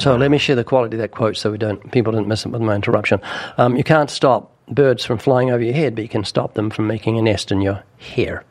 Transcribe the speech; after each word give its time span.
So 0.00 0.16
let 0.16 0.30
me 0.30 0.38
share 0.38 0.56
the 0.56 0.64
quality 0.64 0.96
of 0.96 1.00
that 1.00 1.10
quote 1.12 1.36
so 1.36 1.50
we 1.50 1.58
don't 1.58 1.90
people 1.92 2.12
didn't 2.12 2.26
miss 2.28 2.44
it 2.46 2.48
with 2.48 2.62
my 2.62 2.74
interruption. 2.74 3.20
Um, 3.58 3.76
you 3.76 3.84
can't 3.84 4.10
stop 4.10 4.52
birds 4.68 5.04
from 5.04 5.18
flying 5.18 5.50
over 5.50 5.62
your 5.62 5.74
head, 5.74 5.94
but 5.94 6.02
you 6.02 6.08
can 6.08 6.24
stop 6.24 6.54
them 6.54 6.70
from 6.70 6.86
making 6.86 7.18
a 7.18 7.22
nest 7.22 7.52
in 7.52 7.60
your 7.60 7.82
hair. 7.98 8.44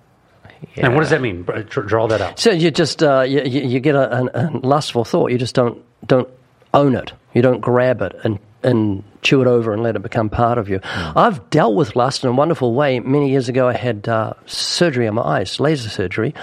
And 0.75 0.93
what 0.93 1.01
does 1.01 1.09
that 1.11 1.21
mean? 1.21 1.43
Draw 1.43 2.07
that 2.07 2.21
out. 2.21 2.39
So 2.39 2.51
you 2.51 2.69
just 2.69 3.01
uh, 3.01 3.21
you, 3.21 3.41
you 3.43 3.79
get 3.79 3.95
a, 3.95 4.11
an- 4.17 4.29
a 4.33 4.57
lustful 4.65 5.05
thought. 5.05 5.31
You 5.31 5.37
just 5.37 5.55
don't 5.55 5.81
don't 6.05 6.27
own 6.73 6.95
it. 6.95 7.13
You 7.33 7.41
don't 7.41 7.61
grab 7.61 8.01
it 8.01 8.13
and 8.23 8.39
and 8.63 9.03
chew 9.29 9.41
it 9.41 9.47
over 9.47 9.71
and 9.73 9.83
let 9.83 9.95
it 9.95 10.01
become 10.01 10.27
part 10.27 10.57
of 10.57 10.69
you. 10.69 10.79
I've 10.83 11.47
dealt 11.51 11.75
with 11.75 11.95
lust 11.95 12.23
in 12.23 12.29
a 12.29 12.33
wonderful 12.33 12.73
way. 12.73 12.99
Many 12.99 13.29
years 13.29 13.47
ago, 13.47 13.67
I 13.67 13.73
had 13.73 14.07
uh, 14.09 14.33
surgery 14.47 15.07
on 15.07 15.13
my 15.15 15.21
eyes, 15.21 15.59
laser 15.59 15.89
surgery, 15.89 16.33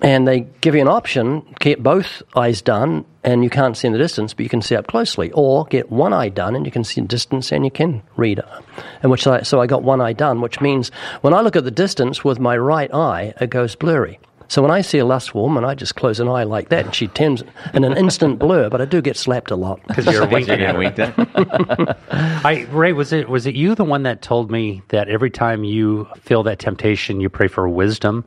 and 0.00 0.26
they 0.26 0.40
give 0.60 0.74
you 0.74 0.80
an 0.80 0.88
option: 0.88 1.42
get 1.60 1.82
both 1.82 2.20
eyes 2.34 2.60
done, 2.60 3.04
and 3.22 3.44
you 3.44 3.50
can't 3.50 3.76
see 3.76 3.86
in 3.86 3.92
the 3.92 3.98
distance, 3.98 4.34
but 4.34 4.42
you 4.42 4.48
can 4.48 4.60
see 4.62 4.74
up 4.74 4.88
closely, 4.88 5.30
or 5.32 5.66
get 5.66 5.92
one 5.92 6.12
eye 6.12 6.30
done 6.30 6.56
and 6.56 6.66
you 6.66 6.72
can 6.72 6.82
see 6.82 7.00
in 7.00 7.06
distance 7.06 7.52
and 7.52 7.64
you 7.64 7.70
can 7.70 8.02
read. 8.16 8.40
uh, 8.40 8.60
And 9.02 9.10
which 9.12 9.24
I, 9.26 9.42
so 9.42 9.60
I 9.60 9.66
got 9.68 9.84
one 9.84 10.00
eye 10.00 10.12
done, 10.12 10.40
which 10.40 10.60
means 10.60 10.90
when 11.20 11.34
I 11.34 11.42
look 11.42 11.54
at 11.54 11.62
the 11.62 11.70
distance 11.70 12.24
with 12.24 12.40
my 12.40 12.56
right 12.56 12.92
eye, 12.92 13.34
it 13.40 13.50
goes 13.50 13.76
blurry. 13.76 14.18
So 14.52 14.60
when 14.60 14.70
I 14.70 14.82
see 14.82 14.98
a 14.98 15.06
lustful 15.06 15.40
woman, 15.40 15.64
I 15.64 15.74
just 15.74 15.96
close 15.96 16.20
an 16.20 16.28
eye 16.28 16.42
like 16.42 16.68
that, 16.68 16.84
and 16.84 16.94
she 16.94 17.08
turns 17.08 17.42
in 17.72 17.84
an 17.84 17.96
instant 17.96 18.38
blur. 18.38 18.68
But 18.68 18.82
I 18.82 18.84
do 18.84 19.00
get 19.00 19.16
slapped 19.16 19.50
a 19.50 19.56
lot. 19.56 19.80
Because 19.86 20.04
you're 20.04 20.28
winking 20.28 20.60
You're 20.60 20.68
at 20.68 20.72
gonna 20.74 20.78
wink 20.78 20.96
that? 20.96 21.98
I, 22.44 22.66
Ray, 22.70 22.92
was 22.92 23.14
it 23.14 23.30
was 23.30 23.46
it 23.46 23.54
you 23.54 23.74
the 23.74 23.82
one 23.82 24.02
that 24.02 24.20
told 24.20 24.50
me 24.50 24.82
that 24.88 25.08
every 25.08 25.30
time 25.30 25.64
you 25.64 26.06
feel 26.20 26.42
that 26.42 26.58
temptation, 26.58 27.18
you 27.18 27.30
pray 27.30 27.48
for 27.48 27.66
wisdom? 27.66 28.26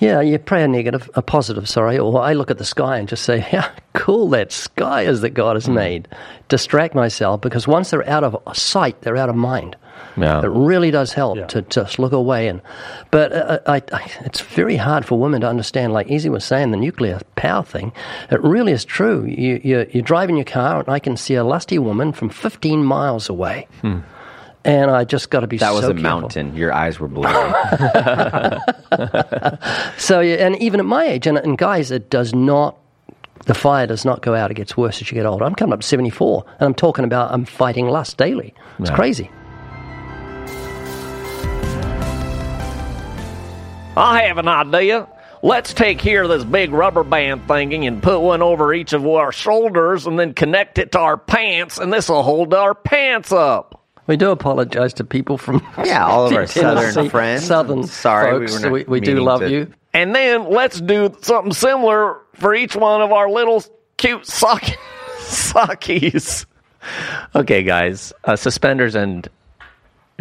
Yeah, 0.00 0.20
you 0.20 0.40
pray 0.40 0.64
a 0.64 0.68
negative, 0.68 1.08
a 1.14 1.22
positive, 1.22 1.68
sorry, 1.68 2.00
or 2.00 2.20
I 2.20 2.32
look 2.32 2.50
at 2.50 2.58
the 2.58 2.64
sky 2.64 2.98
and 2.98 3.08
just 3.08 3.22
say, 3.22 3.38
how 3.52 3.70
cool 3.92 4.30
that 4.30 4.50
sky 4.50 5.02
is 5.02 5.20
that 5.20 5.30
God 5.30 5.54
has 5.54 5.66
mm. 5.66 5.74
made. 5.74 6.08
Distract 6.48 6.96
myself 6.96 7.40
because 7.42 7.68
once 7.68 7.90
they're 7.90 8.08
out 8.08 8.24
of 8.24 8.36
sight, 8.56 9.02
they're 9.02 9.16
out 9.16 9.28
of 9.28 9.36
mind. 9.36 9.76
Yeah. 10.16 10.40
It 10.42 10.48
really 10.50 10.90
does 10.90 11.12
help 11.12 11.36
Yeah. 11.38 11.46
to 11.46 11.62
just 11.62 11.98
look 11.98 12.12
away. 12.12 12.48
And 12.48 12.60
but 13.10 13.32
uh, 13.32 13.60
I, 13.66 13.76
I, 13.92 14.10
it's 14.24 14.40
very 14.40 14.76
hard 14.76 15.04
for 15.04 15.18
women 15.18 15.40
to 15.42 15.48
understand. 15.48 15.92
Like 15.92 16.08
Easy 16.08 16.28
was 16.28 16.44
saying, 16.44 16.70
the 16.72 16.76
nuclear 16.76 17.20
power 17.36 17.62
thing. 17.62 17.92
It 18.30 18.42
really 18.42 18.72
is 18.72 18.84
true. 18.84 19.24
You, 19.24 19.60
you 19.62 19.86
you're 19.92 20.02
driving 20.02 20.36
your 20.36 20.44
car, 20.44 20.80
and 20.80 20.88
I 20.88 20.98
can 20.98 21.16
see 21.16 21.34
a 21.34 21.44
lusty 21.44 21.78
woman 21.78 22.12
from 22.12 22.28
15 22.30 22.82
miles 22.84 23.28
away. 23.28 23.68
And 24.64 24.90
I 24.90 25.04
just 25.04 25.30
got 25.30 25.40
to 25.40 25.46
be 25.46 25.56
That 25.58 25.72
was 25.72 25.84
a 25.84 25.88
careful. 25.88 26.02
mountain. 26.02 26.54
Your 26.56 26.72
eyes 26.74 26.98
were 27.00 27.08
blurry. 27.08 27.52
So, 29.96 30.20
yeah, 30.20 30.36
and 30.46 30.56
even 30.60 30.80
at 30.80 30.86
my 30.86 31.04
age, 31.04 31.26
and, 31.26 31.38
and 31.38 31.56
guys, 31.58 31.90
it 31.90 32.10
does 32.10 32.34
not, 32.34 32.76
the 33.46 33.54
fire 33.54 33.86
does 33.86 34.04
not 34.04 34.22
go 34.22 34.34
out. 34.34 34.50
It 34.50 34.54
gets 34.54 34.76
worse 34.76 35.00
as 35.00 35.10
you 35.10 35.14
get 35.14 35.26
older. 35.26 35.44
I'm 35.44 35.54
coming 35.54 35.72
up 35.72 35.80
to 35.80 35.86
74, 35.86 36.44
and 36.60 36.66
I'm 36.66 36.74
talking 36.74 37.04
about 37.04 37.32
I'm 37.32 37.44
fighting 37.44 37.88
lust 37.88 38.16
daily. 38.16 38.54
It's 38.78 38.90
Yeah. 38.90 38.96
crazy. 38.96 39.30
I 43.98 44.22
have 44.22 44.38
an 44.38 44.48
idea. 44.48 45.08
Let's 45.42 45.72
take 45.74 46.00
here 46.00 46.26
this 46.26 46.44
big 46.44 46.70
rubber 46.72 47.04
band 47.04 47.46
thingy 47.46 47.86
and 47.86 48.02
put 48.02 48.20
one 48.20 48.42
over 48.42 48.72
each 48.74 48.92
of 48.92 49.06
our 49.06 49.30
shoulders 49.32 50.06
and 50.06 50.18
then 50.18 50.34
connect 50.34 50.78
it 50.78 50.92
to 50.92 50.98
our 50.98 51.16
pants, 51.16 51.78
and 51.78 51.92
this 51.92 52.08
will 52.08 52.22
hold 52.22 52.54
our 52.54 52.74
pants 52.74 53.30
up. 53.32 53.84
We 54.06 54.16
do 54.16 54.30
apologize 54.30 54.94
to 54.94 55.04
people 55.04 55.36
from 55.38 55.62
Yeah, 55.84 56.06
all 56.06 56.26
of 56.26 56.32
our 56.32 56.46
Tennessee, 56.46 56.60
southern 56.92 57.10
friends. 57.10 57.44
Southern 57.44 57.84
Sorry, 57.86 58.30
folks. 58.48 58.54
were 58.54 58.60
not 58.60 58.72
we, 58.72 58.84
we 58.84 59.00
do 59.00 59.20
love 59.20 59.40
to- 59.40 59.50
you. 59.50 59.72
And 59.94 60.14
then 60.14 60.50
let's 60.50 60.80
do 60.80 61.14
something 61.22 61.52
similar 61.52 62.18
for 62.34 62.54
each 62.54 62.76
one 62.76 63.00
of 63.00 63.10
our 63.12 63.28
little 63.30 63.62
cute 63.96 64.26
sock 64.26 64.62
sockies. 65.18 66.46
Okay, 67.34 67.62
guys, 67.62 68.12
uh, 68.24 68.36
suspenders 68.36 68.94
and 68.94 69.28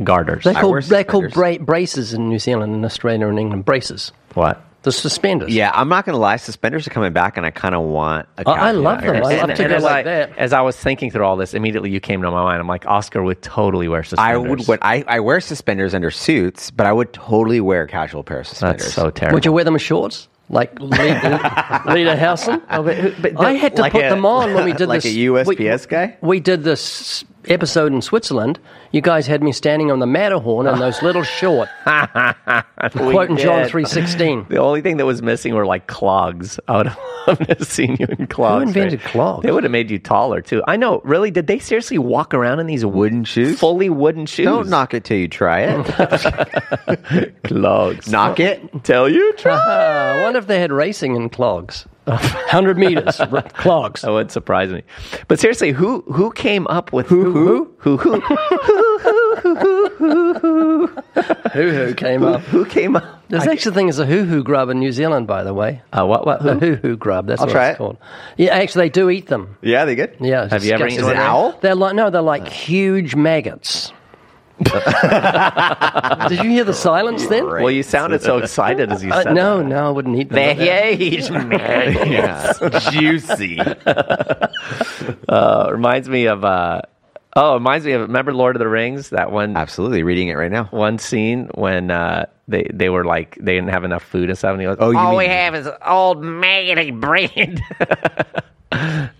garters. 0.04 0.44
They're 0.44 0.56
I 0.58 0.62
called, 0.62 0.84
they're 0.84 1.04
called 1.04 1.26
suspenders. 1.26 1.58
bra- 1.58 1.66
braces 1.66 2.14
in 2.14 2.30
New 2.30 2.40
Zealand 2.40 2.74
and 2.76 2.86
Australia 2.86 3.28
and 3.28 3.40
England. 3.40 3.66
Braces. 3.66 4.12
What? 4.34 4.64
The 4.84 4.92
suspenders. 4.92 5.54
Yeah, 5.54 5.72
I'm 5.74 5.90
not 5.90 6.06
gonna 6.06 6.18
lie. 6.20 6.38
Suspenders 6.38 6.88
are 6.88 6.92
coming 6.92 7.12
back, 7.12 7.36
and 7.36 7.46
I 7.46 7.50
kind 7.50 7.76
of 7.76 7.82
want 7.84 8.28
a. 8.38 8.48
I- 8.48 8.54
I 8.54 8.56
cowboy 8.72 8.80
love 8.80 9.02
them. 9.02 9.16
hat. 9.16 9.24
I 9.24 9.36
love 9.42 9.50
and, 9.50 9.58
to 9.58 9.64
and 9.64 9.72
go 9.74 9.80
like 9.80 9.94
I, 9.96 10.04
that. 10.04 10.38
as 10.38 10.54
I 10.54 10.62
was 10.62 10.78
thinking 10.78 11.12
through 11.12 11.26
all 11.26 11.36
this, 11.36 11.54
immediately 11.54 11.90
you 11.90 12.00
came 12.00 12.22
to 12.22 12.32
my 12.32 12.44
mind. 12.44 12.62
I'm 12.62 12.68
like, 12.68 12.86
Oscar 12.86 13.22
would 13.22 13.42
totally 13.42 13.88
wear 13.90 14.04
suspenders. 14.04 14.30
I 14.30 14.40
suspenders. 14.40 14.68
would. 14.70 14.80
I, 14.84 15.04
I 15.08 15.20
wear 15.20 15.42
suspenders 15.42 15.94
under 15.94 16.10
suits, 16.12 16.72
but 16.72 16.86
I 16.86 16.94
would 16.94 17.12
totally 17.12 17.60
wear 17.60 17.84
a 17.84 17.88
casual 17.88 18.24
pair 18.24 18.40
of 18.40 18.48
suspenders. 18.48 18.84
That's 18.84 18.94
so 18.94 19.10
terrible. 19.10 19.36
Would 19.38 19.46
you 19.46 19.52
wear 19.52 19.66
them 19.66 19.76
as 19.76 19.82
shorts? 19.82 20.30
Like 20.50 20.80
Lita 20.80 21.42
Lederhosen? 21.86 22.62
Oh, 22.70 22.84
but, 22.84 23.22
but 23.36 23.46
I 23.46 23.54
had 23.54 23.76
to 23.76 23.82
Like 23.82 23.92
put 23.92 24.06
a- 24.06 24.10
them 24.10 24.26
on 24.26 24.54
when 24.54 24.64
we 24.64 24.74
did 24.78 24.88
like 24.88 25.02
this. 25.02 25.14
a 25.14 25.18
USPS 25.18 25.82
we, 25.82 25.88
guy? 25.90 26.18
We 26.22 26.40
did 26.40 26.64
this 26.64 27.26
episode 27.46 27.94
in 27.94 28.02
Switzerland. 28.02 28.60
You 28.92 29.02
guys 29.02 29.28
had 29.28 29.42
me 29.44 29.52
standing 29.52 29.92
on 29.92 30.00
the 30.00 30.06
Matterhorn 30.08 30.68
in 30.68 30.80
those 30.80 31.02
little 31.02 31.24
short, 31.40 31.70
quoting 32.92 33.38
John 33.38 33.68
three 33.68 33.86
sixteen. 33.86 34.46
The 34.50 34.58
only 34.58 34.82
thing 34.82 34.98
that 34.98 35.06
was 35.06 35.22
missing 35.22 35.54
were 35.56 35.66
like 35.66 35.88
clogs. 35.88 36.60
I 36.68 36.78
would 36.78 36.88
have 37.50 37.68
seen 37.68 37.98
you 38.00 38.08
in 38.18 38.28
clogs. 38.28 38.64
Who 38.64 38.68
invented 38.70 39.02
right? 39.04 39.12
clogs? 39.12 39.44
They 39.44 39.52
would 39.52 39.64
have 39.64 39.72
made 39.72 39.92
you 39.92 40.00
taller 40.00 40.42
too. 40.42 40.64
I 40.68 40.78
know. 40.78 41.02
Really? 41.04 41.32
Did 41.32 41.48
they 41.48 41.60
seriously 41.60 41.98
walk 41.98 42.34
around 42.34 42.60
in 42.60 42.68
these 42.68 42.86
Wooden 42.86 43.24
shoes. 43.26 43.60
fully 43.60 43.90
wooden 43.90 44.26
shoes? 44.26 44.46
Don't 44.46 44.70
knock 44.70 44.94
it 44.94 45.04
till 45.04 45.18
you 45.18 45.28
try 45.28 45.62
it. 45.62 47.34
clogs. 47.44 48.10
knock 48.10 48.40
it. 48.40 48.84
Tell 48.84 49.10
you. 49.10 49.34
Try. 49.34 49.56
Uh, 49.56 50.18
I 50.20 50.24
wonder 50.24 50.40
if 50.40 50.48
they 50.48 50.60
had 50.60 50.72
racing 50.72 51.16
in 51.16 51.30
clogs, 51.30 51.86
hundred 52.48 52.78
meters 52.78 53.20
clogs. 53.54 54.02
That 54.02 54.12
would 54.12 54.32
surprise 54.32 54.72
me. 54.72 54.84
But 55.28 55.40
seriously, 55.40 55.72
who 55.72 56.02
who 56.02 56.32
came 56.32 56.66
up 56.68 56.94
with 56.94 57.08
who 57.08 57.32
who 57.32 57.74
who 57.80 57.98
who 57.98 58.20
Hoo 58.20 58.22
hoo 59.42 59.90
hoo 59.90 60.34
hoo 60.34 60.88
hoo? 60.88 60.88
Who 61.54 61.94
came 61.94 62.24
up. 62.24 62.42
who 62.42 62.66
came 62.66 62.96
up? 62.96 63.04
There's 63.30 63.46
actually 63.48 63.72
a 63.72 63.76
thing 63.76 63.90
as 63.90 64.00
a 64.00 64.06
huhu 64.06 64.44
grub 64.44 64.70
in 64.70 64.80
New 64.80 64.92
Zealand, 64.92 65.28
by 65.28 65.44
the 65.44 65.54
way. 65.54 65.82
Uh, 65.92 66.06
what 66.06 66.26
what 66.26 66.42
A 66.46 66.56
huhu 66.56 66.98
grub. 66.98 67.28
That's 67.28 67.42
I'll 67.42 67.48
what 67.48 67.54
try 67.54 67.70
it's 67.70 67.76
it. 67.76 67.78
called. 67.80 67.98
Yeah, 68.38 68.56
actually, 68.56 68.86
they 68.86 68.90
do 68.90 69.10
eat 69.10 69.28
them. 69.28 69.58
Yeah, 69.62 69.86
they 69.86 69.96
good. 69.96 70.16
Yeah. 70.20 70.48
Have 70.50 70.64
you 70.64 70.72
ever 70.74 70.88
eaten 70.88 71.06
an 71.10 71.18
owl? 71.18 71.58
They're 71.62 71.76
like 71.76 71.96
no, 71.96 72.10
they're 72.10 72.22
like 72.22 72.48
huge 72.48 73.16
maggots. 73.16 73.92
Did 76.30 76.44
you 76.44 76.50
hear 76.50 76.64
the 76.64 76.74
silence 76.74 77.28
then? 77.28 77.46
Well, 77.46 77.70
you 77.70 77.84
sounded 77.84 78.22
so 78.24 78.38
excited 78.40 78.92
as 78.92 79.04
you 79.04 79.12
Uh, 79.12 79.24
said. 79.24 79.36
no, 79.36 79.60
that. 79.60 79.66
no, 79.68 79.88
I 79.88 79.90
wouldn't 79.92 80.16
eat 80.18 80.30
them. 80.30 80.36
They're 80.36 80.56
that. 80.56 81.00
huge, 81.00 81.30
man. 81.30 82.12
Yeah, 82.12 82.54
juicy. 82.92 83.60
Uh, 85.30 85.70
reminds 85.72 86.10
me 86.10 86.26
of 86.28 86.44
uh, 86.44 86.82
oh, 87.36 87.52
it 87.52 87.56
reminds 87.56 87.86
me 87.86 87.92
of 87.94 88.02
remember 88.02 88.34
Lord 88.34 88.56
of 88.56 88.60
the 88.60 88.68
Rings 88.68 89.10
that 89.12 89.32
one 89.32 89.56
Absolutely, 89.56 90.04
reading 90.04 90.28
it 90.30 90.34
right 90.36 90.52
now. 90.52 90.66
one 90.66 90.98
scene 90.98 91.50
when 91.54 91.92
uh, 91.92 92.26
they 92.48 92.68
they 92.74 92.90
were 92.90 93.06
like 93.06 93.36
they 93.40 93.54
didn't 93.54 93.70
have 93.70 93.84
enough 93.84 94.04
food 94.04 94.30
and 94.30 94.38
stuff. 94.38 94.52
And 94.52 94.62
he 94.62 94.66
goes, 94.68 94.78
Oh, 94.80 94.92
you 94.92 94.98
All 94.98 95.16
we 95.16 95.26
mean 95.26 95.32
have 95.32 95.56
is 95.56 95.68
old 95.86 96.24
maggoty 96.24 96.92
bread. 96.92 97.62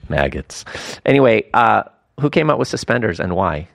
maggots. 0.10 0.66
Anyway, 1.06 1.46
uh, 1.54 1.84
who 2.20 2.30
came 2.30 2.50
up 2.50 2.60
with 2.60 2.68
suspenders 2.68 3.20
and 3.20 3.34
why? 3.36 3.68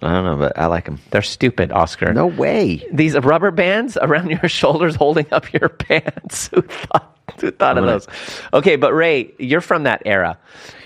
I 0.00 0.12
don't 0.12 0.24
know, 0.24 0.36
but 0.36 0.56
I 0.58 0.66
like 0.66 0.84
them. 0.84 1.00
They're 1.10 1.22
stupid, 1.22 1.72
Oscar. 1.72 2.12
No 2.14 2.26
way. 2.28 2.86
These 2.92 3.18
rubber 3.18 3.50
bands 3.50 3.96
around 4.00 4.30
your 4.42 4.48
shoulders 4.48 4.94
holding 4.94 5.26
up 5.32 5.52
your 5.52 5.68
pants. 5.68 6.48
Who 6.54 6.62
thought, 6.62 7.16
who 7.40 7.50
thought 7.50 7.76
of 7.78 7.82
gonna- 7.82 7.92
those? 7.98 8.06
Okay, 8.52 8.76
but 8.76 8.92
Ray, 8.94 9.32
you're 9.38 9.60
from 9.60 9.82
that 9.84 10.02
era. 10.06 10.38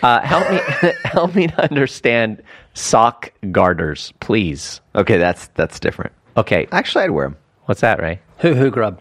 Uh, 0.03 0.21
help 0.21 0.51
me 0.51 0.93
help 1.05 1.34
me 1.34 1.47
to 1.49 1.62
understand 1.62 2.43
sock 2.75 3.33
garters, 3.51 4.12
please. 4.21 4.81
Okay, 4.95 5.19
that's 5.19 5.49
that's 5.55 5.78
different. 5.78 6.12
Okay, 6.37 6.67
Actually, 6.72 7.05
I'd 7.05 7.11
wear 7.11 7.28
them. 7.28 7.37
what's 7.67 7.83
that, 7.83 8.01
Ray? 8.01 8.21
Huhu 8.41 8.72
grub. 8.72 9.01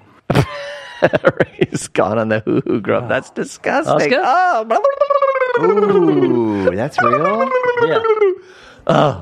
Ray's 1.02 1.88
gone 1.88 2.20
on 2.20 2.28
the 2.30 2.42
huhu 2.42 2.82
grub. 2.82 3.08
That's 3.10 3.30
disgusting. 3.32 4.14
Oscar? 4.14 4.22
Oh, 4.24 4.66
Ooh, 5.64 6.76
that's 6.76 7.02
real. 7.02 7.50
Yeah. 7.88 9.22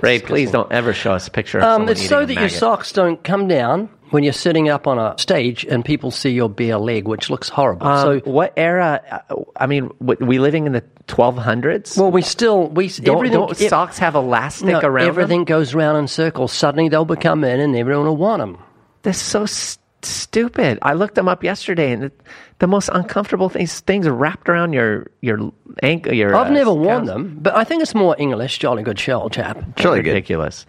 Ray, 0.00 0.20
please 0.20 0.50
don't 0.50 0.70
ever 0.72 0.92
show 0.92 1.12
us 1.12 1.26
a 1.26 1.30
picture 1.30 1.58
of 1.58 1.64
Um, 1.64 1.70
someone 1.74 1.88
it's 1.92 2.08
so 2.08 2.24
that 2.24 2.34
your 2.34 2.48
socks 2.48 2.92
don't 2.92 3.22
come 3.22 3.48
down 3.48 3.88
when 4.10 4.22
you're 4.22 4.32
sitting 4.32 4.68
up 4.68 4.86
on 4.86 4.98
a 4.98 5.14
stage 5.18 5.64
and 5.64 5.84
people 5.84 6.10
see 6.10 6.30
your 6.30 6.48
bare 6.48 6.78
leg, 6.78 7.06
which 7.08 7.28
looks 7.30 7.48
horrible. 7.48 7.86
Um, 7.86 8.20
so, 8.20 8.30
what 8.30 8.52
era? 8.56 9.22
uh, 9.30 9.34
I 9.56 9.66
mean, 9.66 9.90
we 10.00 10.38
living 10.38 10.66
in 10.66 10.72
the 10.72 10.82
1200s? 11.08 11.98
well, 11.98 12.10
we 12.10 12.22
still 12.22 12.68
we 12.68 12.88
don't, 12.88 13.16
everything 13.16 13.38
don't 13.40 13.56
socks 13.56 13.98
have 13.98 14.14
elastic 14.14 14.68
no, 14.68 14.80
around 14.80 15.08
everything 15.08 15.40
them? 15.40 15.44
goes 15.46 15.74
round 15.74 15.98
in 15.98 16.06
circles. 16.08 16.52
Suddenly 16.52 16.88
they'll 16.88 17.04
become 17.04 17.44
in, 17.44 17.60
and 17.60 17.74
everyone 17.76 18.06
will 18.06 18.16
want 18.16 18.40
them. 18.40 18.58
That's 19.02 19.18
so 19.18 19.42
s- 19.42 19.78
stupid. 20.02 20.78
I 20.82 20.94
looked 20.94 21.14
them 21.14 21.28
up 21.28 21.42
yesterday, 21.44 21.92
and 21.92 22.04
it, 22.04 22.20
the 22.58 22.66
most 22.66 22.88
uncomfortable 22.92 23.48
things 23.48 23.80
things 23.80 24.08
wrapped 24.08 24.48
around 24.48 24.72
your 24.72 25.06
your 25.20 25.52
ankle. 25.82 26.12
Your 26.14 26.34
I've 26.34 26.48
uh, 26.48 26.50
never 26.50 26.72
worn 26.72 27.06
calves. 27.06 27.08
them, 27.08 27.38
but 27.40 27.54
I 27.56 27.64
think 27.64 27.82
it's 27.82 27.94
more 27.94 28.14
English. 28.18 28.58
Jolly 28.58 28.82
good 28.82 28.98
shell, 28.98 29.28
chap. 29.30 29.58
Surely 29.78 30.02
good. 30.02 30.10
ridiculous. 30.14 30.66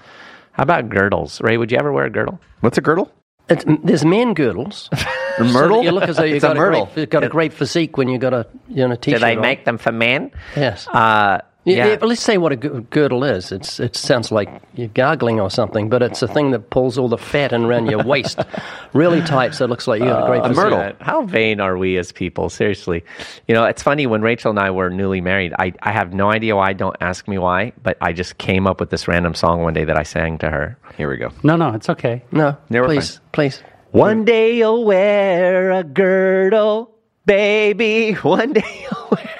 How 0.53 0.63
about 0.63 0.89
girdles, 0.89 1.39
Ray? 1.41 1.57
Would 1.57 1.71
you 1.71 1.77
ever 1.77 1.91
wear 1.91 2.05
a 2.05 2.09
girdle? 2.09 2.39
What's 2.61 2.77
a 2.77 2.81
girdle? 2.81 3.11
It's, 3.49 3.65
there's 3.83 4.05
men 4.05 4.35
girdles, 4.35 4.89
The 5.39 5.43
Myrtle? 5.45 5.81
You 5.83 5.89
look 5.91 6.03
as 6.03 6.17
though 6.17 6.23
you've 6.23 6.35
It's 6.35 6.43
a 6.43 6.49
got 6.49 6.57
a, 6.57 6.59
myrtle. 6.59 6.85
great, 6.85 6.97
you've 7.01 7.09
got 7.09 7.23
a 7.23 7.29
great 7.29 7.51
physique 7.51 7.97
when 7.97 8.07
you've 8.07 8.21
got 8.21 8.31
a 8.33 8.45
you 8.67 8.87
know 8.87 8.93
Do 8.93 9.01
t-shirt. 9.01 9.21
they 9.21 9.35
on. 9.37 9.41
make 9.41 9.65
them 9.65 9.79
for 9.79 9.91
men? 9.91 10.29
Yes. 10.55 10.87
Uh, 10.87 11.39
Yeah, 11.65 11.75
yeah. 11.75 11.87
yeah, 11.87 11.95
but 11.97 12.07
let's 12.07 12.21
say 12.21 12.37
what 12.37 12.51
a 12.53 12.55
girdle 12.55 13.23
is. 13.25 13.51
It's 13.51 13.79
it 13.81 13.95
sounds 13.95 14.31
like 14.31 14.49
you're 14.75 14.87
gargling 14.87 15.39
or 15.41 15.49
something, 15.51 15.89
but 15.89 16.01
it's 16.01 16.21
a 16.21 16.27
thing 16.27 16.51
that 16.51 16.69
pulls 16.69 16.97
all 16.97 17.09
the 17.09 17.17
fat 17.17 17.51
in 17.51 17.65
around 17.65 17.87
your 17.87 18.01
waist, 18.03 18.39
really 18.93 19.21
tight, 19.21 19.53
so 19.53 19.65
it 19.65 19.69
looks 19.69 19.85
like 19.85 20.01
you 20.01 20.07
have 20.07 20.23
a 20.23 20.27
great 20.27 20.45
a 20.45 20.49
myrtle. 20.53 20.79
Uh, 20.79 20.93
How 21.01 21.23
vain 21.25 21.59
are 21.59 21.77
we 21.77 21.97
as 21.97 22.11
people? 22.13 22.49
Seriously. 22.49 23.03
You 23.47 23.53
know, 23.55 23.65
it's 23.65 23.83
funny 23.83 24.07
when 24.07 24.21
Rachel 24.21 24.51
and 24.51 24.59
I 24.59 24.71
were 24.71 24.89
newly 24.89 25.19
married, 25.19 25.53
I, 25.59 25.73
I 25.83 25.91
have 25.91 26.13
no 26.13 26.31
idea 26.31 26.55
why. 26.55 26.71
Don't 26.73 26.95
ask 27.01 27.27
me 27.27 27.37
why, 27.37 27.73
but 27.83 27.97
I 28.01 28.13
just 28.13 28.37
came 28.37 28.65
up 28.65 28.79
with 28.79 28.89
this 28.89 29.07
random 29.07 29.35
song 29.35 29.61
one 29.61 29.73
day 29.73 29.83
that 29.83 29.97
I 29.97 30.03
sang 30.03 30.37
to 30.39 30.49
her. 30.49 30.77
Here 30.97 31.09
we 31.09 31.17
go. 31.17 31.29
No, 31.43 31.57
no, 31.57 31.73
it's 31.73 31.89
okay. 31.89 32.23
No, 32.31 32.57
Never 32.69 32.87
please, 32.87 33.19
please. 33.33 33.61
One 33.91 34.23
day 34.23 34.55
you'll 34.55 34.85
wear 34.85 35.71
a 35.71 35.83
girdle, 35.83 36.95
baby. 37.25 38.13
One 38.13 38.53
day 38.53 38.63
you'll 38.89 39.07
wear 39.11 39.19
a 39.19 39.25
girdle. 39.25 39.38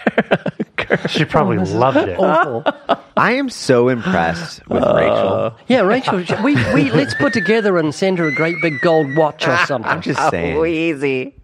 She 1.10 1.24
probably 1.26 1.58
loved 1.58 1.98
it. 1.98 2.18
Awful. 2.20 2.64
I 3.16 3.34
am 3.34 3.50
so 3.50 3.90
impressed 3.90 4.68
with 4.68 4.84
Rachel. 4.84 5.56
yeah, 5.68 5.82
Rachel, 5.82 6.24
we, 6.44 6.56
we 6.74 6.90
let's 6.92 7.14
put 7.16 7.34
together 7.34 7.78
and 7.78 7.94
send 7.94 8.18
her 8.18 8.28
a 8.28 8.34
great 8.34 8.56
big 8.62 8.80
gold 8.82 9.16
watch 9.16 9.48
or 9.48 9.56
something. 9.66 9.90
I'm 9.92 10.02
just 10.02 10.20
How 10.20 10.32
saying. 10.32 10.66
easy. 10.66 11.36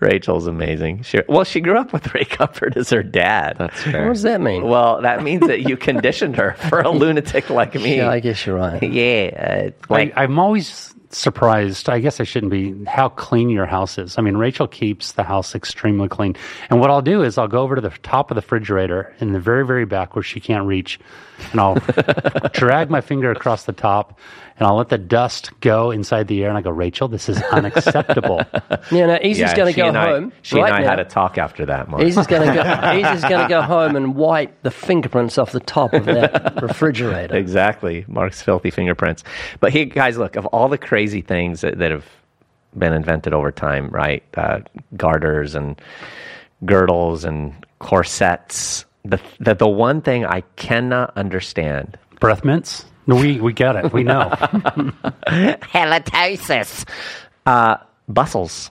Rachel's 0.00 0.48
amazing. 0.48 1.02
She, 1.02 1.20
well, 1.28 1.44
she 1.44 1.60
grew 1.60 1.78
up 1.78 1.92
with 1.92 2.12
Ray 2.12 2.24
Comfort 2.24 2.76
as 2.76 2.90
her 2.90 3.04
dad. 3.04 3.56
That's 3.58 3.82
fair. 3.82 4.06
what 4.06 4.14
does 4.14 4.22
that 4.22 4.40
mean? 4.40 4.64
well, 4.66 5.00
that 5.02 5.22
means 5.22 5.46
that 5.46 5.60
you 5.68 5.76
conditioned 5.76 6.36
her 6.36 6.54
for 6.68 6.80
a 6.80 6.90
lunatic 6.90 7.50
like 7.50 7.74
me. 7.76 7.98
yeah, 7.98 8.10
I 8.10 8.18
guess 8.18 8.44
you're 8.44 8.56
right. 8.56 8.82
Yeah, 8.82 9.70
uh, 9.70 9.70
like 9.88 10.12
I, 10.16 10.24
I'm 10.24 10.40
always 10.40 10.92
surprised. 11.14 11.88
I 11.88 12.00
guess 12.00 12.20
I 12.20 12.24
shouldn't 12.24 12.52
be 12.52 12.84
how 12.84 13.08
clean 13.08 13.50
your 13.50 13.66
house 13.66 13.98
is. 13.98 14.18
I 14.18 14.22
mean, 14.22 14.36
Rachel 14.36 14.66
keeps 14.66 15.12
the 15.12 15.22
house 15.22 15.54
extremely 15.54 16.08
clean. 16.08 16.36
And 16.70 16.80
what 16.80 16.90
I'll 16.90 17.02
do 17.02 17.22
is 17.22 17.38
I'll 17.38 17.48
go 17.48 17.62
over 17.62 17.74
to 17.74 17.80
the 17.80 17.90
top 18.02 18.30
of 18.30 18.34
the 18.34 18.40
refrigerator 18.40 19.14
in 19.20 19.32
the 19.32 19.40
very, 19.40 19.66
very 19.66 19.84
back 19.84 20.14
where 20.14 20.22
she 20.22 20.40
can't 20.40 20.66
reach, 20.66 20.98
and 21.52 21.60
I'll 21.60 21.74
drag 22.52 22.90
my 22.90 23.00
finger 23.00 23.30
across 23.30 23.64
the 23.64 23.72
top, 23.72 24.18
and 24.62 24.68
I'll 24.68 24.76
let 24.76 24.90
the 24.90 24.98
dust 24.98 25.50
go 25.58 25.90
inside 25.90 26.28
the 26.28 26.40
air. 26.44 26.48
And 26.48 26.56
I 26.56 26.60
go, 26.60 26.70
Rachel, 26.70 27.08
this 27.08 27.28
is 27.28 27.42
unacceptable. 27.42 28.42
Yeah, 28.92 29.06
no, 29.06 29.18
Easy's 29.20 29.38
yeah, 29.40 29.56
going 29.56 29.72
to 29.72 29.76
go 29.80 29.88
and 29.88 29.98
I- 29.98 30.06
home. 30.06 30.32
She 30.42 30.56
right 30.56 30.66
and 30.68 30.76
I 30.76 30.80
now. 30.82 30.88
had 30.90 30.98
a 31.00 31.04
talk 31.04 31.36
after 31.36 31.66
that. 31.66 31.88
Mark. 31.88 32.02
Easy's 32.04 32.26
going 32.28 32.46
to 32.46 32.54
go. 32.54 32.62
Easy's 33.10 33.22
going 33.22 33.42
to 33.42 33.48
go 33.48 33.62
home 33.62 33.96
and 33.96 34.14
wipe 34.14 34.62
the 34.62 34.70
fingerprints 34.70 35.36
off 35.38 35.50
the 35.52 35.60
top 35.60 35.92
of 35.94 36.04
that 36.04 36.62
refrigerator. 36.62 37.34
Exactly, 37.36 38.04
Mark's 38.06 38.40
filthy 38.42 38.70
fingerprints. 38.70 39.24
But 39.60 39.72
he, 39.72 39.84
guys, 39.86 40.16
look 40.16 40.36
of 40.36 40.46
all 40.46 40.68
the 40.68 40.78
crazy 40.78 41.22
things 41.22 41.62
that, 41.62 41.78
that 41.78 41.90
have 41.90 42.06
been 42.76 42.92
invented 42.92 43.34
over 43.34 43.50
time, 43.50 43.88
right? 43.88 44.22
Uh, 44.36 44.60
garters 44.96 45.54
and 45.56 45.80
girdles 46.64 47.24
and 47.24 47.54
corsets. 47.78 48.84
The, 49.04 49.20
the 49.40 49.54
the 49.54 49.68
one 49.68 50.02
thing 50.02 50.24
I 50.24 50.42
cannot 50.56 51.16
understand. 51.16 51.98
Breath 52.20 52.44
mints? 52.44 52.84
No, 53.06 53.16
we, 53.16 53.40
we 53.40 53.52
get 53.52 53.76
it. 53.76 53.92
We 53.92 54.04
know. 54.04 54.30
Halitosis. 55.26 56.88
Uh, 57.44 57.76
bustles. 58.08 58.70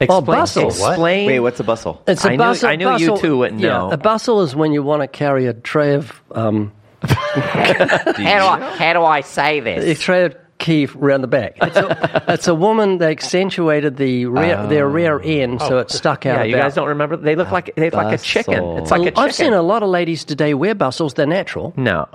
Oh, 0.00 0.04
Explain, 0.04 0.24
bustles. 0.24 0.80
What? 0.80 0.90
Explain. 0.92 1.26
Wait, 1.26 1.40
what's 1.40 1.60
a 1.60 1.64
bustle? 1.64 2.02
It's 2.06 2.24
a 2.24 2.28
I 2.28 2.30
knew- 2.32 2.38
bustle. 2.38 2.68
I 2.68 2.76
knew 2.76 2.96
you 2.98 3.18
two 3.18 3.38
wouldn't 3.38 3.60
yeah, 3.60 3.68
know. 3.70 3.90
A 3.90 3.96
bustle 3.96 4.42
is 4.42 4.54
when 4.54 4.72
you 4.72 4.82
want 4.82 5.02
to 5.02 5.08
carry 5.08 5.46
a 5.46 5.52
tray 5.52 5.94
of 5.94 6.22
um, 6.32 6.72
how, 7.02 8.12
do 8.12 8.22
I, 8.24 8.76
how 8.76 8.92
do 8.92 9.02
I 9.04 9.20
say 9.22 9.58
a 9.58 9.62
this? 9.62 10.00
tray 10.00 10.24
of 10.24 10.36
key 10.58 10.86
around 10.96 11.20
the 11.22 11.26
back. 11.28 11.56
It's 11.62 11.76
a, 11.76 12.24
it's 12.28 12.48
a 12.48 12.54
woman 12.54 12.98
They 12.98 13.10
accentuated 13.12 13.96
the 13.96 14.26
rear, 14.26 14.66
their 14.66 14.88
rear 14.88 15.20
end, 15.22 15.60
so 15.60 15.78
it 15.78 15.90
stuck 15.90 16.26
out. 16.26 16.38
Oh. 16.38 16.42
Yeah, 16.42 16.44
you 16.48 16.54
about. 16.56 16.64
guys 16.64 16.74
don't 16.74 16.88
remember? 16.88 17.16
They 17.16 17.36
look 17.36 17.50
like 17.50 17.74
they 17.76 17.86
look 17.90 17.94
like 17.94 18.14
a 18.14 18.22
chicken. 18.22 18.62
It's 18.78 18.90
like 18.90 19.02
a 19.02 19.04
chicken. 19.06 19.18
I've 19.22 19.34
seen 19.34 19.52
a 19.52 19.62
lot 19.62 19.82
of 19.82 19.88
ladies 19.88 20.24
today 20.24 20.54
wear 20.54 20.74
bustles. 20.74 21.14
They're 21.14 21.26
natural. 21.26 21.72
No. 21.88 22.06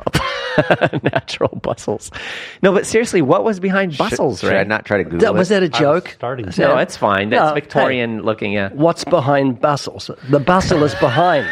Natural 1.01 1.49
bustles. 1.63 2.11
No, 2.61 2.71
but 2.71 2.85
seriously, 2.85 3.23
what 3.23 3.43
was 3.43 3.59
behind 3.59 3.97
bustles, 3.97 4.41
Should 4.41 4.53
I 4.53 4.57
right? 4.57 4.67
not 4.67 4.85
try 4.85 4.97
to 4.97 5.03
Google 5.03 5.17
That, 5.21 5.33
was 5.33 5.49
that 5.49 5.63
a 5.63 5.67
joke? 5.69 6.09
starting 6.09 6.47
Is. 6.47 6.59
No, 6.59 6.75
that- 6.75 6.81
it's 6.83 6.95
fine. 6.95 7.31
That's 7.31 7.49
No, 7.49 7.53
Victorian 7.55 8.21
looking, 8.21 8.51
yeah. 8.51 8.69
what's 8.71 9.03
behind 9.03 9.59
bustles? 9.59 10.11
The 10.29 10.39
bustle 10.39 10.83
is 10.83 10.93
behind. 10.95 11.47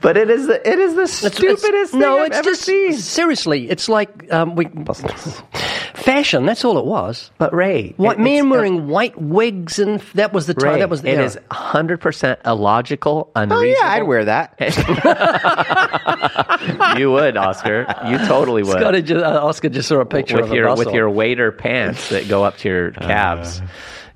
But 0.00 0.16
it 0.16 0.28
is 0.28 0.46
the 0.46 0.60
it 0.68 0.78
is 0.78 0.94
the 0.94 1.02
It's- 1.02 1.24
it's- 1.24 1.36
stupidest 1.36 1.92
thing 1.92 2.00
no, 2.00 2.18
I've 2.18 2.26
it's 2.28 2.36
ever 2.38 2.50
just 2.50 2.62
seen. 2.62 2.92
seriously. 2.94 3.70
It's 3.70 3.88
like 3.88 4.32
um, 4.32 4.56
we 4.56 4.64
fashion. 5.94 6.46
That's 6.46 6.64
all 6.64 6.78
it 6.78 6.84
was. 6.84 7.30
But 7.38 7.54
Ray, 7.54 7.94
What 7.96 8.18
it- 8.18 8.22
men 8.22 8.32
it's- 8.34 8.50
wearing 8.50 8.88
white 8.88 9.20
wigs 9.20 9.78
and 9.78 10.00
that 10.14 10.32
was 10.32 10.46
the 10.46 10.54
time. 10.54 10.74
Ray, 10.74 10.78
that 10.80 10.90
was 10.90 11.02
the 11.02 11.10
it 11.10 11.14
era. 11.16 11.24
is 11.24 11.38
hundred 11.50 12.00
percent 12.00 12.40
illogical, 12.44 13.30
Oh 13.36 13.60
yeah, 13.62 13.74
I'd 13.82 14.02
wear 14.04 14.24
that. 14.26 14.54
you 16.98 17.10
would, 17.10 17.36
Oscar. 17.36 17.86
You 18.06 18.18
totally 18.26 18.62
would. 18.62 18.78
Scotty 18.78 19.02
just, 19.02 19.24
uh, 19.24 19.44
Oscar 19.44 19.68
just 19.68 19.88
saw 19.88 20.00
a 20.00 20.06
picture 20.06 20.36
with 20.36 20.46
of 20.46 20.52
your 20.52 20.68
bustle. 20.68 20.84
with 20.86 20.94
your 20.94 21.10
waiter 21.10 21.52
pants 21.52 22.08
that 22.10 22.28
go 22.28 22.44
up 22.44 22.56
to 22.58 22.68
your 22.68 22.90
calves. 22.92 23.60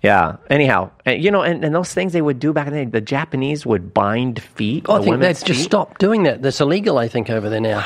yeah. 0.03 0.37
Anyhow, 0.51 0.91
and, 1.05 1.23
you 1.23 1.31
know, 1.31 1.43
and, 1.43 1.65
and 1.65 1.75
those 1.75 1.93
things 1.93 2.13
they 2.13 2.23
would 2.23 2.39
do 2.39 2.53
back 2.53 2.67
in 2.69 2.73
the 2.73 2.85
day, 2.85 2.91
the 2.91 3.01
Japanese 3.01 3.67
would 3.67 3.93
bind 3.93 4.43
feet. 4.43 4.87
Oh, 4.89 5.01
I 5.01 5.05
think 5.05 5.21
they've 5.21 5.31
just 5.45 5.47
feet. 5.47 5.65
stopped 5.65 6.01
doing 6.01 6.25
that. 6.25 6.43
That's 6.43 6.61
illegal, 6.61 6.99
I 6.99 7.09
think, 7.09 7.31
over 7.31 7.49
there 7.49 7.61
now. 7.61 7.85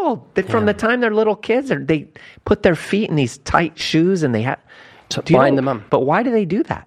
Oh, 0.00 0.10
what 0.10 0.18
in 0.18 0.34
the 0.34 0.40
world? 0.42 0.50
From 0.50 0.66
the 0.66 0.74
time 0.74 1.00
they're 1.00 1.14
little 1.14 1.36
kids, 1.36 1.72
they 1.74 2.08
put 2.44 2.62
their 2.62 2.74
feet 2.76 3.10
in 3.10 3.16
these 3.16 3.38
tight 3.38 3.78
shoes 3.78 4.22
and 4.22 4.34
they 4.34 4.42
have 4.42 4.60
To 5.10 5.22
bind 5.22 5.58
them 5.58 5.68
up. 5.68 5.82
But 5.90 6.00
why 6.00 6.22
do 6.22 6.30
they 6.30 6.44
do 6.44 6.62
that? 6.64 6.86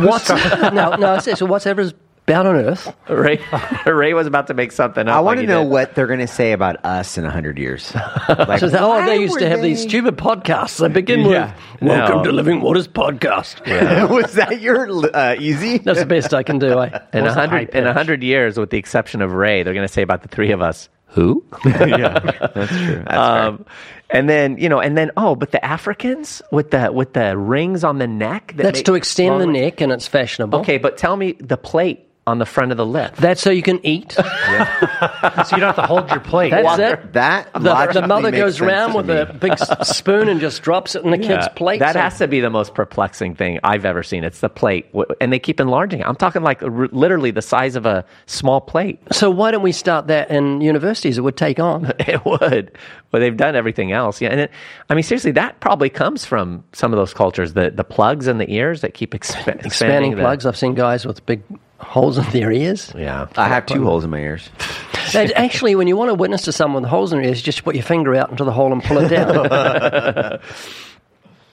What's 0.00 0.28
no, 0.72 0.96
no? 0.96 1.18
So 1.18 1.46
whatever's 1.46 1.94
bound 2.26 2.48
on 2.48 2.56
earth. 2.56 2.92
Ray, 3.08 3.40
Ray 3.86 4.12
was 4.14 4.26
about 4.26 4.48
to 4.48 4.54
make 4.54 4.72
something 4.72 5.08
up. 5.08 5.14
I 5.14 5.20
want 5.20 5.38
like 5.38 5.46
to 5.46 5.52
know 5.52 5.62
did. 5.62 5.70
what 5.70 5.94
they're 5.94 6.06
going 6.08 6.20
to 6.20 6.26
say 6.26 6.52
about 6.52 6.84
us 6.84 7.16
in 7.16 7.24
hundred 7.24 7.58
years. 7.58 7.94
Like, 8.28 8.60
So, 8.60 8.68
oh, 8.78 9.06
they 9.06 9.18
used 9.20 9.38
to 9.38 9.48
have 9.48 9.62
these 9.62 9.82
they- 9.82 9.88
stupid 9.88 10.16
podcasts. 10.16 10.78
They 10.80 10.88
begin 10.88 11.20
Yeah. 11.20 11.54
with 11.80 11.88
"Welcome 11.90 12.18
No. 12.18 12.24
to 12.24 12.32
Living 12.32 12.60
Waters 12.60 12.88
podcast." 12.88 13.64
Yeah. 13.66 14.04
was 14.10 14.32
that 14.34 14.60
your 14.60 14.88
uh, 15.16 15.36
easy? 15.38 15.78
That's 15.78 16.00
the 16.00 16.06
best 16.06 16.34
I 16.34 16.42
can 16.42 16.58
do. 16.58 16.76
I, 16.78 16.86
in 17.12 17.20
a 17.20 17.22
What's 17.22 17.34
the 17.34 17.40
high 17.40 17.46
hundred 17.46 17.68
in 17.70 17.86
a 17.86 17.92
hundred 17.92 18.22
years, 18.22 18.58
with 18.58 18.70
the 18.70 18.78
exception 18.78 19.22
of 19.22 19.32
Ray, 19.32 19.62
they're 19.62 19.74
going 19.74 19.86
to 19.86 19.92
say 19.92 20.02
about 20.02 20.22
the 20.22 20.28
three 20.28 20.50
of 20.52 20.60
us. 20.60 20.88
Who? 21.10 21.44
That's 21.64 22.70
true. 22.72 23.02
That's 23.06 23.12
Um, 23.16 23.64
and 24.10 24.28
then 24.28 24.58
you 24.58 24.68
know, 24.68 24.80
and 24.80 24.98
then 24.98 25.12
oh, 25.16 25.34
but 25.36 25.52
the 25.52 25.64
Africans 25.64 26.42
with 26.50 26.72
the 26.72 26.90
with 26.92 27.12
the 27.14 27.36
rings 27.38 27.84
on 27.84 27.98
the 27.98 28.06
neck. 28.08 28.54
That 28.56 28.62
that's 28.64 28.82
to 28.82 28.94
extend 28.94 29.40
the 29.40 29.46
neck, 29.46 29.80
and 29.80 29.92
it's 29.92 30.06
fashionable. 30.08 30.60
Okay, 30.60 30.78
but 30.78 30.96
tell 30.96 31.16
me 31.16 31.32
the 31.38 31.56
plate 31.56 32.06
on 32.26 32.38
the 32.38 32.46
front 32.46 32.72
of 32.72 32.76
the 32.76 32.84
lip. 32.84 33.14
That's 33.16 33.40
so 33.40 33.50
you 33.50 33.62
can 33.62 33.84
eat. 33.86 34.10
so 34.12 34.22
you 34.22 35.60
don't 35.60 35.60
have 35.60 35.76
to 35.76 35.86
hold 35.86 36.10
your 36.10 36.18
plate. 36.18 36.50
That's 36.50 36.64
Water. 36.64 36.94
it. 36.94 37.12
That 37.12 37.52
The, 37.52 37.60
the 37.92 38.06
mother 38.06 38.32
makes 38.32 38.38
goes 38.42 38.60
around 38.60 38.94
with 38.94 39.06
me. 39.08 39.14
a 39.16 39.26
big 39.32 39.56
spoon 39.82 40.28
and 40.28 40.40
just 40.40 40.62
drops 40.62 40.96
it 40.96 41.04
in 41.04 41.12
the 41.12 41.18
kid's 41.18 41.46
plate. 41.54 41.78
That 41.78 41.92
So- 41.92 42.00
has 42.00 42.18
to 42.18 42.26
be 42.26 42.40
the 42.40 42.50
most 42.50 42.74
perplexing 42.74 43.36
thing 43.36 43.60
I've 43.62 43.84
ever 43.84 44.02
seen. 44.02 44.24
It's 44.24 44.40
the 44.40 44.48
plate, 44.48 44.86
and 45.20 45.32
they 45.32 45.38
keep 45.38 45.60
enlarging 45.60 46.00
it. 46.00 46.06
I'm 46.06 46.16
talking 46.16 46.42
like 46.42 46.62
r- 46.64 46.88
literally 46.90 47.30
the 47.30 47.42
size 47.42 47.76
of 47.76 47.86
a 47.86 48.04
small 48.26 48.60
plate. 48.60 48.98
So 49.12 49.30
why 49.30 49.52
don't 49.52 49.62
we 49.62 49.70
start 49.72 50.08
that 50.08 50.28
in 50.30 50.60
universities? 50.60 51.18
It 51.18 51.20
would 51.22 51.36
take 51.36 51.60
on. 51.60 51.92
It 52.06 52.24
would, 52.24 52.70
but 53.10 53.18
they've 53.20 53.36
done 53.36 53.54
everything 53.56 53.90
else. 53.92 54.20
Yeah, 54.20 54.28
and 54.30 54.40
it, 54.40 54.50
I 54.90 54.94
mean, 54.94 55.02
seriously, 55.02 55.32
that 55.32 55.58
probably 55.60 55.90
comes 55.90 56.24
from 56.24 56.62
some 56.72 56.92
of 56.92 56.96
those 56.98 57.12
cultures. 57.14 57.52
The 57.54 57.70
the 57.70 57.82
plugs 57.84 58.26
in 58.28 58.38
the 58.38 58.48
ears 58.52 58.80
that 58.82 58.94
keep 58.94 59.12
expa- 59.12 59.38
expanding. 59.46 59.66
Expanding 59.66 60.10
the- 60.16 60.22
plugs. 60.22 60.46
I've 60.46 60.56
seen 60.56 60.74
guys 60.74 61.04
with 61.06 61.24
big 61.26 61.42
holes 61.78 62.18
in 62.18 62.24
their 62.30 62.52
ears. 62.52 62.92
Yeah, 62.96 63.26
I 63.36 63.48
have 63.48 63.66
two 63.66 63.84
holes 63.84 64.04
in 64.04 64.10
my 64.10 64.20
ears. 64.20 64.48
Actually, 65.14 65.74
when 65.74 65.86
you 65.86 65.96
want 65.96 66.10
to 66.10 66.14
witness 66.14 66.42
to 66.42 66.52
someone 66.52 66.82
with 66.82 66.90
holes 66.90 67.12
in 67.12 67.20
their 67.20 67.28
ears, 67.28 67.42
just 67.42 67.64
put 67.64 67.74
your 67.74 67.84
finger 67.84 68.14
out 68.14 68.30
into 68.30 68.44
the 68.44 68.52
hole 68.52 68.72
and 68.72 68.82
pull 68.82 68.98
it 68.98 69.08
down. 69.08 70.40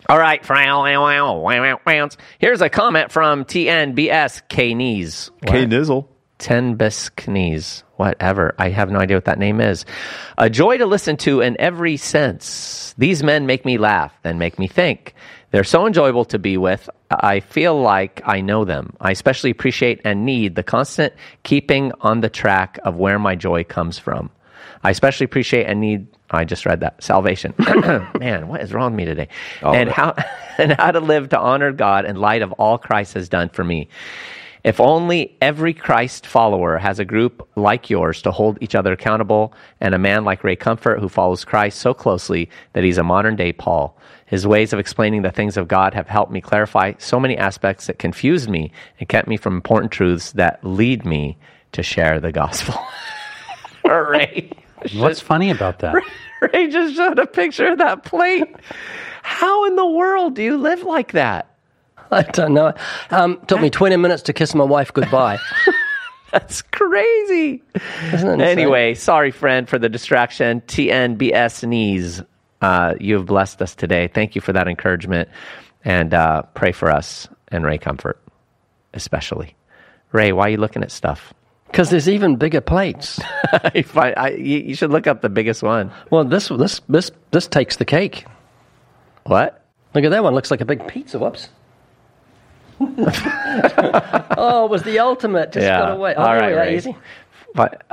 All 0.09 0.19
right. 0.19 0.45
Here's 2.39 2.61
a 2.61 2.69
comment 2.69 3.11
from 3.11 3.45
TNBS 3.45 4.47
K 4.49 4.73
Knees. 4.73 5.31
K 5.45 5.65
Nizzle. 5.65 6.07
Ten 6.39 6.77
Knees. 7.27 7.83
Whatever. 7.95 8.53
I 8.57 8.69
have 8.69 8.89
no 8.91 8.99
idea 8.99 9.15
what 9.15 9.25
that 9.25 9.39
name 9.39 9.61
is. 9.61 9.85
A 10.37 10.49
joy 10.49 10.77
to 10.77 10.85
listen 10.85 11.15
to 11.17 11.41
in 11.41 11.55
every 11.59 11.95
sense. 11.95 12.93
These 12.97 13.23
men 13.23 13.45
make 13.45 13.63
me 13.65 13.77
laugh 13.77 14.13
and 14.23 14.39
make 14.39 14.59
me 14.59 14.67
think. 14.67 15.13
They're 15.51 15.63
so 15.63 15.87
enjoyable 15.87 16.25
to 16.25 16.39
be 16.39 16.57
with. 16.57 16.89
I 17.21 17.39
feel 17.39 17.79
like 17.79 18.21
I 18.25 18.41
know 18.41 18.65
them. 18.65 18.95
I 18.99 19.11
especially 19.11 19.51
appreciate 19.51 20.01
and 20.03 20.25
need 20.25 20.55
the 20.55 20.63
constant 20.63 21.13
keeping 21.43 21.91
on 22.01 22.21
the 22.21 22.29
track 22.29 22.79
of 22.83 22.95
where 22.95 23.19
my 23.19 23.35
joy 23.35 23.63
comes 23.63 23.99
from. 23.99 24.29
I 24.83 24.89
especially 24.89 25.25
appreciate 25.25 25.65
and 25.65 25.79
need. 25.79 26.07
Oh, 26.31 26.37
I 26.37 26.45
just 26.45 26.65
read 26.65 26.81
that 26.81 27.01
salvation. 27.03 27.53
Man, 28.19 28.47
what 28.47 28.61
is 28.61 28.73
wrong 28.73 28.91
with 28.91 28.97
me 28.97 29.05
today? 29.05 29.29
and 29.61 29.89
how 29.89 30.15
and 30.57 30.73
how 30.73 30.91
to 30.91 30.99
live 30.99 31.29
to 31.29 31.39
honor 31.39 31.71
God 31.71 32.05
in 32.05 32.15
light 32.15 32.41
of 32.41 32.51
all 32.53 32.77
Christ 32.77 33.13
has 33.13 33.29
done 33.29 33.49
for 33.49 33.63
me. 33.63 33.87
If 34.63 34.79
only 34.79 35.35
every 35.41 35.73
Christ 35.73 36.25
follower 36.25 36.77
has 36.77 36.97
a 36.97 37.05
group 37.05 37.47
like 37.57 37.89
yours 37.89 38.21
to 38.21 38.31
hold 38.31 38.57
each 38.61 38.75
other 38.75 38.93
accountable, 38.93 39.53
and 39.81 39.93
a 39.93 39.99
man 39.99 40.23
like 40.23 40.43
Ray 40.43 40.55
Comfort 40.55 40.99
who 40.99 41.09
follows 41.09 41.43
Christ 41.43 41.79
so 41.79 41.93
closely 41.93 42.49
that 42.71 42.83
he's 42.83 42.97
a 42.97 43.03
modern 43.03 43.35
day 43.35 43.51
Paul. 43.51 43.97
His 44.25 44.47
ways 44.47 44.71
of 44.71 44.79
explaining 44.79 45.21
the 45.21 45.31
things 45.31 45.57
of 45.57 45.67
God 45.67 45.93
have 45.93 46.07
helped 46.07 46.31
me 46.31 46.39
clarify 46.39 46.93
so 46.97 47.19
many 47.19 47.37
aspects 47.37 47.87
that 47.87 47.99
confused 47.99 48.49
me 48.49 48.71
and 48.99 49.09
kept 49.09 49.27
me 49.27 49.35
from 49.35 49.55
important 49.55 49.91
truths 49.91 50.31
that 50.31 50.63
lead 50.63 51.05
me 51.05 51.37
to 51.73 51.83
share 51.83 52.21
the 52.21 52.31
gospel. 52.31 52.75
Ray. 53.85 54.49
What's 54.95 55.19
funny 55.19 55.51
about 55.51 55.79
that? 55.79 55.95
Ray 56.41 56.69
just 56.69 56.95
showed 56.95 57.19
a 57.19 57.27
picture 57.27 57.67
of 57.73 57.79
that 57.79 58.03
plate. 58.03 58.55
How 59.23 59.65
in 59.65 59.75
the 59.75 59.85
world 59.85 60.35
do 60.35 60.43
you 60.43 60.57
live 60.57 60.83
like 60.83 61.11
that? 61.13 61.52
I 62.19 62.21
don't 62.23 62.53
know. 62.53 62.73
Um, 63.11 63.39
took 63.47 63.59
me 63.61 63.69
20 63.69 63.95
minutes 63.97 64.23
to 64.23 64.33
kiss 64.33 64.53
my 64.55 64.63
wife 64.63 64.93
goodbye. 64.93 65.39
That's 66.31 66.61
crazy. 66.63 67.61
Anyway, 68.11 68.93
sorry, 68.95 69.31
friend, 69.31 69.69
for 69.69 69.77
the 69.77 69.89
distraction. 69.89 70.61
TNBS 70.61 71.67
knees. 71.67 72.21
Uh, 72.61 72.95
you 72.99 73.15
have 73.15 73.25
blessed 73.25 73.61
us 73.61 73.75
today. 73.75 74.07
Thank 74.07 74.35
you 74.35 74.41
for 74.41 74.53
that 74.53 74.67
encouragement. 74.67 75.29
And 75.85 76.13
uh, 76.13 76.43
pray 76.53 76.71
for 76.71 76.89
us 76.89 77.27
and 77.49 77.63
Ray 77.65 77.77
Comfort, 77.77 78.19
especially. 78.93 79.55
Ray, 80.11 80.31
why 80.31 80.47
are 80.47 80.49
you 80.51 80.57
looking 80.57 80.81
at 80.81 80.91
stuff? 80.91 81.33
Because 81.67 81.89
there's 81.89 82.07
even 82.07 82.35
bigger 82.37 82.61
plates. 82.61 83.19
I- 83.51 83.83
I- 84.15 84.29
you 84.29 84.59
you 84.59 84.75
should 84.75 84.91
look 84.91 85.07
up 85.07 85.21
the 85.21 85.29
biggest 85.29 85.61
one. 85.63 85.91
Well, 86.11 86.23
this 86.23 86.47
this 86.49 86.81
this 86.87 87.11
this 87.31 87.47
takes 87.47 87.77
the 87.77 87.85
cake. 87.85 88.25
What? 89.25 89.65
Look 89.93 90.03
at 90.03 90.11
that 90.11 90.23
one. 90.23 90.33
Looks 90.35 90.51
like 90.51 90.61
a 90.61 90.65
big 90.65 90.87
pizza. 90.87 91.19
Whoops. 91.19 91.49
oh, 94.37 94.65
it 94.65 94.69
was 94.71 94.83
the 94.83 94.99
ultimate. 94.99 95.51
Just 95.51 95.65
Yeah. 95.65 95.79
got 95.79 95.91
away. 95.93 96.13
Oh, 96.15 96.21
All 96.21 96.27
there 96.27 96.39
right, 96.39 96.47
we 96.49 96.53
are, 96.53 96.61
Ray. 96.61 96.75
easy. 96.77 96.95
What? 97.53 97.83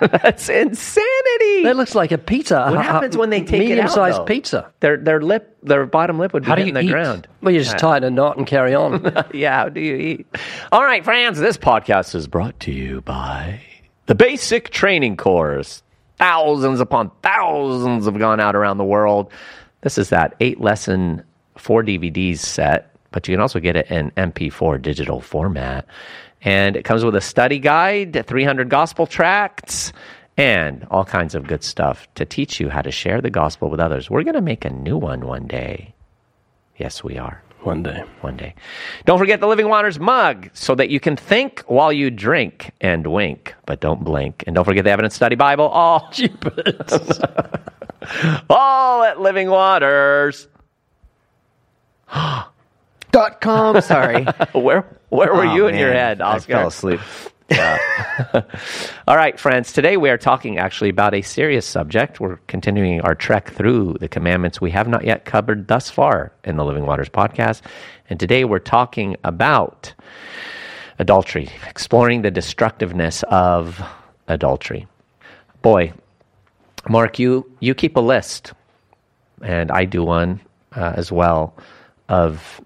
That's 0.00 0.48
insanity. 0.48 1.62
That 1.62 1.76
looks 1.76 1.94
like 1.94 2.12
a 2.12 2.18
pizza. 2.18 2.66
What 2.68 2.74
a- 2.76 2.78
a 2.80 2.82
happens 2.82 3.16
when 3.16 3.30
they 3.30 3.40
take 3.40 3.62
it 3.62 3.64
out, 3.64 3.68
medium-sized 3.68 4.18
though? 4.18 4.24
picized 4.24 4.66
Their 4.80 4.96
their 4.98 5.20
lip, 5.22 5.56
their 5.62 5.86
bottom 5.86 6.18
lip 6.18 6.32
would 6.34 6.42
be 6.42 6.48
How 6.48 6.54
do 6.56 6.60
hitting 6.62 6.76
you 6.76 6.82
the 6.82 6.88
eat? 6.88 6.92
ground. 6.92 7.28
Well, 7.40 7.54
you 7.54 7.60
just 7.60 7.78
tie 7.78 7.94
it 7.96 7.98
in 7.98 8.04
a 8.04 8.10
knot 8.10 8.36
and 8.36 8.46
carry 8.46 8.74
on. 8.74 9.10
yeah, 9.32 9.56
how 9.56 9.68
do 9.70 9.80
you 9.80 9.94
eat? 9.96 10.26
All 10.72 10.84
right, 10.84 11.02
friends, 11.04 11.38
this 11.38 11.56
podcast 11.56 12.14
is 12.14 12.26
brought 12.26 12.58
to 12.60 12.72
you 12.72 13.00
by 13.02 13.60
the 14.06 14.14
Basic 14.14 14.70
Training 14.70 15.16
Course. 15.16 15.82
Thousands 16.18 16.80
upon 16.80 17.10
thousands 17.22 18.06
have 18.06 18.18
gone 18.18 18.40
out 18.40 18.56
around 18.56 18.78
the 18.78 18.84
world. 18.84 19.30
This 19.82 19.98
is 19.98 20.08
that 20.10 20.34
eight 20.40 20.60
lesson, 20.60 21.22
four 21.56 21.82
DVDs 21.82 22.38
set, 22.38 22.95
but 23.16 23.26
you 23.26 23.32
can 23.32 23.40
also 23.40 23.58
get 23.58 23.76
it 23.76 23.90
in 23.90 24.10
MP4 24.10 24.82
digital 24.82 25.22
format. 25.22 25.86
And 26.42 26.76
it 26.76 26.84
comes 26.84 27.02
with 27.02 27.16
a 27.16 27.22
study 27.22 27.58
guide, 27.58 28.22
300 28.26 28.68
gospel 28.68 29.06
tracts, 29.06 29.90
and 30.36 30.86
all 30.90 31.06
kinds 31.06 31.34
of 31.34 31.46
good 31.46 31.64
stuff 31.64 32.06
to 32.16 32.26
teach 32.26 32.60
you 32.60 32.68
how 32.68 32.82
to 32.82 32.90
share 32.90 33.22
the 33.22 33.30
gospel 33.30 33.70
with 33.70 33.80
others. 33.80 34.10
We're 34.10 34.22
going 34.22 34.34
to 34.34 34.42
make 34.42 34.66
a 34.66 34.70
new 34.70 34.98
one 34.98 35.26
one 35.26 35.46
day. 35.46 35.94
Yes, 36.76 37.02
we 37.02 37.16
are 37.16 37.42
One 37.62 37.82
day. 37.82 38.04
one 38.20 38.36
day. 38.36 38.54
Don't 39.06 39.18
forget 39.18 39.40
the 39.40 39.48
Living 39.48 39.70
Waters 39.70 39.98
mug 39.98 40.50
so 40.52 40.74
that 40.74 40.90
you 40.90 41.00
can 41.00 41.16
think 41.16 41.60
while 41.68 41.94
you 41.94 42.10
drink 42.10 42.72
and 42.82 43.06
wink, 43.06 43.54
but 43.64 43.80
don't 43.80 44.04
blink. 44.04 44.44
And 44.46 44.54
don't 44.54 44.66
forget 44.66 44.84
the 44.84 44.90
Evidence 44.90 45.14
Study 45.14 45.36
Bible, 45.36 45.68
all, 45.68 46.12
all 48.50 49.04
at 49.04 49.20
Living 49.22 49.48
Waters. 49.48 50.48
Dot 53.12 53.40
com. 53.40 53.80
Sorry. 53.80 54.24
Where, 54.52 54.84
where 55.08 55.32
were 55.34 55.46
Oh, 55.46 55.54
you 55.54 55.66
in 55.68 55.76
your 55.76 55.92
head, 55.92 56.20
I 56.20 56.38
fell 56.38 56.68
asleep. 56.68 57.00
All 59.06 59.16
right, 59.16 59.38
friends. 59.38 59.72
Today 59.72 59.96
we 59.96 60.10
are 60.10 60.18
talking 60.18 60.58
actually 60.58 60.90
about 60.90 61.14
a 61.14 61.22
serious 61.22 61.64
subject. 61.64 62.18
We're 62.18 62.36
continuing 62.48 63.00
our 63.02 63.14
trek 63.14 63.50
through 63.50 63.98
the 64.00 64.08
commandments 64.08 64.60
we 64.60 64.72
have 64.72 64.88
not 64.88 65.04
yet 65.04 65.24
covered 65.24 65.68
thus 65.68 65.88
far 65.88 66.32
in 66.44 66.56
the 66.56 66.64
Living 66.64 66.86
Waters 66.86 67.08
podcast. 67.08 67.62
And 68.10 68.18
today 68.18 68.44
we're 68.44 68.58
talking 68.58 69.16
about 69.22 69.94
adultery, 70.98 71.48
exploring 71.68 72.22
the 72.22 72.30
destructiveness 72.32 73.22
of 73.28 73.80
adultery. 74.26 74.88
Boy, 75.62 75.92
Mark, 76.88 77.18
you, 77.20 77.48
you 77.60 77.74
keep 77.74 77.96
a 77.96 78.00
list, 78.00 78.52
and 79.42 79.70
I 79.70 79.84
do 79.84 80.02
one 80.02 80.40
uh, 80.74 80.94
as 80.96 81.12
well, 81.12 81.54
of 82.08 82.60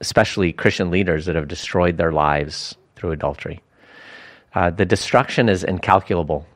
especially 0.00 0.52
Christian 0.52 0.90
leaders 0.90 1.26
that 1.26 1.36
have 1.36 1.48
destroyed 1.48 1.96
their 1.96 2.12
lives 2.12 2.74
through 2.96 3.12
adultery. 3.12 3.62
Uh, 4.54 4.70
the 4.70 4.84
destruction 4.84 5.48
is 5.48 5.64
incalculable. 5.64 6.46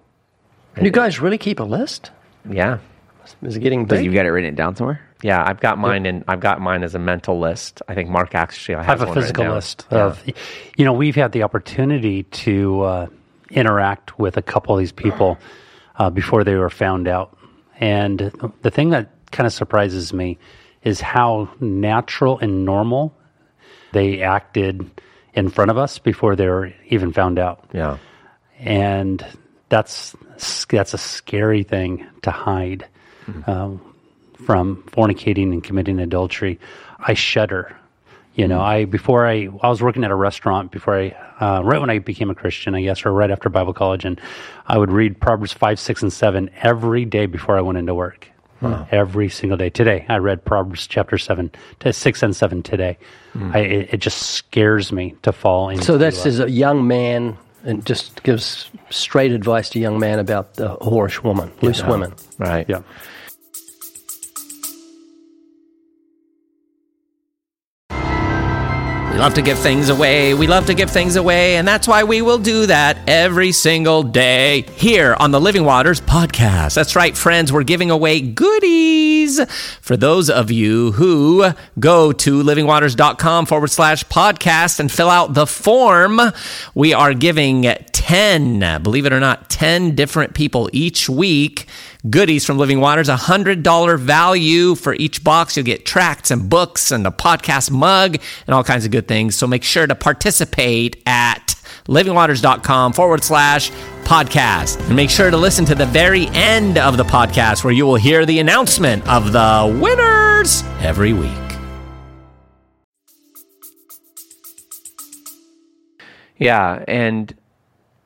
You 0.81 0.91
guys 0.91 1.21
really 1.21 1.39
keep 1.39 1.59
a 1.59 1.65
list? 1.65 2.11
Yeah, 2.49 2.79
Is 3.43 3.57
it 3.57 3.61
getting 3.61 3.85
But 3.87 3.97
big? 3.97 4.05
you've 4.05 4.15
got 4.15 4.27
it 4.27 4.31
written 4.31 4.55
down 4.55 4.77
somewhere? 4.77 5.01
yeah. 5.23 5.43
I've 5.45 5.59
got 5.61 5.77
mine, 5.79 6.07
and 6.07 6.23
I've 6.29 6.39
got 6.41 6.61
mine 6.61 6.85
as 6.85 6.95
a 6.95 6.99
mental 7.01 7.41
list. 7.41 7.83
I 7.89 7.95
think 7.95 8.09
Mark 8.09 8.37
actually 8.37 8.77
I 8.77 8.85
have 8.85 9.03
a 9.03 9.07
one 9.07 9.15
physical 9.15 9.45
down. 9.45 9.55
list 9.57 9.87
Yeah. 9.91 10.05
of, 10.07 10.23
you 10.77 10.85
know, 10.85 10.93
we've 10.93 11.17
had 11.17 11.33
the 11.33 11.43
opportunity 11.43 12.23
to 12.23 12.83
uh, 12.83 13.07
interact 13.51 14.19
with 14.21 14.37
a 14.37 14.43
couple 14.43 14.75
of 14.75 14.79
these 14.79 14.93
people 14.93 15.37
uh, 15.97 16.11
before 16.11 16.45
they 16.45 16.55
were 16.55 16.71
found 16.71 17.09
out. 17.09 17.37
And 17.81 18.31
the 18.63 18.71
thing 18.71 18.91
that 18.91 19.11
kind 19.33 19.47
of 19.49 19.53
surprises 19.53 20.13
me 20.13 20.39
is 20.85 21.01
how 21.01 21.49
natural 21.61 22.39
and 22.39 22.65
normal 22.65 23.13
they 23.93 24.23
acted 24.23 24.91
in 25.35 25.51
front 25.51 25.71
of 25.71 25.79
us 25.79 25.99
before 25.99 26.37
they 26.37 26.49
were 26.49 26.73
even 26.89 27.13
found 27.13 27.39
out. 27.39 27.65
Yeah, 27.73 27.99
And 28.59 29.25
that's 29.69 30.17
that's 30.69 30.95
a 30.95 30.99
scary 30.99 31.63
thing 31.63 32.07
to 32.23 32.31
hide 32.31 32.87
um, 33.47 33.81
from 34.45 34.83
fornicating 34.93 35.53
and 35.53 35.63
committing 35.63 36.01
adultery. 36.01 36.59
I 36.99 37.15
shudder. 37.15 37.77
You 38.35 38.47
know, 38.47 38.61
I 38.61 38.85
before 38.85 39.27
I 39.27 39.49
I 39.63 39.69
was 39.69 39.83
working 39.83 40.05
at 40.05 40.11
a 40.13 40.15
restaurant 40.15 40.71
before 40.71 40.97
I 40.97 41.09
uh, 41.41 41.63
right 41.63 41.81
when 41.81 41.91
I 41.91 41.99
became 41.99 42.31
a 42.31 42.35
Christian, 42.35 42.75
I 42.75 42.83
guess, 42.83 43.05
or 43.05 43.13
right 43.13 43.31
after 43.31 43.49
Bible 43.49 43.73
college, 43.75 44.05
and 44.05 44.21
I 44.67 44.79
would 44.79 44.93
read 44.93 45.21
Proverbs 45.21 45.53
five, 45.53 45.81
six, 45.81 46.03
and 46.03 46.13
seven 46.13 46.51
every 46.63 47.05
day 47.05 47.27
before 47.27 47.59
I 47.59 47.63
went 47.63 47.79
into 47.79 47.95
work. 47.95 48.29
Every 48.91 49.29
single 49.29 49.57
day. 49.57 49.71
Today, 49.71 50.05
I 50.09 50.17
read 50.17 50.45
Proverbs 50.45 50.87
chapter 50.87 51.19
seven, 51.19 51.51
to 51.81 51.93
six 51.93 52.23
and 52.23 52.35
seven 52.35 52.63
today. 52.63 52.99
Hmm. 53.33 53.53
I, 53.55 53.59
it, 53.61 53.95
it 53.95 53.97
just 53.99 54.19
scares 54.19 54.91
me 54.93 55.15
to 55.23 55.33
fall 55.33 55.69
into. 55.69 55.85
So 55.85 55.99
this 55.99 56.27
is 56.27 56.41
a 56.41 56.51
young 56.51 56.87
man 56.87 57.37
and 57.65 57.85
just 57.85 58.23
gives 58.23 58.71
straight 58.91 59.33
advice 59.33 59.69
to 59.71 59.79
young 59.79 59.99
man 59.99 60.19
about 60.19 60.55
the 60.55 60.77
whorish 60.77 61.23
woman, 61.23 61.53
loose 61.61 61.83
women. 61.85 62.15
right. 62.39 62.67
yeah. 62.69 62.83
We 69.19 69.25
love 69.25 69.35
to 69.35 69.43
give 69.43 69.59
things 69.59 69.89
away. 69.89 70.33
We 70.33 70.47
love 70.47 70.67
to 70.67 70.75
give 70.75 70.93
things 70.93 71.17
away, 71.17 71.57
and 71.57 71.67
that's 71.67 71.89
why 71.89 72.05
we 72.05 72.23
will 72.23 72.39
do 72.39 72.67
that 72.67 72.99
every 73.09 73.51
single 73.51 74.05
day 74.05 74.63
here 74.77 75.17
on 75.19 75.33
the 75.33 75.41
Living 75.41 75.65
Waters 75.65 76.01
podcast. 76.01 76.75
That's 76.77 76.95
right, 76.95 77.17
friends. 77.17 77.53
We're 77.53 77.65
giving 77.65 77.91
away 77.91 78.21
goodies 78.21 79.45
for 79.81 79.97
those 79.97 80.31
of 80.31 80.53
you 80.53 80.93
who 80.93 81.51
go 81.81 82.13
to 82.13 82.43
livingwaters.com 82.45 83.47
forward 83.47 83.73
slash 83.73 84.05
podcast 84.05 84.79
and 84.79 84.91
fill 84.91 85.11
out 85.11 85.35
the 85.35 85.49
form. 85.49 86.21
We 86.77 86.95
are 86.95 87.13
giving 87.13 87.63
10, 87.63 88.83
believe 88.85 89.05
it 89.05 89.13
or 89.13 89.19
not, 89.19 89.51
10 89.51 89.97
different 89.97 90.35
people 90.35 90.71
each 90.73 91.09
week 91.09 91.67
goodies 92.09 92.45
from 92.45 92.59
Living 92.59 92.81
Waters, 92.81 93.09
a 93.09 93.17
$100 93.17 93.99
value 93.99 94.75
for 94.75 94.95
each 94.95 95.25
box. 95.25 95.57
You'll 95.57 95.67
get 95.67 95.85
tracts 95.85 96.31
and 96.31 96.49
books 96.49 96.91
and 96.91 97.07
a 97.07 97.11
podcast 97.11 97.71
mug 97.71 98.19
and 98.47 98.55
all 98.55 98.65
kinds 98.65 98.85
of 98.85 98.91
good 98.91 99.09
things. 99.09 99.37
So 99.37 99.47
make 99.47 99.65
sure 99.65 99.87
to 99.87 99.95
participate 99.95 101.03
at 101.07 101.55
livingwaters.com 101.87 102.93
forward 102.93 103.25
slash 103.25 103.71
podcast. 104.05 104.81
And 104.87 104.97
make 104.97 105.11
sure 105.11 105.31
to 105.31 105.37
listen 105.37 105.65
to 105.67 105.75
the 105.75 105.87
very 105.87 106.29
end 106.29 106.79
of 106.79 106.97
the 106.97 107.05
podcast 107.05 107.65
where 107.65 107.73
you 107.73 107.85
will 107.87 107.97
hear 107.97 108.25
the 108.25 108.39
announcement 108.39 109.07
of 109.09 109.33
the 109.33 109.79
winners 109.81 110.63
every 110.81 111.13
week. 111.13 111.33
Yeah, 116.37 116.85
and 116.87 117.35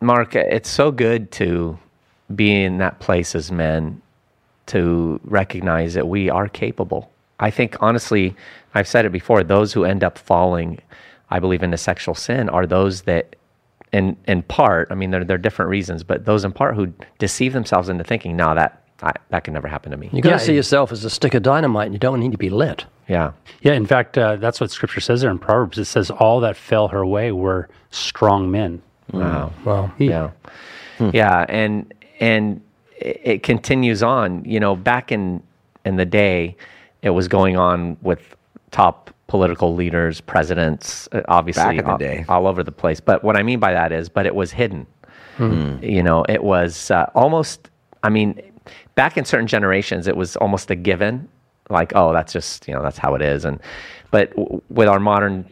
Mark, 0.01 0.35
it's 0.35 0.71
so 0.71 0.91
good 0.91 1.31
to 1.33 1.79
be 2.37 2.62
in 2.65 2.79
that 2.79 3.01
place 3.01 3.35
as 3.35 3.51
men 3.53 4.01
to 4.67 5.21
recognize 5.25 5.95
that 5.95 6.09
we 6.09 6.31
are 6.31 6.49
capable. 6.49 7.11
I 7.41 7.51
think 7.51 7.77
honestly, 7.81 8.35
I've 8.75 8.87
said 8.89 9.05
it 9.05 9.11
before, 9.12 9.43
those 9.43 9.73
who 9.73 9.85
end 9.85 10.05
up 10.05 10.19
falling, 10.19 10.79
I 11.31 11.41
believe 11.41 11.62
into 11.62 11.77
sexual 11.77 12.15
sin 12.15 12.49
are 12.49 12.67
those 12.67 13.03
that 13.03 13.37
in 13.93 14.17
in 14.27 14.43
part, 14.43 14.89
I 14.91 14.95
mean 14.95 15.11
there 15.11 15.25
there 15.25 15.35
are 15.35 15.39
different 15.39 15.69
reasons, 15.71 16.03
but 16.05 16.25
those 16.25 16.45
in 16.45 16.53
part 16.53 16.75
who 16.77 16.93
deceive 17.19 17.53
themselves 17.53 17.89
into 17.89 18.05
thinking, 18.05 18.37
no, 18.37 18.55
that 18.55 18.83
I, 19.03 19.12
that 19.31 19.45
can 19.45 19.53
never 19.55 19.69
happen 19.69 19.91
to 19.91 19.97
me. 19.99 20.09
You 20.12 20.23
got 20.23 20.31
to 20.31 20.35
Yeah, 20.37 20.39
see 20.39 20.53
it- 20.53 20.57
yourself 20.57 20.93
as 20.93 21.05
a 21.05 21.11
stick 21.11 21.35
of 21.35 21.43
dynamite, 21.43 21.87
and 21.87 21.95
you 21.95 21.99
don't 21.99 22.21
need 22.21 22.33
to 22.33 22.39
be 22.39 22.49
lit. 22.51 22.87
Yeah. 23.09 23.33
Yeah, 23.62 23.73
in 23.73 23.85
fact, 23.85 24.17
uh, 24.17 24.37
that's 24.37 24.61
what 24.61 24.71
Scripture 24.71 25.01
says 25.01 25.21
there 25.21 25.31
in 25.31 25.39
Proverbs. 25.41 25.77
It 25.77 25.87
says 25.87 26.09
all 26.11 26.39
that 26.41 26.57
fell 26.57 26.89
her 26.89 27.05
way 27.05 27.33
were 27.33 27.69
strong 27.91 28.51
men. 28.51 28.81
Wow. 29.12 29.53
Well, 29.65 29.93
Yeah. 29.99 30.31
Yeah, 31.12 31.45
and 31.49 31.93
and 32.23 32.61
it 32.99 33.21
it 33.25 33.43
continues 33.43 34.02
on. 34.02 34.45
You 34.45 34.61
know, 34.61 34.75
back 34.76 35.12
in 35.12 35.43
in 35.85 35.97
the 35.97 36.07
day, 36.07 36.57
it 37.02 37.11
was 37.11 37.29
going 37.29 37.57
on 37.57 37.97
with 38.02 38.35
top 38.71 39.11
political 39.26 39.75
leaders, 39.75 40.21
presidents, 40.21 41.09
uh, 41.12 41.23
obviously 41.29 41.62
Back 41.62 41.79
in 41.79 41.85
the 41.85 41.91
all, 41.91 41.99
day. 41.99 42.25
all 42.29 42.47
over 42.47 42.62
the 42.62 42.73
place. 42.73 43.00
But 43.00 43.25
what 43.25 43.37
I 43.37 43.43
mean 43.43 43.59
by 43.59 43.73
that 43.73 43.91
is, 43.93 44.09
but 44.09 44.26
it 44.26 44.35
was 44.35 44.52
hidden. 44.52 44.87
You 45.83 46.02
know, 46.02 46.25
it 46.29 46.45
was 46.45 46.91
uh, 46.91 47.07
almost. 47.14 47.69
I 48.05 48.11
mean, 48.11 48.41
back 48.95 49.17
in 49.17 49.25
certain 49.25 49.49
generations, 49.49 50.07
it 50.07 50.17
was 50.17 50.37
almost 50.37 50.71
a 50.71 50.76
given. 50.76 51.29
Like, 51.71 51.93
oh, 51.97 52.12
that's 52.12 52.33
just 52.33 52.69
you 52.69 52.75
know 52.75 52.83
that's 52.83 52.99
how 52.99 53.14
it 53.17 53.23
is. 53.23 53.45
And 53.45 53.59
but 54.12 54.31
w- 54.37 54.62
with 54.69 54.87
our 54.87 55.00
modern 55.00 55.49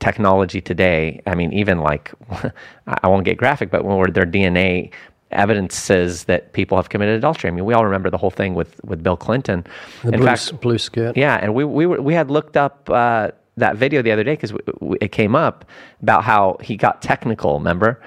technology 0.00 0.60
today, 0.60 1.20
I 1.26 1.36
mean, 1.36 1.52
even 1.52 1.78
like, 1.78 2.10
I 3.04 3.06
won't 3.06 3.24
get 3.24 3.36
graphic, 3.36 3.70
but 3.70 3.84
when 3.84 3.96
we're, 3.96 4.08
their 4.08 4.26
DNA 4.26 4.90
evidence 5.34 5.76
says 5.76 6.24
that 6.24 6.52
people 6.52 6.76
have 6.76 6.88
committed 6.88 7.16
adultery. 7.16 7.48
I 7.48 7.52
mean, 7.52 7.64
we 7.64 7.74
all 7.74 7.84
remember 7.84 8.10
the 8.10 8.18
whole 8.18 8.30
thing 8.30 8.54
with, 8.54 8.82
with 8.84 9.02
Bill 9.02 9.16
Clinton. 9.16 9.64
the 10.02 10.12
In 10.12 10.20
blue, 10.20 10.26
fact, 10.26 10.60
blue 10.60 10.78
skirt. 10.78 11.16
yeah, 11.16 11.36
and 11.42 11.54
we 11.54 11.64
we 11.64 11.86
were, 11.86 12.00
we 12.00 12.14
had 12.14 12.30
looked 12.30 12.56
up 12.56 12.88
uh, 12.90 13.30
that 13.56 13.76
video 13.76 14.02
the 14.02 14.10
other 14.12 14.24
day 14.24 14.32
because 14.34 14.52
it 15.00 15.12
came 15.12 15.34
up 15.36 15.64
about 16.02 16.24
how 16.24 16.56
he 16.62 16.76
got 16.76 17.02
technical. 17.02 17.58
Remember, 17.58 18.00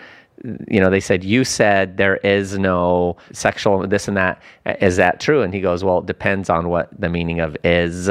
you 0.70 0.80
know, 0.80 0.90
they 0.90 1.00
said 1.00 1.24
you 1.24 1.44
said 1.44 1.98
there 1.98 2.18
is 2.18 2.58
no 2.58 3.18
sexual 3.32 3.86
this 3.88 4.08
and 4.08 4.18
that. 4.18 4.42
Is 4.82 4.96
that 4.98 5.20
true? 5.20 5.42
And 5.42 5.54
he 5.54 5.62
goes, 5.62 5.84
well, 5.84 6.00
it 6.00 6.06
depends 6.06 6.50
on 6.50 6.70
what 6.70 6.90
the 7.00 7.10
meaning 7.10 7.40
of 7.40 7.56
is 7.64 8.10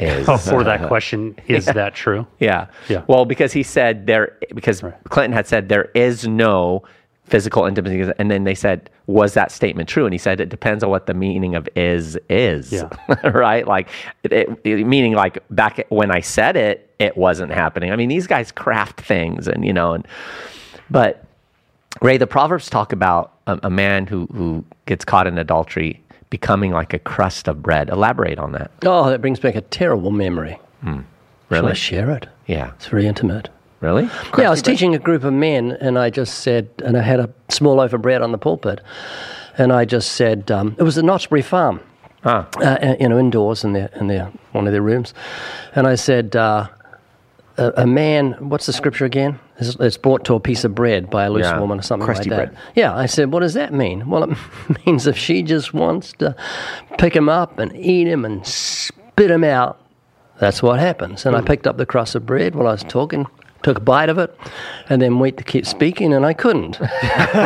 is. 0.00 0.28
Oh, 0.28 0.36
for 0.36 0.64
that 0.64 0.88
question, 0.88 1.36
is 1.46 1.66
that 1.66 1.94
true? 1.94 2.26
Yeah. 2.40 2.66
Yeah. 2.88 3.04
Well, 3.06 3.24
because 3.24 3.52
he 3.52 3.62
said 3.62 4.06
there, 4.06 4.36
because 4.54 4.82
Clinton 5.10 5.32
had 5.32 5.46
said 5.46 5.68
there 5.68 5.90
is 5.94 6.26
no 6.26 6.82
physical 7.24 7.64
intimacy, 7.66 8.12
and 8.18 8.30
then 8.30 8.44
they 8.44 8.54
said, 8.54 8.90
was 9.06 9.34
that 9.34 9.50
statement 9.50 9.88
true? 9.88 10.04
And 10.04 10.12
he 10.12 10.18
said 10.18 10.40
it 10.40 10.48
depends 10.48 10.82
on 10.84 10.90
what 10.90 11.06
the 11.06 11.14
meaning 11.14 11.54
of 11.54 11.68
is 11.76 12.18
is. 12.28 12.72
Yeah. 12.72 12.88
right. 13.30 13.66
Like, 13.66 13.88
it, 14.24 14.32
it- 14.64 14.86
meaning 14.86 15.12
like 15.14 15.38
back 15.50 15.86
when 15.88 16.10
I 16.10 16.20
said 16.20 16.56
it, 16.56 16.90
it 16.98 17.16
wasn't 17.16 17.52
happening. 17.52 17.90
I 17.92 17.96
mean, 17.96 18.08
these 18.08 18.26
guys 18.26 18.52
craft 18.52 19.00
things, 19.00 19.48
and 19.48 19.64
you 19.64 19.72
know, 19.72 19.92
and 19.94 20.06
but 20.90 21.24
Ray, 22.00 22.16
the 22.16 22.26
Proverbs 22.26 22.68
talk 22.70 22.92
about 22.92 23.32
a, 23.46 23.58
a 23.64 23.70
man 23.70 24.06
who 24.06 24.26
who 24.34 24.64
gets 24.86 25.04
caught 25.04 25.26
in 25.26 25.38
adultery 25.38 26.00
becoming 26.30 26.70
like 26.72 26.94
a 26.94 26.98
crust 26.98 27.48
of 27.48 27.62
bread. 27.62 27.90
Elaborate 27.90 28.38
on 28.38 28.52
that. 28.52 28.70
Oh, 28.84 29.10
that 29.10 29.20
brings 29.20 29.38
back 29.40 29.54
a 29.54 29.60
terrible 29.60 30.10
memory. 30.10 30.58
Hmm. 30.82 31.00
Shall 31.50 31.60
Really? 31.60 31.70
I 31.72 31.74
share 31.74 32.10
it? 32.12 32.26
Yeah. 32.46 32.72
It's 32.76 32.86
very 32.86 33.06
intimate. 33.06 33.48
Really? 33.82 34.08
yeah, 34.38 34.46
I 34.46 34.50
was 34.50 34.62
teaching 34.62 34.94
a 34.94 34.98
group 34.98 35.24
of 35.24 35.32
men, 35.32 35.72
and 35.72 35.98
I 35.98 36.08
just 36.08 36.36
said, 36.40 36.68
and 36.84 36.96
I 36.96 37.02
had 37.02 37.20
a 37.20 37.28
small 37.50 37.74
loaf 37.74 37.92
of 37.92 38.00
bread 38.00 38.22
on 38.22 38.30
the 38.32 38.38
pulpit, 38.38 38.80
and 39.58 39.72
I 39.72 39.84
just 39.84 40.12
said, 40.12 40.50
um, 40.50 40.76
it 40.78 40.84
was 40.84 40.96
at 40.96 41.04
Knott's 41.04 41.26
Farm, 41.44 41.80
Ah. 42.24 42.46
uh, 42.60 42.94
you 43.00 43.08
know, 43.08 43.18
indoors 43.18 43.64
in 43.64 43.72
their 43.72 43.90
in 43.96 44.06
their 44.06 44.30
one 44.52 44.66
of 44.68 44.72
their 44.72 44.82
rooms, 44.82 45.12
and 45.74 45.86
I 45.88 45.96
said, 45.96 46.36
uh, 46.36 46.68
a, 47.58 47.72
a 47.78 47.86
man, 47.86 48.32
what's 48.48 48.66
the 48.66 48.72
scripture 48.72 49.04
again? 49.04 49.38
It's, 49.58 49.74
it's 49.80 49.96
brought 49.98 50.24
to 50.26 50.34
a 50.34 50.40
piece 50.40 50.64
of 50.64 50.74
bread 50.74 51.10
by 51.10 51.24
a 51.24 51.30
loose 51.30 51.44
Yeah. 51.44 51.58
woman 51.58 51.78
or 51.80 51.82
something 51.82 52.06
Crusty 52.06 52.30
like 52.30 52.38
that. 52.38 52.46
bread. 52.54 52.58
Yeah, 52.76 52.96
I 52.96 53.06
said, 53.06 53.30
what 53.32 53.40
does 53.40 53.54
that 53.54 53.74
mean? 53.74 54.08
Well, 54.08 54.22
it 54.30 54.38
means 54.86 55.06
if 55.08 55.18
she 55.18 55.42
just 55.42 55.74
wants 55.74 56.12
to 56.14 56.34
pick 56.98 57.14
him 57.14 57.28
up 57.28 57.58
and 57.58 57.76
eat 57.76 58.06
him 58.06 58.24
and 58.24 58.46
spit 58.46 59.30
him 59.30 59.44
out, 59.44 59.80
that's 60.38 60.62
what 60.62 60.78
happens. 60.80 61.26
And 61.26 61.36
I 61.36 61.40
picked 61.42 61.66
up 61.66 61.76
the 61.76 61.84
crust 61.86 62.14
of 62.14 62.24
bread 62.24 62.54
while 62.54 62.66
I 62.68 62.72
was 62.72 62.84
talking, 62.84 63.26
took 63.62 63.78
a 63.78 63.80
bite 63.80 64.08
of 64.08 64.18
it, 64.18 64.34
and 64.88 65.00
then 65.00 65.18
wait 65.18 65.36
to 65.38 65.44
keep 65.44 65.66
speaking, 65.66 66.12
and 66.12 66.26
I 66.26 66.32
couldn't. 66.32 66.80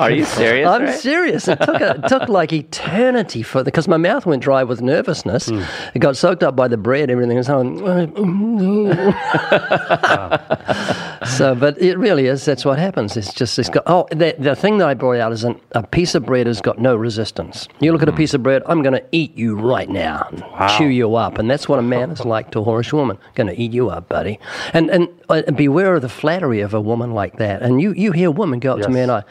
Are 0.00 0.10
you 0.10 0.24
serious? 0.24 0.68
I'm 0.68 0.82
Ray? 0.82 0.92
serious. 0.92 1.48
It 1.48 1.60
took, 1.60 1.80
a, 1.80 2.00
it 2.02 2.08
took 2.08 2.28
like 2.28 2.52
eternity 2.52 3.42
for 3.42 3.64
because 3.64 3.88
my 3.88 3.96
mouth 3.96 4.26
went 4.26 4.42
dry 4.42 4.64
with 4.64 4.82
nervousness. 4.82 5.48
Hmm. 5.48 5.62
It 5.94 6.00
got 6.00 6.16
soaked 6.16 6.42
up 6.42 6.56
by 6.56 6.68
the 6.68 6.76
bread, 6.76 7.10
everything. 7.10 7.36
And 7.36 7.46
so, 7.46 7.62
so, 11.26 11.54
but 11.54 11.80
it 11.80 11.96
really 11.98 12.26
is. 12.26 12.44
That's 12.44 12.64
what 12.64 12.78
happens. 12.78 13.16
It's 13.16 13.32
just 13.32 13.58
it's 13.58 13.68
got. 13.68 13.82
Oh, 13.86 14.06
the, 14.10 14.34
the 14.38 14.54
thing 14.56 14.78
that 14.78 14.88
I 14.88 14.94
brought 14.94 15.18
out 15.18 15.32
is 15.32 15.44
an, 15.44 15.60
a 15.72 15.82
piece 15.86 16.14
of 16.14 16.24
bread 16.26 16.46
has 16.46 16.60
got 16.60 16.78
no 16.78 16.94
resistance. 16.96 17.68
You 17.80 17.92
look 17.92 18.02
at 18.02 18.08
a 18.08 18.12
Hmm. 18.12 18.16
piece 18.18 18.34
of 18.34 18.42
bread. 18.42 18.62
I'm 18.66 18.82
going 18.82 18.94
to 18.94 19.04
eat 19.12 19.36
you 19.36 19.56
right 19.56 19.88
now, 19.88 20.28
and 20.30 20.44
chew 20.76 20.86
you 20.86 21.14
up, 21.16 21.38
and 21.38 21.50
that's 21.50 21.68
what 21.68 21.78
a 21.78 21.82
man 21.82 22.10
is 22.10 22.24
like 22.24 22.50
to 22.52 22.60
a 22.60 22.64
whorish 22.64 22.92
woman. 22.92 23.18
Going 23.34 23.48
to 23.48 23.60
eat 23.60 23.72
you 23.72 23.90
up, 23.90 24.08
buddy. 24.08 24.38
And 24.72 24.90
and 24.90 25.08
uh, 25.28 25.42
beware 25.52 25.94
of 25.96 26.02
the 26.02 26.08
flattery 26.08 26.60
of 26.60 26.74
a 26.74 26.80
woman 26.80 27.12
like 27.12 27.36
that. 27.38 27.62
And 27.62 27.80
you 27.80 27.92
you 27.92 28.12
hear 28.12 28.28
a 28.28 28.32
woman 28.32 28.58
go 28.60 28.74
up 28.74 28.80
to 28.82 28.88
me 28.88 29.00
and 29.00 29.10
I. 29.10 29.24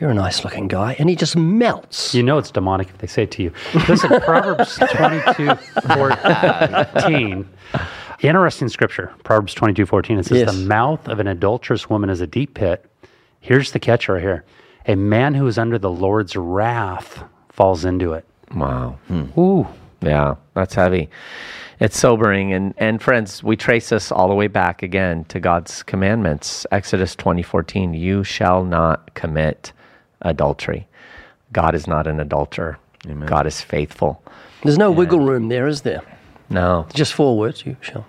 You're 0.00 0.10
a 0.10 0.14
nice 0.14 0.42
looking 0.42 0.66
guy. 0.66 0.96
And 0.98 1.08
he 1.08 1.14
just 1.14 1.36
melts. 1.36 2.14
You 2.16 2.24
know 2.24 2.36
it's 2.36 2.50
demonic 2.50 2.88
if 2.88 2.98
they 2.98 3.06
say 3.06 3.22
it 3.22 3.30
to 3.30 3.44
you. 3.44 3.52
Listen, 3.88 4.20
Proverbs 4.22 4.76
22, 4.90 5.54
14. 5.54 7.48
Interesting 8.28 8.68
scripture. 8.68 9.12
Proverbs 9.22 9.54
22, 9.54 9.86
14. 9.86 10.18
It 10.18 10.26
says, 10.26 10.38
Yes. 10.38 10.52
The 10.54 10.66
mouth 10.66 11.08
of 11.08 11.20
an 11.20 11.26
adulterous 11.28 11.88
woman 11.90 12.10
is 12.10 12.20
a 12.20 12.26
deep 12.26 12.54
pit. 12.54 12.84
Here's 13.40 13.72
the 13.72 13.78
catch 13.78 14.08
right 14.08 14.20
here. 14.22 14.44
A 14.86 14.94
man 14.96 15.34
who 15.34 15.46
is 15.46 15.58
under 15.58 15.78
the 15.78 15.90
Lord's 15.90 16.36
wrath 16.36 17.22
falls 17.50 17.84
into 17.84 18.12
it. 18.14 18.24
Wow. 18.54 18.98
Hmm. 19.08 19.38
Ooh. 19.38 19.66
Yeah, 20.00 20.36
that's 20.54 20.74
heavy. 20.74 21.08
It's 21.80 21.98
sobering. 21.98 22.52
And, 22.52 22.74
and 22.78 23.02
friends, 23.02 23.42
we 23.42 23.56
trace 23.56 23.88
this 23.88 24.12
all 24.12 24.28
the 24.28 24.34
way 24.34 24.46
back 24.48 24.82
again 24.82 25.24
to 25.26 25.40
God's 25.40 25.82
commandments. 25.82 26.66
Exodus 26.70 27.16
twenty 27.16 27.42
fourteen. 27.42 27.94
you 27.94 28.22
shall 28.24 28.64
not 28.64 29.14
commit 29.14 29.72
adultery. 30.22 30.86
God 31.52 31.74
is 31.74 31.86
not 31.86 32.06
an 32.06 32.20
adulterer. 32.20 32.78
God 33.26 33.46
is 33.46 33.60
faithful. 33.60 34.22
There's 34.62 34.78
no 34.78 34.90
wiggle 34.90 35.20
room 35.20 35.48
there, 35.48 35.66
is 35.66 35.82
there? 35.82 36.02
No. 36.50 36.86
Just 36.94 37.12
four 37.14 37.36
words. 37.36 37.64
You 37.66 37.76
shall. 37.80 38.06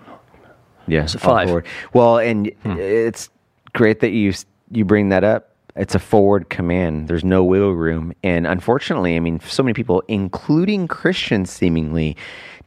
Yeah, 0.88 1.04
a 1.04 1.08
five. 1.08 1.48
forward. 1.48 1.66
Well, 1.94 2.18
and 2.18 2.52
hmm. 2.64 2.78
it's 2.80 3.30
great 3.74 4.00
that 4.02 4.12
you 4.12 4.34
you 4.72 4.86
bring 4.86 5.10
that 5.10 5.24
up. 5.24 5.52
It's 5.76 5.94
a 5.94 6.00
forward 6.00 6.50
command. 6.50 7.08
There's 7.08 7.26
no 7.26 7.44
wiggle 7.44 7.74
room, 7.74 8.14
and 8.24 8.48
unfortunately, 8.48 9.16
I 9.16 9.20
mean, 9.20 9.40
so 9.42 9.62
many 9.62 9.74
people, 9.74 10.04
including 10.08 10.88
Christians, 10.88 11.52
seemingly 11.52 12.16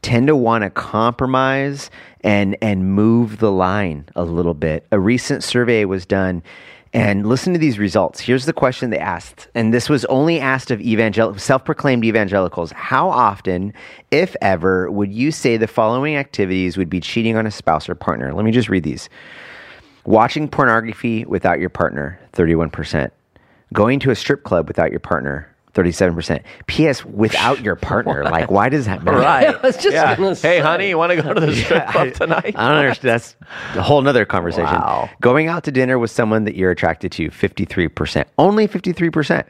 tend 0.03 0.27
to 0.29 0.37
want 0.37 0.63
to 0.63 0.71
compromise 0.71 1.91
and 2.23 2.57
and 2.61 2.93
move 2.93 3.39
the 3.39 3.51
line 3.51 4.07
a 4.15 4.25
little 4.25 4.55
bit. 4.55 4.87
A 4.93 5.01
recent 5.01 5.43
survey 5.43 5.85
was 5.85 6.07
done. 6.07 6.43
And 6.95 7.27
listen 7.27 7.53
to 7.53 7.59
these 7.59 7.79
results. 7.79 8.21
Here's 8.21 8.47
the 8.47 8.53
question 8.53 8.91
they 8.91 8.99
asked. 8.99 9.49
And 9.55 9.75
this 9.75 9.89
was 9.89 10.05
only 10.07 10.41
asked 10.41 10.71
of 10.71 10.81
evangel- 10.81 11.39
self 11.39 11.65
proclaimed 11.65 12.05
evangelicals. 12.05 12.73
How 12.73 13.11
often, 13.11 13.75
if 14.11 14.35
ever, 14.41 14.91
would 14.91 15.13
you 15.13 15.31
say 15.31 15.57
the 15.57 15.67
following 15.67 16.17
activities 16.17 16.77
would 16.79 16.89
be 16.89 17.01
cheating 17.01 17.37
on 17.37 17.47
a 17.47 17.51
spouse 17.51 17.89
or 17.89 17.95
partner? 17.95 18.33
Let 18.33 18.45
me 18.45 18.53
just 18.53 18.69
read 18.69 18.85
these 18.85 19.09
watching 20.07 20.49
pornography 20.49 21.27
without 21.27 21.61
your 21.61 21.69
partner, 21.69 22.19
31%. 22.33 23.11
Going 23.75 24.01
to 24.01 24.11
a 24.11 24.15
strip 24.15 24.43
club 24.43 24.67
without 24.67 24.91
your 24.91 25.01
partner, 25.01 25.55
37%. 25.79 26.43
P.S. 26.67 27.05
without 27.05 27.61
your 27.63 27.77
partner. 27.77 28.25
Like, 28.29 28.51
why 28.51 28.69
does 28.69 28.85
that 28.87 29.03
matter? 29.05 29.19
Right. 29.19 29.55
I 29.63 29.67
was 29.67 29.77
just 29.77 29.95
gonna 29.95 30.35
Hey, 30.35 30.59
honey, 30.59 30.89
you 30.89 30.99
want 30.99 31.13
to 31.13 31.23
go 31.23 31.33
to 31.33 31.41
the 31.41 31.55
strip 31.65 31.87
club 31.89 32.13
tonight? 32.13 32.55
I 32.57 32.69
don't 32.69 32.79
understand. 32.79 33.09
That's 33.11 33.37
a 33.75 33.83
whole 33.83 34.03
nother 34.03 34.25
conversation. 34.27 34.65
Wow. 34.75 35.09
Going 35.21 35.47
out 35.49 35.65
to 35.65 35.71
dinner 35.73 35.99
with 35.99 36.11
someone 36.11 36.45
that 36.45 36.57
you're 36.57 36.71
attracted 36.71 37.13
to, 37.13 37.31
53%. 37.31 38.25
Only 38.37 38.69
53%. 38.69 39.45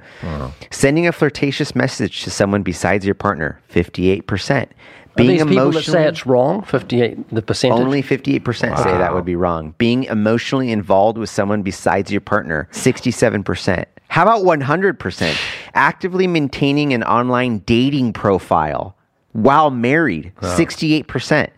Sending 0.71 1.07
a 1.07 1.13
flirtatious 1.13 1.75
message 1.75 2.23
to 2.23 2.31
someone 2.31 2.63
besides 2.63 3.05
your 3.05 3.15
partner, 3.15 3.61
58%. 3.73 4.63
Are 4.63 4.69
Being 5.17 5.31
these 5.31 5.45
people 5.45 5.73
that 5.73 5.85
say 5.85 6.07
it's 6.07 6.27
wrong? 6.27 6.63
58, 6.63 7.31
the 7.31 7.43
percentage? 7.43 7.81
Only 7.81 8.03
58% 8.03 8.55
say 8.55 8.69
that 8.85 9.13
would 9.15 9.25
be 9.25 9.35
wrong. 9.35 9.75
Being 9.79 10.05
emotionally 10.05 10.71
involved 10.71 11.19
with 11.19 11.31
someone 11.31 11.63
besides 11.63 12.13
your 12.13 12.21
partner, 12.21 12.69
67%. 12.71 13.85
How 14.09 14.23
about 14.23 14.43
100%? 14.43 15.37
Actively 15.75 16.27
maintaining 16.27 16.93
an 16.93 17.03
online 17.05 17.59
dating 17.61 18.13
profile 18.13 18.97
while 19.33 19.71
married, 19.71 20.33
ah. 20.43 20.57
68%. 20.57 21.49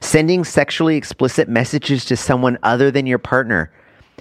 Sending 0.00 0.44
sexually 0.44 0.96
explicit 0.96 1.48
messages 1.48 2.04
to 2.06 2.16
someone 2.16 2.58
other 2.62 2.90
than 2.90 3.06
your 3.06 3.18
partner, 3.18 3.70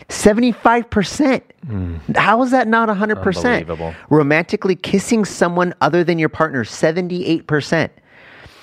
75%. 0.09 1.41
Hmm. 1.65 1.95
How 2.15 2.41
is 2.43 2.51
that 2.51 2.67
not 2.67 2.89
100%? 2.89 3.17
Unbelievable. 3.17 3.95
Romantically 4.09 4.75
kissing 4.75 5.25
someone 5.25 5.73
other 5.81 6.03
than 6.03 6.19
your 6.19 6.29
partner, 6.29 6.63
78%. 6.63 7.89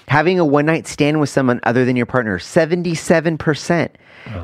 Having 0.08 0.38
a 0.38 0.44
one 0.44 0.66
night 0.66 0.86
stand 0.86 1.20
with 1.20 1.30
someone 1.30 1.60
other 1.64 1.84
than 1.84 1.96
your 1.96 2.06
partner, 2.06 2.38
77%. 2.38 3.90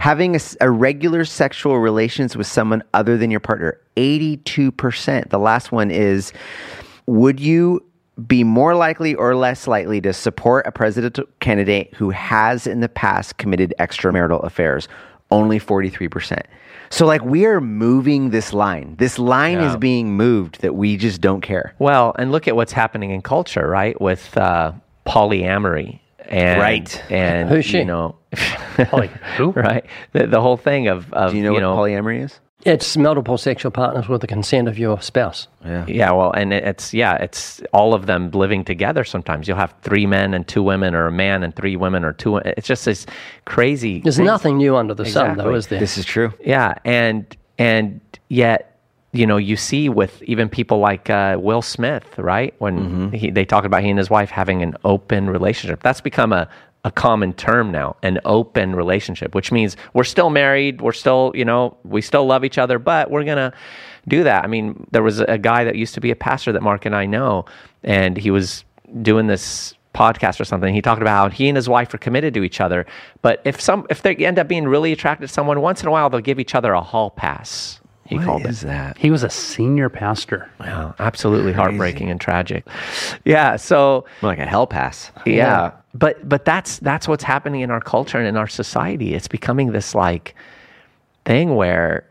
Having 0.00 0.38
a 0.60 0.70
regular 0.70 1.24
sexual 1.24 1.78
relations 1.78 2.36
with 2.36 2.46
someone 2.46 2.82
other 2.92 3.16
than 3.16 3.30
your 3.30 3.40
partner, 3.40 3.78
82%. 3.96 5.30
The 5.30 5.38
last 5.38 5.72
one 5.72 5.90
is 5.90 6.32
would 7.06 7.40
you 7.40 7.84
be 8.26 8.44
more 8.44 8.74
likely 8.74 9.14
or 9.14 9.34
less 9.34 9.66
likely 9.66 10.00
to 10.02 10.12
support 10.12 10.66
a 10.66 10.72
presidential 10.72 11.24
candidate 11.40 11.94
who 11.94 12.10
has 12.10 12.66
in 12.66 12.80
the 12.80 12.88
past 12.90 13.38
committed 13.38 13.72
extramarital 13.78 14.44
affairs? 14.44 14.86
Only 15.30 15.58
43%. 15.60 16.42
So, 16.90 17.06
like, 17.06 17.22
we 17.24 17.46
are 17.46 17.60
moving 17.60 18.30
this 18.30 18.52
line. 18.52 18.96
This 18.98 19.16
line 19.18 19.60
Yeah. 19.60 19.70
is 19.70 19.76
being 19.76 20.16
moved 20.16 20.60
that 20.60 20.74
we 20.74 20.96
just 20.96 21.20
don't 21.20 21.40
care. 21.40 21.72
Well, 21.78 22.14
and 22.18 22.32
look 22.32 22.48
at 22.48 22.56
what's 22.56 22.72
happening 22.72 23.10
in 23.12 23.22
culture, 23.22 23.66
right? 23.68 23.98
With 24.00 24.36
uh, 24.36 24.72
polyamory 25.06 26.00
and 26.26 26.60
Right. 26.60 27.02
and 27.10 27.48
Who's 27.48 27.64
she? 27.64 27.78
you 27.78 27.84
know, 27.84 28.16
Like 28.92 29.10
who? 29.36 29.50
right? 29.56 29.84
The, 30.12 30.26
the 30.26 30.40
whole 30.40 30.56
thing 30.56 30.88
of, 30.88 31.12
of 31.12 31.32
Do 31.32 31.38
you 31.38 31.42
know 31.44 31.52
what 31.74 31.88
polyamory 31.88 32.22
is? 32.24 32.38
It's 32.66 32.94
multiple 32.94 33.38
sexual 33.38 33.70
partners 33.70 34.06
with 34.06 34.20
the 34.20 34.26
consent 34.26 34.68
of 34.68 34.78
your 34.78 35.00
spouse. 35.00 35.48
Yeah. 35.64 35.86
Yeah, 35.88 36.10
well, 36.12 36.30
and 36.32 36.52
it's 36.52 36.92
yeah, 36.92 37.14
it's 37.14 37.62
all 37.72 37.94
of 37.94 38.04
them 38.04 38.30
living 38.32 38.66
together. 38.66 39.02
Sometimes 39.02 39.48
you'll 39.48 39.56
have 39.56 39.74
three 39.80 40.04
men 40.04 40.34
and 40.34 40.46
two 40.46 40.62
women, 40.62 40.94
or 40.94 41.06
a 41.06 41.12
man 41.12 41.42
and 41.42 41.56
three 41.56 41.74
women, 41.76 42.04
or 42.04 42.12
two. 42.12 42.36
It's 42.36 42.66
just 42.68 42.84
this 42.84 43.06
crazy. 43.46 44.00
There's 44.00 44.18
thing. 44.18 44.26
nothing 44.26 44.58
new 44.58 44.76
under 44.76 44.92
the 44.92 45.06
sun, 45.06 45.38
though, 45.38 45.54
is 45.54 45.68
there? 45.68 45.80
This 45.80 45.96
is 45.96 46.04
true. 46.04 46.34
Yeah, 46.44 46.74
and 46.84 47.34
and 47.56 47.98
yet 48.28 48.69
you 49.12 49.26
know 49.26 49.36
you 49.36 49.56
see 49.56 49.88
with 49.88 50.22
even 50.22 50.48
people 50.48 50.78
like 50.78 51.10
uh, 51.10 51.36
Will 51.40 51.62
Smith, 51.62 52.18
right? 52.18 52.54
When 52.58 53.12
he, 53.12 53.30
they 53.30 53.44
talk 53.44 53.64
about 53.64 53.82
he 53.82 53.90
and 53.90 53.98
his 53.98 54.10
wife 54.10 54.30
having 54.30 54.62
an 54.62 54.76
open 54.84 55.28
relationship, 55.30 55.82
that's 55.82 56.00
become 56.00 56.32
a 56.32 56.48
a 56.84 56.90
common 56.90 57.34
term 57.34 57.70
now, 57.70 57.96
an 58.02 58.18
open 58.24 58.74
relationship, 58.74 59.34
which 59.34 59.52
means 59.52 59.76
we're 59.92 60.04
still 60.04 60.30
married, 60.30 60.80
we're 60.80 60.92
still 60.92 61.32
you 61.34 61.44
know 61.44 61.76
we 61.84 62.00
still 62.00 62.26
love 62.26 62.44
each 62.44 62.58
other, 62.58 62.78
but 62.78 63.10
we're 63.10 63.24
gonna 63.24 63.52
do 64.08 64.24
that. 64.24 64.44
I 64.44 64.46
mean, 64.46 64.86
there 64.90 65.02
was 65.02 65.20
a 65.20 65.38
guy 65.38 65.64
that 65.64 65.76
used 65.76 65.94
to 65.94 66.00
be 66.00 66.10
a 66.10 66.16
pastor 66.16 66.52
that 66.52 66.62
Mark 66.62 66.86
and 66.86 66.94
I 66.96 67.06
know, 67.06 67.44
and 67.82 68.16
he 68.16 68.30
was 68.30 68.64
doing 69.02 69.26
this 69.26 69.74
podcast 69.94 70.40
or 70.40 70.44
something. 70.44 70.72
He 70.72 70.80
talked 70.80 71.02
about 71.02 71.30
how 71.30 71.36
he 71.36 71.48
and 71.48 71.56
his 71.56 71.68
wife 71.68 71.92
are 71.92 71.98
committed 71.98 72.32
to 72.34 72.44
each 72.44 72.60
other, 72.60 72.86
but 73.22 73.42
if 73.44 73.60
some 73.60 73.86
if 73.90 74.02
they 74.02 74.14
end 74.14 74.38
up 74.38 74.48
being 74.48 74.68
really 74.68 74.92
attracted 74.92 75.26
to 75.26 75.32
someone, 75.32 75.60
once 75.60 75.82
in 75.82 75.88
a 75.88 75.90
while 75.90 76.08
they'll 76.08 76.20
give 76.20 76.38
each 76.38 76.54
other 76.54 76.72
a 76.72 76.80
hall 76.80 77.10
pass. 77.10 77.79
He 78.10 78.18
called 78.18 78.42
What 78.42 78.46
it. 78.50 78.50
is 78.50 78.60
that? 78.62 78.98
He 78.98 79.10
was 79.10 79.22
a 79.22 79.30
senior 79.30 79.88
pastor. 79.88 80.50
Wow, 80.60 80.94
absolutely 80.98 81.52
heartbreaking 81.52 82.10
and 82.10 82.20
tragic. 82.20 82.66
Yeah, 83.24 83.56
so 83.56 84.04
like 84.20 84.38
a 84.38 84.44
hell 84.46 84.66
pass. 84.66 85.10
yeah, 85.24 85.70
but 85.94 86.28
but 86.28 86.44
that's 86.44 86.78
that's 86.80 87.06
what's 87.08 87.24
happening 87.24 87.60
in 87.62 87.70
our 87.70 87.80
culture 87.80 88.18
and 88.18 88.26
in 88.26 88.36
our 88.36 88.48
society. 88.48 89.14
It's 89.14 89.28
becoming 89.28 89.72
this 89.72 89.94
like 89.94 90.34
thing 91.24 91.54
where 91.54 92.04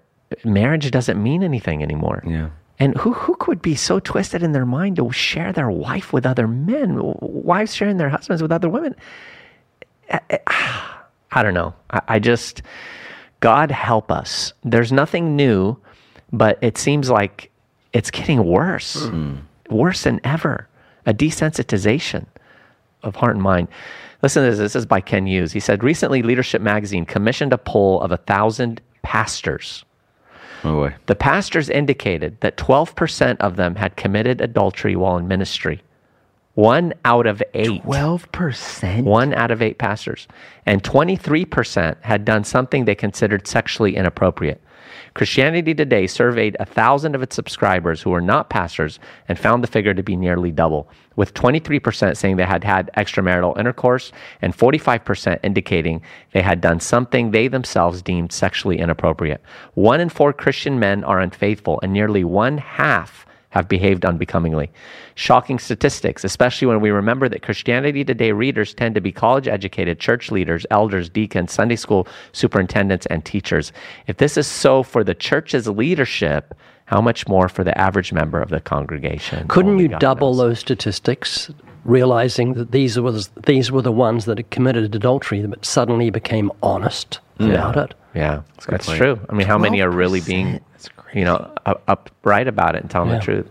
marriage 0.43 0.89
doesn't 0.89 1.21
mean 1.21 1.43
anything 1.43 1.83
anymore. 1.83 2.23
Yeah. 2.25 2.49
And 2.79 2.95
who 2.97 3.11
who 3.11 3.35
could 3.35 3.61
be 3.61 3.75
so 3.75 3.99
twisted 3.99 4.41
in 4.41 4.53
their 4.53 4.65
mind 4.65 4.95
to 4.95 5.11
share 5.11 5.51
their 5.51 5.69
wife 5.69 6.13
with 6.13 6.25
other 6.25 6.47
men, 6.47 6.97
wives 7.19 7.75
sharing 7.75 7.97
their 7.97 8.09
husbands 8.09 8.41
with 8.41 8.53
other 8.53 8.69
women? 8.69 8.95
Eh, 10.07 10.19
eh, 10.29 10.37
I 11.31 11.43
don't 11.43 11.53
know. 11.53 11.73
I, 11.91 12.01
I 12.07 12.19
just 12.19 12.61
God 13.41 13.69
help 13.71 14.11
us. 14.11 14.53
There's 14.63 14.91
nothing 14.91 15.35
new, 15.35 15.77
but 16.31 16.57
it 16.61 16.77
seems 16.77 17.09
like 17.09 17.51
it's 17.93 18.11
getting 18.11 18.43
worse, 18.45 19.07
hmm. 19.07 19.35
worse 19.69 20.03
than 20.03 20.19
ever. 20.23 20.67
A 21.05 21.13
desensitization 21.13 22.25
of 23.03 23.15
heart 23.15 23.35
and 23.35 23.41
mind. 23.41 23.67
Listen 24.21 24.43
to 24.43 24.49
this. 24.49 24.59
This 24.59 24.75
is 24.75 24.85
by 24.85 25.01
Kent 25.01 25.27
Hughes. 25.27 25.53
He 25.53 25.59
said 25.59 25.83
recently, 25.83 26.21
Leadership 26.21 26.61
Magazine 26.61 27.05
commissioned 27.05 27.53
a 27.53 27.57
poll 27.57 28.01
of 28.01 28.11
a 28.11 28.17
thousand 28.17 28.81
pastors. 29.01 29.85
Oh 30.63 30.73
boy. 30.73 30.95
The 31.05 31.15
pastors 31.15 31.69
indicated 31.69 32.39
that 32.41 32.57
12% 32.57 33.37
of 33.39 33.55
them 33.55 33.75
had 33.75 33.95
committed 33.95 34.41
adultery 34.41 34.95
while 34.95 35.17
in 35.17 35.27
ministry. 35.27 35.81
One 36.55 36.93
out 37.05 37.25
of 37.25 37.41
eight. 37.53 37.83
Twelve 37.83 38.29
percent. 38.33 39.05
One 39.05 39.33
out 39.33 39.51
of 39.51 39.61
eight 39.61 39.77
pastors. 39.77 40.27
And 40.65 40.83
23% 40.83 41.95
had 42.01 42.25
done 42.25 42.43
something 42.43 42.83
they 42.83 42.95
considered 42.95 43.47
sexually 43.47 43.95
inappropriate. 43.95 44.61
Christianity 45.13 45.73
Today 45.73 46.07
surveyed 46.07 46.55
a 46.59 46.65
thousand 46.65 47.15
of 47.15 47.23
its 47.23 47.35
subscribers 47.35 48.01
who 48.01 48.11
were 48.11 48.21
not 48.21 48.49
pastors 48.49 48.99
and 49.27 49.37
found 49.37 49.63
the 49.63 49.67
figure 49.67 49.93
to 49.93 50.03
be 50.03 50.15
nearly 50.15 50.51
double, 50.51 50.89
with 51.15 51.33
23% 51.33 52.15
saying 52.15 52.37
they 52.37 52.43
had 52.43 52.63
had 52.63 52.89
extramarital 52.95 53.57
intercourse 53.57 54.11
and 54.41 54.55
45% 54.55 55.39
indicating 55.43 56.01
they 56.31 56.41
had 56.41 56.61
done 56.61 56.79
something 56.79 57.31
they 57.31 57.47
themselves 57.47 58.01
deemed 58.01 58.31
sexually 58.31 58.79
inappropriate. 58.79 59.41
One 59.73 59.99
in 59.99 60.09
four 60.09 60.33
Christian 60.33 60.79
men 60.79 61.03
are 61.03 61.19
unfaithful, 61.19 61.79
and 61.81 61.91
nearly 61.91 62.23
one 62.23 62.57
half 62.57 63.25
have 63.49 63.67
behaved 63.67 64.05
unbecomingly. 64.05 64.69
Shocking 65.15 65.59
statistics, 65.59 66.23
especially 66.23 66.67
when 66.67 66.81
we 66.81 66.91
remember 66.91 67.27
that 67.29 67.41
Christianity 67.41 68.05
Today 68.05 68.31
readers 68.31 68.73
tend 68.73 68.95
to 68.95 69.01
be 69.01 69.11
college 69.11 69.47
educated 69.47 69.99
church 69.99 70.31
leaders, 70.31 70.65
elders, 70.71 71.09
deacons, 71.09 71.51
Sunday 71.51 71.75
school 71.75 72.07
superintendents, 72.31 73.05
and 73.07 73.25
teachers. 73.25 73.71
If 74.07 74.17
this 74.17 74.37
is 74.37 74.47
so 74.47 74.83
for 74.83 75.03
the 75.03 75.15
church's 75.15 75.67
leadership, 75.67 76.53
how 76.85 77.01
much 77.01 77.27
more 77.27 77.49
for 77.49 77.63
the 77.63 77.77
average 77.77 78.13
member 78.13 78.41
of 78.41 78.49
the 78.49 78.59
congregation? 78.59 79.47
Couldn't 79.47 79.79
you 79.79 79.89
double 79.89 80.29
knows. 80.29 80.37
those 80.37 80.59
statistics, 80.59 81.51
realizing 81.85 82.53
that 82.53 82.71
these 82.71 82.99
were 82.99 83.11
the, 83.11 83.29
these 83.45 83.71
were 83.71 83.81
the 83.81 83.91
ones 83.91 84.25
that 84.25 84.37
had 84.37 84.49
committed 84.49 84.95
adultery, 84.95 85.45
but 85.45 85.65
suddenly 85.65 86.09
became 86.09 86.51
honest 86.63 87.19
about 87.39 87.77
it? 87.77 87.95
Yeah, 88.15 88.41
that's 88.67 88.87
point. 88.87 88.97
true. 88.97 89.19
I 89.29 89.33
mean, 89.33 89.45
how 89.45 89.57
many 89.57 89.81
are 89.81 89.89
really 89.89 90.21
being, 90.21 90.59
That's 90.71 90.89
you 91.13 91.23
know, 91.25 91.51
upright 91.87 92.47
about 92.47 92.75
it 92.75 92.81
and 92.81 92.89
telling 92.91 93.09
Yeah. 93.09 93.17
the 93.19 93.23
truth? 93.23 93.49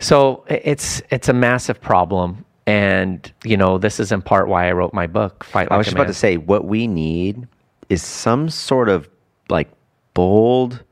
So 0.00 0.44
it's 0.48 1.02
it's 1.10 1.28
a 1.28 1.32
massive 1.34 1.80
problem, 1.80 2.44
and 2.66 3.30
you 3.44 3.56
know, 3.56 3.76
this 3.78 4.00
is 4.00 4.12
in 4.12 4.22
part 4.22 4.48
why 4.48 4.68
I 4.68 4.72
wrote 4.72 4.94
my 4.94 5.06
book. 5.06 5.44
Fight 5.44 5.70
like 5.70 5.72
I 5.72 5.76
was 5.76 5.86
a 5.86 5.90
just 5.90 5.96
about 5.96 6.06
to 6.06 6.14
say 6.14 6.36
what 6.38 6.64
we 6.64 6.86
need 6.86 7.46
is 7.88 8.02
some 8.02 8.48
sort 8.48 8.88
of 8.88 9.08
like 9.50 9.68
bold 10.14 10.82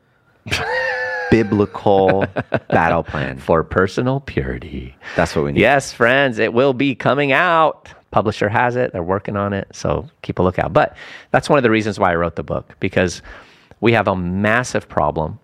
biblical 1.30 2.26
battle 2.70 3.02
plan. 3.02 3.38
for 3.38 3.62
personal 3.64 4.20
purity. 4.20 4.94
That's 5.16 5.34
what 5.36 5.44
we 5.44 5.52
need. 5.52 5.60
Yes, 5.60 5.92
friends, 5.92 6.38
it 6.38 6.52
will 6.52 6.72
be 6.74 6.94
coming 6.94 7.32
out. 7.32 7.88
Publisher 8.10 8.48
has 8.48 8.76
it; 8.76 8.92
they're 8.92 9.02
working 9.02 9.36
on 9.36 9.52
it, 9.52 9.68
so 9.72 10.08
keep 10.22 10.38
a 10.38 10.42
lookout. 10.42 10.72
But 10.72 10.96
that's 11.30 11.48
one 11.50 11.58
of 11.58 11.62
the 11.62 11.70
reasons 11.70 11.98
why 11.98 12.12
I 12.12 12.14
wrote 12.14 12.36
the 12.36 12.42
book 12.42 12.74
because 12.80 13.20
we 13.80 13.92
have 13.92 14.08
a 14.08 14.16
massive 14.16 14.88
problem, 14.88 15.38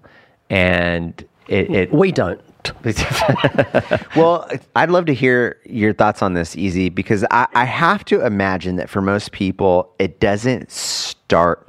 and 0.50 1.24
it. 1.48 1.70
it 1.70 1.92
We 1.92 2.12
don't. 2.12 2.40
Well, 4.16 4.48
I'd 4.76 4.90
love 4.90 5.06
to 5.06 5.14
hear 5.14 5.58
your 5.64 5.92
thoughts 5.92 6.22
on 6.22 6.34
this, 6.34 6.56
Easy, 6.56 6.88
because 6.88 7.24
I, 7.30 7.46
I 7.54 7.64
have 7.64 8.04
to 8.06 8.24
imagine 8.24 8.76
that 8.76 8.88
for 8.88 9.02
most 9.02 9.32
people, 9.32 9.92
it 9.98 10.20
doesn't 10.20 10.70
start 10.70 11.68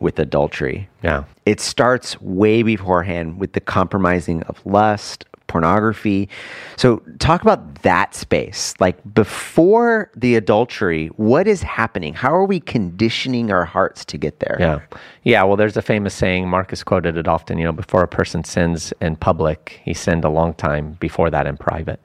with 0.00 0.18
adultery. 0.18 0.88
yeah. 1.02 1.24
It 1.46 1.60
starts 1.60 2.20
way 2.20 2.62
beforehand 2.62 3.38
with 3.38 3.52
the 3.52 3.60
compromising 3.60 4.42
of 4.44 4.64
lust, 4.66 5.24
pornography. 5.52 6.30
So, 6.76 7.02
talk 7.18 7.42
about 7.42 7.82
that 7.82 8.14
space. 8.14 8.74
Like 8.80 8.96
before 9.14 10.10
the 10.16 10.34
adultery, 10.34 11.08
what 11.16 11.46
is 11.46 11.62
happening? 11.62 12.14
How 12.14 12.34
are 12.34 12.46
we 12.46 12.58
conditioning 12.58 13.52
our 13.52 13.66
hearts 13.66 14.04
to 14.06 14.16
get 14.16 14.40
there? 14.40 14.56
Yeah. 14.58 14.80
Yeah. 15.24 15.42
Well, 15.44 15.56
there's 15.56 15.76
a 15.76 15.82
famous 15.82 16.14
saying, 16.14 16.48
Marcus 16.48 16.82
quoted 16.82 17.18
it 17.18 17.28
often, 17.28 17.58
you 17.58 17.64
know, 17.64 17.72
before 17.72 18.02
a 18.02 18.08
person 18.08 18.44
sins 18.44 18.94
in 19.02 19.16
public, 19.16 19.80
he 19.84 19.92
sinned 19.92 20.24
a 20.24 20.30
long 20.30 20.54
time 20.54 20.96
before 21.00 21.30
that 21.30 21.46
in 21.46 21.58
private. 21.58 22.00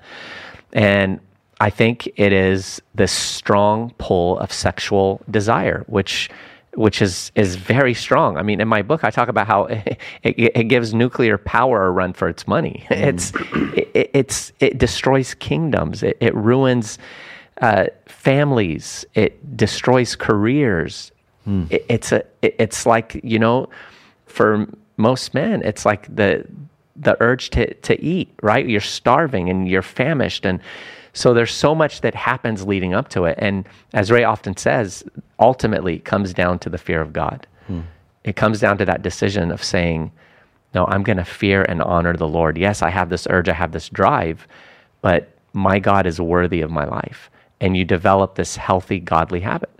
And 0.73 1.21
I 1.59 1.69
think 1.69 2.07
it 2.17 2.33
is 2.33 2.81
this 2.93 3.11
strong 3.11 3.93
pull 3.97 4.37
of 4.39 4.51
sexual 4.51 5.21
desire, 5.31 5.85
which 5.87 6.29
which 6.77 7.01
is 7.01 7.31
is 7.35 7.55
very 7.55 7.95
strong. 7.95 8.37
I 8.37 8.43
mean, 8.43 8.61
in 8.61 8.67
my 8.67 8.83
book, 8.83 9.03
I 9.03 9.09
talk 9.09 9.29
about 9.29 9.47
how 9.47 9.65
it, 9.65 9.99
it, 10.23 10.51
it 10.55 10.63
gives 10.65 10.93
nuclear 10.93 11.37
power 11.37 11.87
a 11.87 11.91
run 11.91 12.13
for 12.13 12.29
its 12.29 12.47
money. 12.47 12.85
It's 12.91 13.33
it, 13.75 14.11
it's 14.13 14.51
it 14.59 14.77
destroys 14.77 15.33
kingdoms. 15.33 16.03
It, 16.03 16.17
it 16.19 16.35
ruins 16.35 16.99
uh, 17.61 17.85
families. 18.05 19.05
It 19.15 19.57
destroys 19.57 20.15
careers. 20.15 21.11
It, 21.71 21.85
it's 21.89 22.11
a 22.11 22.23
it, 22.41 22.55
it's 22.59 22.85
like 22.85 23.19
you 23.23 23.39
know, 23.39 23.69
for 24.27 24.67
most 24.97 25.33
men, 25.33 25.63
it's 25.63 25.85
like 25.85 26.15
the 26.15 26.45
the 26.95 27.17
urge 27.19 27.49
to 27.51 27.73
to 27.73 27.99
eat. 28.01 28.29
Right, 28.43 28.67
you're 28.67 28.81
starving 28.81 29.49
and 29.49 29.67
you're 29.67 29.81
famished 29.81 30.45
and. 30.45 30.59
So 31.17 31.33
there's 31.33 31.51
so 31.51 31.73
much 31.73 32.01
that 32.01 32.13
happens 32.13 32.67
leading 32.67 32.93
up 32.93 33.09
to 33.09 33.25
it. 33.25 33.39
And 33.39 33.67
as 33.95 34.11
Ray 34.11 34.23
often 34.23 34.55
says, 34.55 35.03
ultimately 35.39 35.95
it 35.95 36.05
comes 36.05 36.31
down 36.31 36.59
to 36.59 36.69
the 36.69 36.77
fear 36.77 37.01
of 37.01 37.11
God. 37.11 37.47
Hmm. 37.65 37.81
It 38.23 38.35
comes 38.35 38.59
down 38.59 38.77
to 38.77 38.85
that 38.85 39.01
decision 39.01 39.51
of 39.51 39.63
saying, 39.63 40.11
no, 40.75 40.85
I'm 40.85 41.01
going 41.01 41.17
to 41.17 41.25
fear 41.25 41.63
and 41.63 41.81
honor 41.81 42.15
the 42.15 42.27
Lord. 42.27 42.55
Yes, 42.55 42.83
I 42.83 42.91
have 42.91 43.09
this 43.09 43.25
urge, 43.31 43.49
I 43.49 43.53
have 43.53 43.71
this 43.71 43.89
drive, 43.89 44.47
but 45.01 45.35
my 45.53 45.79
God 45.79 46.05
is 46.05 46.21
worthy 46.21 46.61
of 46.61 46.69
my 46.69 46.85
life. 46.85 47.31
And 47.59 47.75
you 47.75 47.83
develop 47.83 48.35
this 48.35 48.55
healthy, 48.55 48.99
godly 48.99 49.39
habit. 49.39 49.71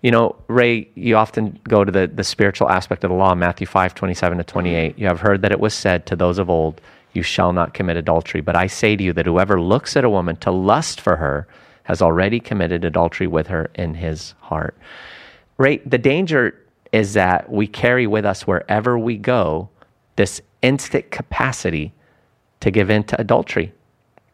You 0.00 0.12
know, 0.12 0.36
Ray, 0.46 0.88
you 0.94 1.16
often 1.16 1.58
go 1.64 1.82
to 1.82 1.90
the, 1.90 2.06
the 2.06 2.22
spiritual 2.22 2.70
aspect 2.70 3.02
of 3.02 3.10
the 3.10 3.16
law, 3.16 3.34
Matthew 3.34 3.66
5, 3.66 3.96
27 3.96 4.38
to 4.38 4.44
28. 4.44 4.96
You 4.96 5.08
have 5.08 5.22
heard 5.22 5.42
that 5.42 5.50
it 5.50 5.58
was 5.58 5.74
said 5.74 6.06
to 6.06 6.14
those 6.14 6.38
of 6.38 6.48
old, 6.48 6.80
you 7.16 7.22
shall 7.22 7.52
not 7.52 7.74
commit 7.74 7.96
adultery. 7.96 8.40
But 8.40 8.54
I 8.54 8.66
say 8.66 8.94
to 8.94 9.02
you 9.02 9.12
that 9.14 9.26
whoever 9.26 9.60
looks 9.60 9.96
at 9.96 10.04
a 10.04 10.10
woman 10.10 10.36
to 10.36 10.50
lust 10.50 11.00
for 11.00 11.16
her 11.16 11.48
has 11.84 12.02
already 12.02 12.40
committed 12.40 12.84
adultery 12.84 13.26
with 13.26 13.46
her 13.46 13.70
in 13.74 13.94
his 13.94 14.34
heart. 14.40 14.76
Right? 15.58 15.88
The 15.88 15.98
danger 15.98 16.60
is 16.92 17.14
that 17.14 17.50
we 17.50 17.66
carry 17.66 18.06
with 18.06 18.24
us 18.24 18.46
wherever 18.46 18.98
we 18.98 19.16
go 19.16 19.68
this 20.16 20.40
instant 20.62 21.10
capacity 21.10 21.92
to 22.60 22.70
give 22.70 22.90
in 22.90 23.04
to 23.04 23.20
adultery, 23.20 23.72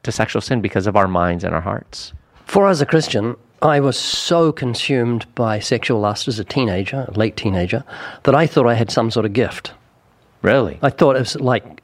to 0.03 0.13
sexual 0.13 0.41
sin 0.41 0.61
because 0.61 0.87
of 0.87 0.97
our 0.97 1.09
minds 1.09 1.45
and 1.45 1.55
our 1.55 1.61
hearts. 1.61 2.13
For 2.47 2.69
as 2.69 2.81
a 2.81 2.87
Christian, 2.87 3.37
I 3.61 3.81
was 3.81 3.99
so 3.99 4.53
consumed 4.53 5.27
by 5.35 5.59
sexual 5.59 6.01
lust 6.01 6.29
as 6.29 6.39
a 6.39 6.45
teenager, 6.45 7.07
a 7.09 7.19
late 7.19 7.37
teenager, 7.37 7.85
that 8.25 8.35
I 8.35 8.47
thought 8.47 8.67
I 8.67 8.75
had 8.75 8.91
some 8.91 9.11
sort 9.11 9.27
of 9.27 9.33
gift. 9.33 9.73
Really? 10.43 10.79
I 10.83 10.91
thought 10.91 11.17
it 11.17 11.21
was 11.21 11.37
like 11.41 11.82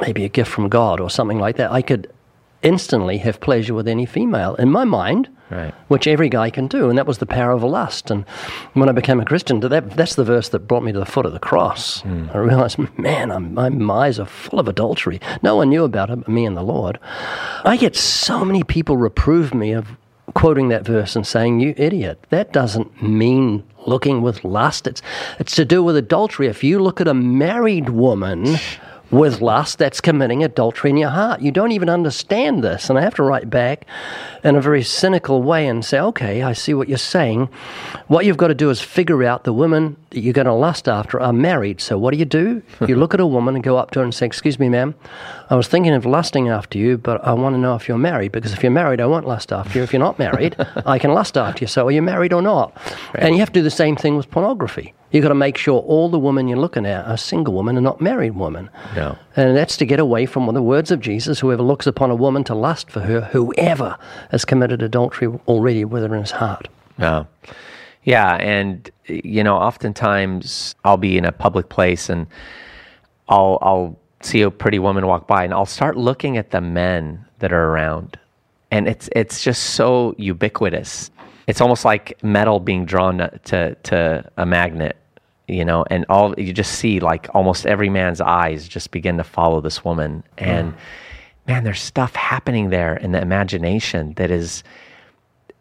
maybe 0.00 0.24
a 0.24 0.28
gift 0.28 0.50
from 0.50 0.68
God 0.68 1.00
or 1.00 1.10
something 1.10 1.38
like 1.38 1.56
that. 1.56 1.70
I 1.72 1.82
could 1.82 2.10
instantly 2.62 3.18
have 3.18 3.40
pleasure 3.40 3.72
with 3.74 3.86
any 3.86 4.04
female 4.06 4.54
in 4.56 4.70
my 4.70 4.84
mind, 4.84 5.28
Right. 5.50 5.72
which 5.86 6.06
every 6.06 6.28
guy 6.28 6.50
can 6.50 6.66
do, 6.66 6.90
and 6.90 6.98
that 6.98 7.06
was 7.06 7.18
the 7.18 7.24
power 7.26 7.52
of 7.52 7.62
lust. 7.62 8.10
And 8.10 8.24
when 8.74 8.88
I 8.88 8.92
became 8.92 9.18
a 9.20 9.24
Christian, 9.24 9.60
that, 9.60 9.90
that's 9.92 10.16
the 10.16 10.24
verse 10.24 10.48
that 10.50 10.66
brought 10.68 10.82
me 10.82 10.92
to 10.92 10.98
the 10.98 11.06
foot 11.06 11.24
of 11.24 11.32
the 11.32 11.38
cross. 11.38 12.00
Hmm. 12.02 12.26
I 12.34 12.38
realized, 12.38 12.78
man, 12.98 13.30
I'm, 13.30 13.54
my 13.54 14.06
eyes 14.06 14.18
are 14.18 14.26
full 14.26 14.58
of 14.58 14.68
adultery. 14.68 15.20
No 15.42 15.56
one 15.56 15.70
knew 15.70 15.84
about 15.84 16.10
it 16.10 16.16
but 16.18 16.28
me 16.28 16.44
and 16.44 16.56
the 16.56 16.62
Lord. 16.62 16.98
I 17.64 17.76
get 17.78 17.96
so 17.96 18.44
many 18.44 18.62
people 18.64 18.96
reprove 18.98 19.54
me 19.54 19.72
of 19.72 19.86
quoting 20.34 20.68
that 20.68 20.84
verse 20.84 21.16
and 21.16 21.26
saying, 21.26 21.60
"You 21.60 21.72
idiot! 21.78 22.22
That 22.28 22.52
doesn't 22.52 23.02
mean 23.02 23.64
looking 23.86 24.20
with 24.20 24.44
lust. 24.44 24.86
It's 24.86 25.00
it's 25.38 25.54
to 25.56 25.64
do 25.64 25.82
with 25.82 25.96
adultery. 25.96 26.48
If 26.48 26.62
you 26.62 26.78
look 26.80 27.00
at 27.00 27.08
a 27.08 27.14
married 27.14 27.88
woman." 27.88 28.58
With 29.10 29.40
lust, 29.40 29.78
that's 29.78 30.02
committing 30.02 30.44
adultery 30.44 30.90
in 30.90 30.98
your 30.98 31.08
heart. 31.08 31.40
You 31.40 31.50
don't 31.50 31.72
even 31.72 31.88
understand 31.88 32.62
this. 32.62 32.90
And 32.90 32.98
I 32.98 33.02
have 33.02 33.14
to 33.14 33.22
write 33.22 33.48
back 33.48 33.86
in 34.44 34.54
a 34.54 34.60
very 34.60 34.82
cynical 34.82 35.42
way 35.42 35.66
and 35.66 35.82
say, 35.82 35.98
okay, 35.98 36.42
I 36.42 36.52
see 36.52 36.74
what 36.74 36.88
you're 36.88 36.98
saying. 36.98 37.48
What 38.08 38.26
you've 38.26 38.36
got 38.36 38.48
to 38.48 38.54
do 38.54 38.68
is 38.68 38.82
figure 38.82 39.24
out 39.24 39.44
the 39.44 39.52
women 39.54 39.96
that 40.10 40.20
you're 40.20 40.34
going 40.34 40.46
to 40.46 40.52
lust 40.52 40.88
after 40.88 41.18
are 41.20 41.32
married. 41.32 41.80
So 41.80 41.96
what 41.96 42.12
do 42.12 42.18
you 42.18 42.26
do? 42.26 42.62
you 42.86 42.96
look 42.96 43.14
at 43.14 43.20
a 43.20 43.26
woman 43.26 43.54
and 43.54 43.64
go 43.64 43.78
up 43.78 43.92
to 43.92 44.00
her 44.00 44.04
and 44.04 44.14
say, 44.14 44.26
excuse 44.26 44.58
me, 44.58 44.68
ma'am, 44.68 44.94
I 45.48 45.54
was 45.54 45.68
thinking 45.68 45.94
of 45.94 46.04
lusting 46.04 46.50
after 46.50 46.76
you, 46.76 46.98
but 46.98 47.24
I 47.24 47.32
want 47.32 47.54
to 47.54 47.58
know 47.58 47.74
if 47.76 47.88
you're 47.88 47.96
married. 47.96 48.32
Because 48.32 48.52
if 48.52 48.62
you're 48.62 48.70
married, 48.72 49.00
I 49.00 49.06
won't 49.06 49.26
lust 49.26 49.52
after 49.52 49.78
you. 49.78 49.82
If 49.82 49.92
you're 49.92 50.00
not 50.00 50.18
married, 50.18 50.54
I 50.86 50.98
can 50.98 51.12
lust 51.12 51.38
after 51.38 51.62
you. 51.62 51.66
So 51.66 51.86
are 51.86 51.90
you 51.90 52.02
married 52.02 52.34
or 52.34 52.42
not? 52.42 52.76
And 53.14 53.34
you 53.34 53.40
have 53.40 53.52
to 53.52 53.60
do 53.60 53.62
the 53.62 53.70
same 53.70 53.96
thing 53.96 54.16
with 54.16 54.30
pornography. 54.30 54.92
You've 55.10 55.22
got 55.22 55.28
to 55.28 55.34
make 55.34 55.56
sure 55.56 55.80
all 55.80 56.10
the 56.10 56.18
women 56.18 56.48
you're 56.48 56.58
looking 56.58 56.84
at 56.84 57.06
are 57.06 57.16
single 57.16 57.54
women 57.54 57.76
and 57.76 57.84
not 57.84 58.00
married 58.00 58.36
women. 58.36 58.68
No. 58.94 59.16
And 59.36 59.56
that's 59.56 59.76
to 59.78 59.86
get 59.86 59.98
away 59.98 60.26
from 60.26 60.52
the 60.52 60.62
words 60.62 60.90
of 60.90 61.00
Jesus 61.00 61.40
whoever 61.40 61.62
looks 61.62 61.86
upon 61.86 62.10
a 62.10 62.14
woman 62.14 62.44
to 62.44 62.54
lust 62.54 62.90
for 62.90 63.00
her, 63.00 63.22
whoever 63.22 63.96
has 64.30 64.44
committed 64.44 64.82
adultery 64.82 65.28
already 65.46 65.84
with 65.84 66.02
her 66.02 66.14
in 66.14 66.20
his 66.20 66.32
heart. 66.32 66.68
Yeah. 66.98 67.24
Yeah. 68.04 68.34
And, 68.36 68.90
you 69.06 69.42
know, 69.42 69.56
oftentimes 69.56 70.74
I'll 70.84 70.96
be 70.98 71.16
in 71.16 71.24
a 71.24 71.32
public 71.32 71.70
place 71.70 72.10
and 72.10 72.26
I'll, 73.28 73.58
I'll 73.62 73.98
see 74.20 74.42
a 74.42 74.50
pretty 74.50 74.78
woman 74.78 75.06
walk 75.06 75.26
by 75.26 75.44
and 75.44 75.54
I'll 75.54 75.66
start 75.66 75.96
looking 75.96 76.36
at 76.36 76.50
the 76.50 76.60
men 76.60 77.24
that 77.38 77.52
are 77.52 77.70
around. 77.70 78.18
And 78.70 78.86
it's, 78.88 79.08
it's 79.16 79.42
just 79.42 79.70
so 79.70 80.14
ubiquitous. 80.18 81.10
It's 81.48 81.62
almost 81.62 81.84
like 81.84 82.22
metal 82.22 82.60
being 82.60 82.84
drawn 82.84 83.18
to, 83.18 83.74
to 83.74 84.30
a 84.36 84.44
magnet, 84.44 84.96
you 85.48 85.64
know, 85.64 85.84
and 85.90 86.04
all 86.10 86.38
you 86.38 86.52
just 86.52 86.72
see 86.72 87.00
like 87.00 87.26
almost 87.34 87.66
every 87.66 87.88
man's 87.88 88.20
eyes 88.20 88.68
just 88.68 88.90
begin 88.90 89.16
to 89.16 89.24
follow 89.24 89.62
this 89.62 89.82
woman. 89.82 90.22
And 90.36 90.74
mm. 90.74 90.76
man, 91.46 91.64
there's 91.64 91.80
stuff 91.80 92.14
happening 92.14 92.68
there 92.68 92.96
in 92.96 93.12
the 93.12 93.20
imagination 93.20 94.12
that 94.16 94.30
is 94.30 94.62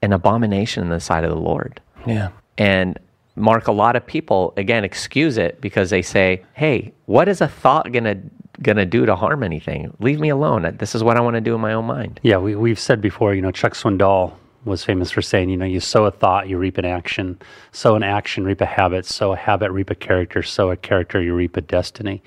an 0.02 0.12
abomination 0.12 0.84
in 0.84 0.90
the 0.90 1.00
sight 1.00 1.24
of 1.24 1.30
the 1.30 1.40
Lord. 1.40 1.80
Yeah. 2.06 2.30
And 2.58 3.00
Mark, 3.38 3.68
a 3.68 3.72
lot 3.72 3.96
of 3.96 4.06
people 4.06 4.54
again 4.58 4.84
excuse 4.84 5.38
it 5.38 5.62
because 5.62 5.90
they 5.90 6.02
say, 6.02 6.44
"Hey, 6.54 6.92
what 7.06 7.30
is 7.30 7.40
a 7.40 7.48
thought 7.48 7.94
gonna 7.94 8.18
gonna 8.62 8.86
do 8.86 9.06
to 9.06 9.16
harm 9.16 9.42
anything? 9.42 9.96
Leave 10.00 10.20
me 10.20 10.30
alone. 10.30 10.76
This 10.80 10.96
is 10.96 11.04
what 11.04 11.16
I 11.16 11.22
want 11.22 11.36
to 11.36 11.42
do 11.42 11.56
in 11.56 11.62
my 11.62 11.72
own 11.72 11.86
mind." 11.86 12.20
Yeah, 12.24 12.38
we, 12.40 12.56
we've 12.56 12.80
said 12.80 13.00
before, 13.00 13.34
you 13.34 13.42
know, 13.42 13.52
Chuck 13.52 13.74
Swindoll 13.74 14.34
was 14.68 14.84
famous 14.84 15.10
for 15.12 15.22
saying, 15.22 15.50
you 15.50 15.58
know, 15.58 15.66
you 15.66 15.80
sow 15.80 16.06
a 16.06 16.12
thought, 16.12 16.48
you 16.48 16.58
reap 16.58 16.78
an 16.78 16.86
action. 16.86 17.40
Sow 17.72 17.96
an 17.96 18.04
action, 18.04 18.44
reap 18.46 18.62
a 18.62 18.66
habit. 18.66 19.06
Sow 19.06 19.34
a 19.34 19.36
habit, 19.38 19.72
reap 19.72 19.90
a 19.90 19.96
character. 19.96 20.44
Sow 20.44 20.70
a 20.70 20.76
character, 20.78 21.22
you 21.22 21.34
reap 21.34 21.58
a 21.58 21.62
destiny. 21.62 22.22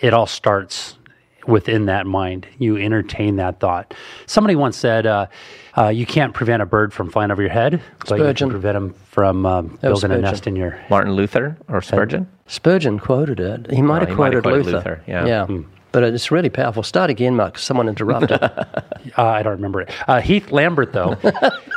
It 0.00 0.14
all 0.14 0.26
starts 0.26 0.96
within 1.46 1.86
that 1.86 2.06
mind. 2.06 2.46
You 2.58 2.76
entertain 2.76 3.36
that 3.36 3.58
thought. 3.58 3.94
Somebody 4.26 4.54
once 4.54 4.76
said, 4.76 5.06
uh, 5.06 5.26
uh, 5.76 5.88
you 5.88 6.06
can't 6.06 6.32
prevent 6.32 6.62
a 6.62 6.66
bird 6.66 6.92
from 6.94 7.10
flying 7.10 7.30
over 7.32 7.42
your 7.42 7.50
head, 7.50 7.82
but 8.00 8.10
you 8.10 8.24
Spurgeon. 8.24 8.48
can 8.48 8.50
prevent 8.60 8.74
them 8.74 8.94
from 9.10 9.44
um, 9.44 9.70
was 9.82 10.02
building 10.02 10.12
a 10.12 10.18
nest 10.18 10.46
in 10.46 10.54
your 10.54 10.78
Martin 10.88 11.14
Luther 11.14 11.56
or 11.68 11.82
Spurgeon? 11.82 12.28
Spurgeon 12.46 12.98
quoted 13.00 13.40
it. 13.40 13.70
He 13.70 13.82
might 13.82 13.96
Oh, 13.96 14.00
have 14.00 14.08
he 14.10 14.14
might 14.14 14.16
quoted 14.16 14.34
have 14.36 14.42
quoted 14.44 14.66
Luther. 14.66 14.76
Luther, 14.76 15.02
yeah. 15.06 15.26
Yeah. 15.26 15.46
Hmm. 15.46 15.62
But 15.92 16.04
it's 16.04 16.30
really 16.30 16.48
powerful. 16.50 16.82
Start 16.82 17.10
again, 17.10 17.36
Mark. 17.36 17.58
Someone 17.58 17.88
interrupted. 17.88 18.40
Uh, 19.18 19.24
I 19.24 19.42
don't 19.42 19.54
remember 19.54 19.80
it. 19.80 19.90
Uh, 20.08 20.20
Heath 20.20 20.52
Lambert, 20.52 20.92
though, 20.92 21.18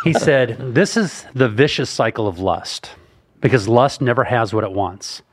he 0.03 0.13
said, 0.27 0.75
This 0.75 0.95
is 0.95 1.25
the 1.33 1.49
vicious 1.49 1.89
cycle 1.89 2.27
of 2.27 2.37
lust 2.37 2.91
because 3.41 3.67
lust 3.67 3.99
never 3.99 4.23
has 4.23 4.53
what 4.53 4.63
it 4.63 4.71
wants 4.71 5.23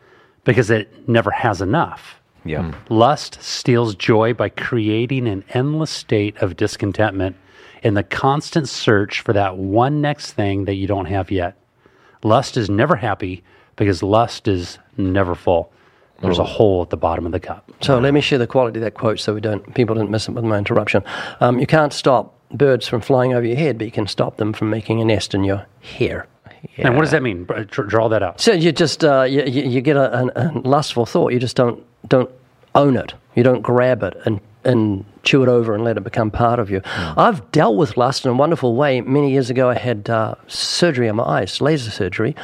because 0.44 0.70
it 0.70 1.06
never 1.06 1.30
has 1.30 1.60
enough. 1.60 2.18
Yeah. 2.46 2.72
Lust 2.88 3.42
steals 3.42 3.94
joy 3.94 4.32
by 4.32 4.48
creating 4.48 5.28
an 5.28 5.44
endless 5.50 5.90
state 5.90 6.36
of 6.38 6.56
discontentment 6.56 7.36
in 7.82 7.92
the 7.92 8.02
constant 8.02 8.68
search 8.70 9.20
for 9.20 9.32
that 9.34 9.58
one 9.58 10.00
next 10.00 10.32
thing 10.32 10.64
that 10.64 10.74
you 10.74 10.86
don't 10.86 11.06
have 11.06 11.30
yet. 11.30 11.56
Lust 12.22 12.56
is 12.56 12.70
never 12.70 12.96
happy 12.96 13.44
because 13.76 14.02
lust 14.02 14.48
is 14.48 14.78
never 14.96 15.34
full. 15.34 15.72
There's 16.22 16.38
a 16.38 16.44
hole 16.44 16.82
at 16.82 16.90
the 16.90 16.96
bottom 16.96 17.26
of 17.26 17.32
the 17.32 17.40
cup. 17.40 17.70
So 17.80 17.98
let 17.98 18.14
me 18.14 18.20
share 18.20 18.38
the 18.38 18.46
quality 18.46 18.78
of 18.78 18.84
that 18.84 18.94
quote 18.94 19.18
so 19.20 19.34
we 19.34 19.40
don't 19.40 19.74
people 19.74 19.94
didn't 19.94 20.10
miss 20.10 20.28
it 20.28 20.32
with 20.32 20.44
my 20.44 20.58
interruption. 20.58 21.02
Um, 21.40 21.58
you 21.58 21.66
can't 21.66 21.92
stop 21.92 22.38
birds 22.50 22.86
from 22.86 23.00
flying 23.00 23.34
over 23.34 23.46
your 23.46 23.56
head, 23.56 23.78
but 23.78 23.84
you 23.84 23.90
can 23.90 24.06
stop 24.06 24.36
them 24.36 24.52
from 24.52 24.70
making 24.70 25.00
a 25.00 25.04
nest 25.04 25.34
in 25.34 25.44
your 25.44 25.66
hair. 25.80 26.26
And 26.76 26.94
what 26.94 27.02
does 27.02 27.10
that 27.10 27.22
mean? 27.22 27.44
Draw 27.44 28.08
that 28.08 28.22
out. 28.22 28.40
So 28.40 28.52
you 28.52 28.72
just 28.72 29.04
uh, 29.04 29.22
you, 29.22 29.42
you 29.44 29.80
get 29.80 29.96
a, 29.96 30.20
a, 30.20 30.30
a 30.36 30.52
lustful 30.60 31.06
thought. 31.06 31.32
You 31.32 31.40
just 31.40 31.56
don't 31.56 31.84
don't 32.06 32.30
own 32.74 32.96
it. 32.96 33.14
You 33.34 33.42
don't 33.42 33.62
grab 33.62 34.02
it 34.02 34.14
and 34.24 34.40
and 34.64 35.04
chew 35.24 35.42
it 35.42 35.48
over 35.48 35.74
and 35.74 35.84
let 35.84 35.96
it 35.96 36.04
become 36.04 36.30
part 36.30 36.60
of 36.60 36.70
you. 36.70 36.80
I've 36.84 37.50
dealt 37.52 37.76
with 37.76 37.96
lust 37.96 38.24
in 38.24 38.30
a 38.30 38.34
wonderful 38.34 38.74
way. 38.76 39.00
Many 39.00 39.32
years 39.32 39.50
ago, 39.50 39.68
I 39.68 39.74
had 39.74 40.08
uh, 40.08 40.34
surgery 40.46 41.08
on 41.08 41.16
my 41.16 41.24
eyes, 41.24 41.60
laser 41.60 41.90
surgery, 41.90 42.36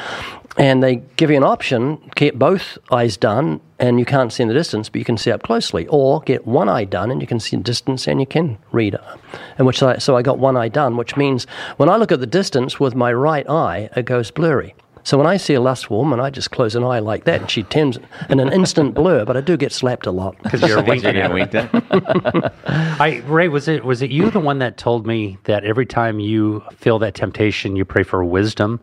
and 0.58 0.82
they 0.82 0.96
give 1.16 1.30
you 1.30 1.36
an 1.36 1.44
option: 1.44 1.98
get 2.14 2.38
both 2.38 2.76
eyes 2.92 3.16
done, 3.16 3.60
and 3.78 3.98
you 3.98 4.04
can't 4.04 4.32
see 4.32 4.42
in 4.42 4.48
the 4.48 4.54
distance, 4.54 4.88
but 4.88 4.98
you 4.98 5.04
can 5.04 5.16
see 5.16 5.30
up 5.30 5.42
closely, 5.42 5.86
or 5.88 6.20
get 6.22 6.46
one 6.46 6.68
eye 6.68 6.84
done, 6.84 7.10
and 7.10 7.20
you 7.20 7.26
can 7.26 7.40
see 7.40 7.56
in 7.56 7.62
distance, 7.62 8.06
and 8.08 8.20
you 8.20 8.26
can 8.26 8.58
read. 8.72 8.94
uh, 8.96 9.16
And 9.56 9.66
which 9.66 9.82
I, 9.82 9.98
so 9.98 10.16
I 10.16 10.22
got 10.22 10.38
one 10.38 10.56
eye 10.56 10.68
done, 10.68 10.96
which 10.96 11.16
means 11.16 11.46
when 11.76 11.88
I 11.88 11.96
look 11.96 12.12
at 12.12 12.20
the 12.20 12.26
distance 12.26 12.78
with 12.80 12.94
my 12.94 13.12
right 13.12 13.48
eye, 13.48 13.88
it 13.96 14.04
goes 14.04 14.30
blurry. 14.30 14.74
So 15.04 15.16
when 15.16 15.26
I 15.26 15.38
see 15.38 15.54
a 15.54 15.60
lustful 15.60 15.96
woman, 15.96 16.20
I 16.20 16.28
just 16.28 16.50
close 16.50 16.74
an 16.74 16.84
eye 16.84 16.98
like 16.98 17.24
that, 17.24 17.40
and 17.40 17.50
she 17.50 17.62
turns 17.62 17.98
in 18.28 18.40
an 18.40 18.52
instant 18.52 18.92
blur. 18.94 19.24
But 19.24 19.38
I 19.38 19.40
do 19.40 19.56
get 19.56 19.72
slapped 19.72 20.04
a 20.06 20.10
lot. 20.10 20.36
Because 20.42 20.60
you're 20.62 20.82
winking 20.82 21.14
Yeah, 21.14 21.24
at 21.24 21.30
her. 21.30 21.34
winked 21.34 21.54
at. 21.54 22.52
I 23.00 23.22
Ray, 23.26 23.48
was 23.48 23.68
it 23.68 23.84
was 23.86 24.02
it 24.02 24.10
you 24.10 24.30
the 24.30 24.40
one 24.40 24.58
that 24.58 24.76
told 24.76 25.06
me 25.06 25.38
that 25.44 25.64
every 25.64 25.86
time 25.86 26.20
you 26.20 26.62
feel 26.76 26.98
that 26.98 27.14
temptation, 27.14 27.74
you 27.74 27.86
pray 27.86 28.02
for 28.02 28.22
wisdom? 28.22 28.80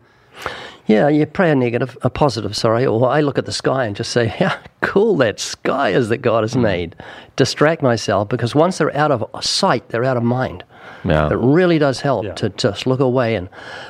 Yeah, 0.86 1.08
you 1.08 1.26
pray 1.26 1.50
a 1.50 1.54
negative, 1.54 1.96
a 2.02 2.10
positive, 2.10 2.56
sorry, 2.56 2.86
or 2.86 3.08
I 3.08 3.20
look 3.20 3.38
at 3.38 3.46
the 3.46 3.52
sky 3.52 3.86
and 3.86 3.96
just 3.96 4.12
say, 4.12 4.26
how 4.38 4.58
cool 4.80 5.16
that 5.16 5.40
sky 5.40 5.90
is 5.90 6.08
that 6.08 6.18
God 6.18 6.44
has 6.44 6.54
hmm. 6.54 6.62
made. 6.62 6.96
Distract 7.36 7.82
myself 7.82 8.28
because 8.28 8.54
once 8.54 8.78
they're 8.78 8.96
out 8.96 9.10
of 9.10 9.24
sight, 9.44 9.88
they're 9.88 10.04
out 10.04 10.16
of 10.16 10.22
mind. 10.22 10.64
Yeah. 11.04 11.30
It 11.30 11.36
really 11.36 11.78
does 11.78 12.00
help 12.00 12.24
Yeah. 12.24 12.34
to 12.34 12.48
just 12.50 12.86
look 12.86 13.00
away. 13.00 13.34
And 13.34 13.48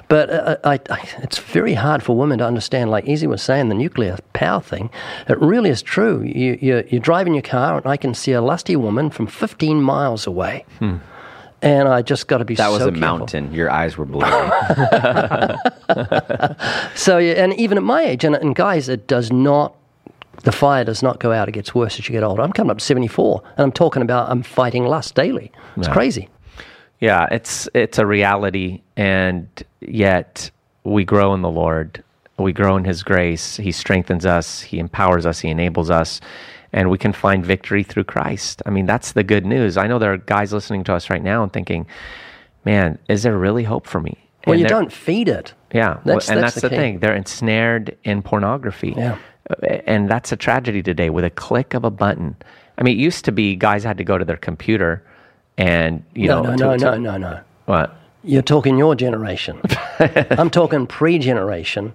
but 0.09 0.31
uh, 0.31 0.33
uh 0.33 0.57
I, 0.65 0.93
I, 0.93 1.09
it's 1.23 1.39
very 1.39 1.75
hard 1.75 2.03
for 2.03 2.17
women 2.17 2.39
to 2.39 2.47
understand. 2.47 2.91
Like 2.91 3.07
Easy 3.07 3.27
was 3.27 3.43
saying, 3.43 3.69
the 3.69 3.75
nuclear 3.75 4.19
power 4.33 4.61
thing. 4.61 4.91
It 5.29 5.39
really 5.41 5.71
is 5.71 5.83
true. 5.83 6.23
You, 6.23 6.59
you 6.61 6.85
you're 6.89 7.01
driving 7.01 7.35
your 7.35 7.43
car, 7.43 7.79
and 7.79 7.87
I 7.87 7.97
can 7.97 8.15
see 8.15 8.33
a 8.33 8.41
lusty 8.41 8.77
woman 8.77 9.11
from 9.11 9.27
15 9.27 9.81
miles 9.81 10.27
away. 10.27 10.65
Hmm. 10.79 10.97
And 11.63 11.89
I 11.89 12.03
just 12.03 12.29
got 12.29 12.39
to 12.39 12.45
be 12.45 12.55
That 12.55 12.69
was 12.69 12.83
a 12.83 12.85
careful. 12.87 13.01
mountain. 13.01 13.53
Your 13.55 13.71
eyes 13.71 13.97
were 13.97 14.05
blurry. 14.05 14.51
So, 16.95 17.19
yeah, 17.19 17.35
and 17.35 17.53
even 17.55 17.79
at 17.79 17.85
my 17.85 18.03
age, 18.03 18.25
and, 18.25 18.35
and 18.37 18.55
guys, 18.55 18.89
it 18.89 19.07
does 19.07 19.31
not, 19.33 19.75
the 20.43 20.53
fire 20.53 20.85
does 20.85 21.03
not 21.03 21.21
go 21.21 21.33
out. 21.33 21.49
It 21.49 21.53
gets 21.53 21.75
worse 21.75 21.99
as 21.99 22.09
you 22.09 22.13
get 22.13 22.23
older. 22.23 22.43
I'm 22.43 22.53
coming 22.53 22.71
up 22.71 22.79
to 22.79 22.85
74, 22.85 23.43
and 23.57 23.65
I'm 23.65 23.73
talking 23.73 24.03
about 24.03 24.31
I'm 24.31 24.43
fighting 24.43 24.85
lust 24.85 25.15
daily. 25.15 25.53
It's 25.77 25.89
crazy. 25.89 26.29
Yeah, 27.01 27.27
it's 27.31 27.69
it's 27.75 27.99
a 27.99 28.07
reality, 28.07 28.81
and 28.97 29.47
yet 29.81 30.51
we 30.85 31.05
grow 31.05 31.35
in 31.35 31.43
the 31.43 31.51
Lord. 31.51 32.03
We 32.39 32.53
grow 32.55 32.77
in 32.77 32.85
His 32.85 33.03
grace. 33.03 33.57
He 33.59 33.71
strengthens 33.73 34.25
us. 34.25 34.63
He 34.63 34.79
empowers 34.79 35.27
us. 35.27 35.41
He 35.41 35.49
enables 35.51 35.91
us, 35.91 36.21
and 36.77 36.91
we 36.91 36.99
can 36.99 37.13
find 37.13 37.45
victory 37.45 37.83
through 37.83 38.05
Christ. 38.05 38.63
I 38.67 38.71
mean, 38.71 38.85
that's 38.87 39.13
the 39.13 39.25
good 39.25 39.47
news. 39.47 39.77
I 39.79 39.87
know 39.89 39.99
there 39.99 40.13
are 40.13 40.19
guys 40.19 40.53
listening 40.53 40.85
to 40.85 40.95
us 40.95 41.09
right 41.11 41.23
now 41.23 41.43
and 41.43 41.51
thinking, 41.53 41.87
man, 42.67 42.99
is 43.09 43.23
there 43.23 43.37
really 43.37 43.65
hope 43.65 43.87
for 43.87 43.99
me? 44.01 44.17
Well, 44.47 44.53
And 44.53 44.61
you 44.61 44.69
don't 44.69 44.93
feed 44.93 45.29
it. 45.29 45.55
yeah, 45.73 45.99
That's- 46.05 46.29
and 46.29 46.39
that's 46.43 46.55
that's, 46.55 46.63
the 46.63 46.69
the, 46.69 46.77
thing. 46.77 46.99
They're 47.01 47.17
ensnared 47.17 47.97
in 48.05 48.23
pornography. 48.23 48.93
Yeah. 48.97 49.17
And 49.87 50.09
that's 50.11 50.33
a 50.33 50.37
tragedy 50.37 50.83
today 50.83 51.09
with 51.09 51.25
a 51.25 51.31
click 51.31 51.73
of 51.73 51.85
a 51.85 51.91
button. 51.91 52.37
I 52.79 52.83
mean, 52.83 52.97
it 52.99 53.01
used 53.01 53.25
to 53.25 53.33
be 53.33 53.57
guys 53.57 53.83
had 53.83 53.97
to 53.97 54.05
go 54.05 54.19
to 54.19 54.25
their 54.25 54.37
computer 54.37 55.03
and, 55.57 56.05
you 56.15 56.29
No, 56.29 56.43
know, 56.43 56.51
no, 56.51 56.57
to- 56.57 56.65
no, 56.85 56.93
to- 56.93 56.99
no, 57.01 57.17
no, 57.17 57.17
no. 57.17 57.41
What? 57.65 57.97
You're 58.23 58.43
talking 58.43 58.77
your 58.77 58.95
generation. 58.97 59.61
I'm 60.31 60.51
talking 60.51 60.87
pre-generation. 60.87 61.93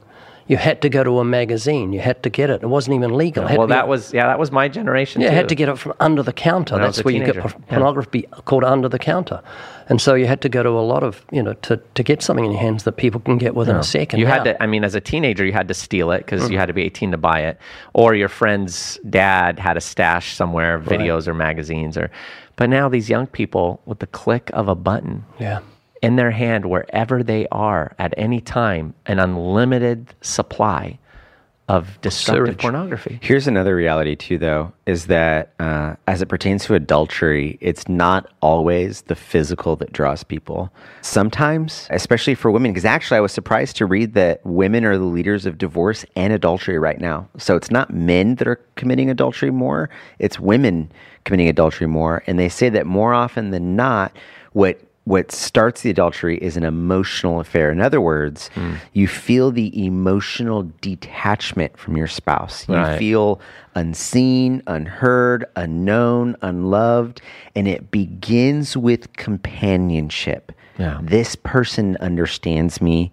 You 0.52 0.58
had 0.58 0.82
to 0.82 0.90
go 0.90 1.02
to 1.02 1.20
a 1.20 1.24
magazine. 1.24 1.94
You 1.94 2.02
had 2.02 2.22
to 2.24 2.30
get 2.30 2.50
it. 2.50 2.62
It 2.62 2.68
wasn't 2.68 2.96
even 2.98 3.16
legal. 3.16 3.48
Had 3.48 3.58
Well, 3.58 3.68
that 3.68 3.88
was, 3.88 4.14
yeah, 4.14 4.28
that 4.28 4.38
was 4.38 4.52
my 4.52 4.68
generation 4.68 5.22
Yeah, 5.22 5.30
too. 5.30 5.34
you 5.34 5.38
had 5.38 5.48
to 5.48 5.56
get 5.56 5.70
it 5.70 5.78
from 5.78 5.94
under 6.02 6.22
the 6.22 6.34
counter. 6.34 6.76
When 6.76 6.84
That's 6.84 7.06
where 7.06 7.14
you 7.14 7.22
get 7.22 7.36
teenager. 7.36 7.42
por- 7.42 7.62
Yeah. 7.70 7.76
pornography 7.78 8.28
called 8.44 8.66
under 8.66 8.90
the 8.90 9.00
counter. 9.00 9.40
And 9.88 10.02
so 10.02 10.14
you 10.14 10.28
had 10.28 10.42
to 10.42 10.50
go 10.50 10.62
to 10.62 10.68
a 10.72 10.86
lot 10.94 11.04
of, 11.04 11.24
you 11.32 11.42
know, 11.42 11.54
to, 11.54 11.80
to 11.96 12.04
get 12.04 12.22
something 12.22 12.44
in 12.44 12.52
your 12.52 12.60
hands 12.60 12.84
that 12.84 12.98
people 12.98 13.22
can 13.22 13.38
get 13.38 13.56
within 13.56 13.78
a 13.78 13.84
second. 13.84 14.20
You 14.20 14.26
had 14.26 14.44
Now- 14.44 14.52
to, 14.52 14.62
I 14.64 14.66
mean, 14.68 14.84
as 14.84 14.94
a 14.94 15.00
teenager, 15.00 15.46
you 15.46 15.54
had 15.54 15.70
to 15.70 15.74
steal 15.74 16.12
it 16.12 16.26
because 16.26 16.50
you 16.50 16.58
mm. 16.58 16.60
had 16.60 16.66
to 16.66 16.74
be 16.74 16.82
18 16.84 17.12
to 17.12 17.18
buy 17.18 17.40
it. 17.44 17.58
Or 17.94 18.14
your 18.14 18.28
friend's 18.28 19.00
dad 19.10 19.58
had 19.58 19.78
a 19.78 19.82
stash 19.82 20.36
somewhere, 20.36 20.80
videos 20.82 21.30
or 21.30 21.34
magazines. 21.34 21.98
or. 21.98 22.12
But 22.58 22.70
now 22.70 22.90
these 22.90 23.10
young 23.10 23.26
people, 23.26 23.80
with 23.86 24.00
the 24.00 24.08
click 24.08 24.50
of 24.52 24.68
a 24.68 24.76
button, 24.76 25.24
Yeah. 25.40 25.60
In 26.02 26.16
their 26.16 26.32
hand 26.32 26.66
wherever 26.66 27.24
they 27.24 27.48
are 27.52 27.96
at 28.00 28.14
any 28.18 28.42
time 28.42 28.94
an 29.06 29.20
unlimited 29.20 30.14
supply 30.22 30.98
of 31.72 32.02
destructive 32.02 32.48
Sewage. 32.48 32.58
pornography. 32.58 33.18
Here's 33.22 33.48
another 33.48 33.74
reality 33.78 34.18
too, 34.18 34.38
though, 34.38 34.74
is 34.86 35.06
that 35.06 35.54
uh, 35.58 35.96
as 36.06 36.22
it 36.22 36.26
pertains 36.26 36.66
to 36.66 36.74
adultery, 36.74 37.58
it's 37.62 37.88
not 37.88 38.30
always 38.42 39.04
the 39.04 39.16
physical 39.16 39.78
that 39.78 39.94
draws 39.94 40.22
people. 40.22 40.70
Sometimes, 41.02 41.88
especially 41.90 42.36
for 42.36 42.52
women, 42.52 42.72
because 42.72 42.84
actually 42.84 43.18
I 43.18 43.22
was 43.22 43.32
surprised 43.32 43.78
to 43.78 43.86
read 43.86 44.16
that 44.16 44.46
women 44.46 44.84
are 44.84 44.98
the 44.98 45.06
leaders 45.06 45.46
of 45.46 45.58
divorce 45.58 46.04
and 46.18 46.34
adultery 46.34 46.78
right 46.78 47.00
now. 47.00 47.30
So 47.38 47.56
it's 47.56 47.72
not 47.72 47.94
men 47.94 48.36
that 48.36 48.50
are 48.50 48.60
committing 48.76 49.10
adultery 49.10 49.52
more; 49.52 49.90
it's 50.20 50.42
women 50.42 50.92
committing 51.24 51.48
adultery 51.48 51.88
more. 51.88 52.22
And 52.28 52.38
they 52.38 52.50
say 52.50 52.68
that 52.68 52.86
more 52.86 53.14
often 53.14 53.52
than 53.52 53.78
not, 53.78 54.12
what 54.52 54.82
what 55.06 55.32
starts 55.32 55.82
the 55.82 55.90
adultery 55.90 56.38
is 56.38 56.58
an 56.58 56.64
emotional 56.64 57.40
affair. 57.40 57.72
In 57.72 57.82
other 57.82 58.00
words, 58.00 58.50
hmm. 58.50 58.76
you 58.94 59.08
feel 59.08 59.52
the 59.52 59.86
emotional 59.86 60.72
detachment 60.80 61.78
from 61.78 61.98
your 61.98 62.08
spouse. 62.08 62.68
You 62.70 62.76
Right. 62.76 63.00
feel 63.00 63.42
unseen, 63.74 64.62
unheard, 64.68 65.46
unknown, 65.56 66.36
unloved, 66.42 67.22
and 67.56 67.68
it 67.68 67.90
begins 67.90 68.78
with 68.78 69.12
companionship. 69.14 70.52
Yeah. 70.78 71.00
This 71.02 71.36
person 71.36 71.98
understands 72.00 72.80
me. 72.82 73.12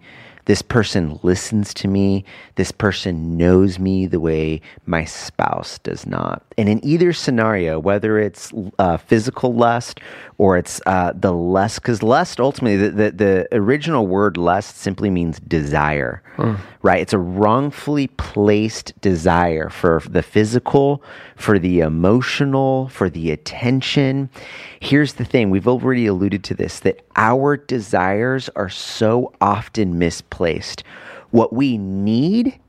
This 0.49 0.63
person 0.63 1.19
listens 1.21 1.75
to 1.75 1.87
me. 1.87 2.25
This 2.55 2.71
person 2.71 3.37
knows 3.37 3.77
me 3.77 4.07
the 4.07 4.19
way 4.19 4.61
my 4.87 5.05
spouse 5.05 5.77
does 5.77 6.07
not. 6.07 6.41
And 6.57 6.67
in 6.67 6.83
either 6.83 7.13
scenario, 7.13 7.77
whether 7.77 8.17
it's 8.17 8.51
uh, 8.79 8.97
physical 8.97 9.53
lust 9.53 9.99
or 10.39 10.57
it's 10.57 10.81
uh, 10.87 11.13
the 11.13 11.31
lust, 11.31 11.83
because 11.83 12.01
lust 12.01 12.39
ultimately, 12.39 12.77
the, 12.77 12.89
the, 12.89 13.11
the 13.11 13.47
original 13.51 14.07
word 14.07 14.37
lust 14.37 14.77
simply 14.77 15.11
means 15.11 15.39
desire, 15.39 16.23
right? 16.81 17.01
It's 17.01 17.13
a 17.13 17.19
wrongfully 17.19 18.07
placed 18.07 18.99
desire 19.01 19.69
for 19.69 20.01
the 20.09 20.23
physical, 20.23 21.03
for 21.35 21.59
the 21.59 21.81
emotional, 21.81 22.87
for 22.87 23.07
the 23.07 23.29
attention. 23.29 24.31
Here's 24.79 25.13
the 25.13 25.25
thing 25.25 25.51
we've 25.51 25.67
already 25.67 26.07
alluded 26.07 26.43
to 26.45 26.55
this 26.55 26.79
that 26.79 27.05
our 27.15 27.55
desires 27.55 28.49
are 28.55 28.69
so 28.69 29.31
often 29.39 29.99
misplaced. 29.99 30.38
What 31.31 31.53
we 31.53 31.77
need 31.77 32.59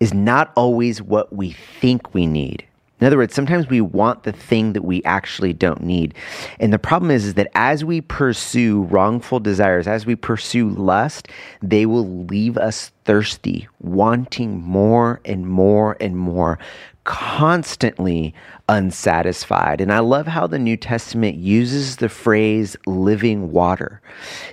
is 0.00 0.14
not 0.14 0.52
always 0.56 1.02
what 1.02 1.32
we 1.32 1.52
think 1.80 2.14
we 2.14 2.26
need. 2.26 2.64
In 3.00 3.06
other 3.06 3.16
words, 3.16 3.34
sometimes 3.34 3.68
we 3.68 3.80
want 3.80 4.24
the 4.24 4.32
thing 4.32 4.74
that 4.74 4.84
we 4.84 5.02
actually 5.04 5.54
don't 5.54 5.82
need. 5.82 6.14
And 6.58 6.70
the 6.70 6.78
problem 6.78 7.10
is, 7.10 7.24
is 7.24 7.34
that 7.34 7.50
as 7.54 7.82
we 7.82 8.02
pursue 8.02 8.82
wrongful 8.84 9.40
desires, 9.40 9.86
as 9.86 10.04
we 10.04 10.16
pursue 10.16 10.68
lust, 10.68 11.28
they 11.62 11.86
will 11.86 12.26
leave 12.26 12.58
us 12.58 12.92
thirsty, 13.06 13.66
wanting 13.80 14.60
more 14.60 15.20
and 15.24 15.48
more 15.48 15.96
and 15.98 16.18
more, 16.18 16.58
constantly 17.04 18.34
unsatisfied. 18.70 19.80
And 19.80 19.92
I 19.92 19.98
love 19.98 20.28
how 20.28 20.46
the 20.46 20.58
New 20.58 20.76
Testament 20.76 21.36
uses 21.36 21.96
the 21.96 22.08
phrase 22.08 22.76
living 22.86 23.50
water. 23.50 24.00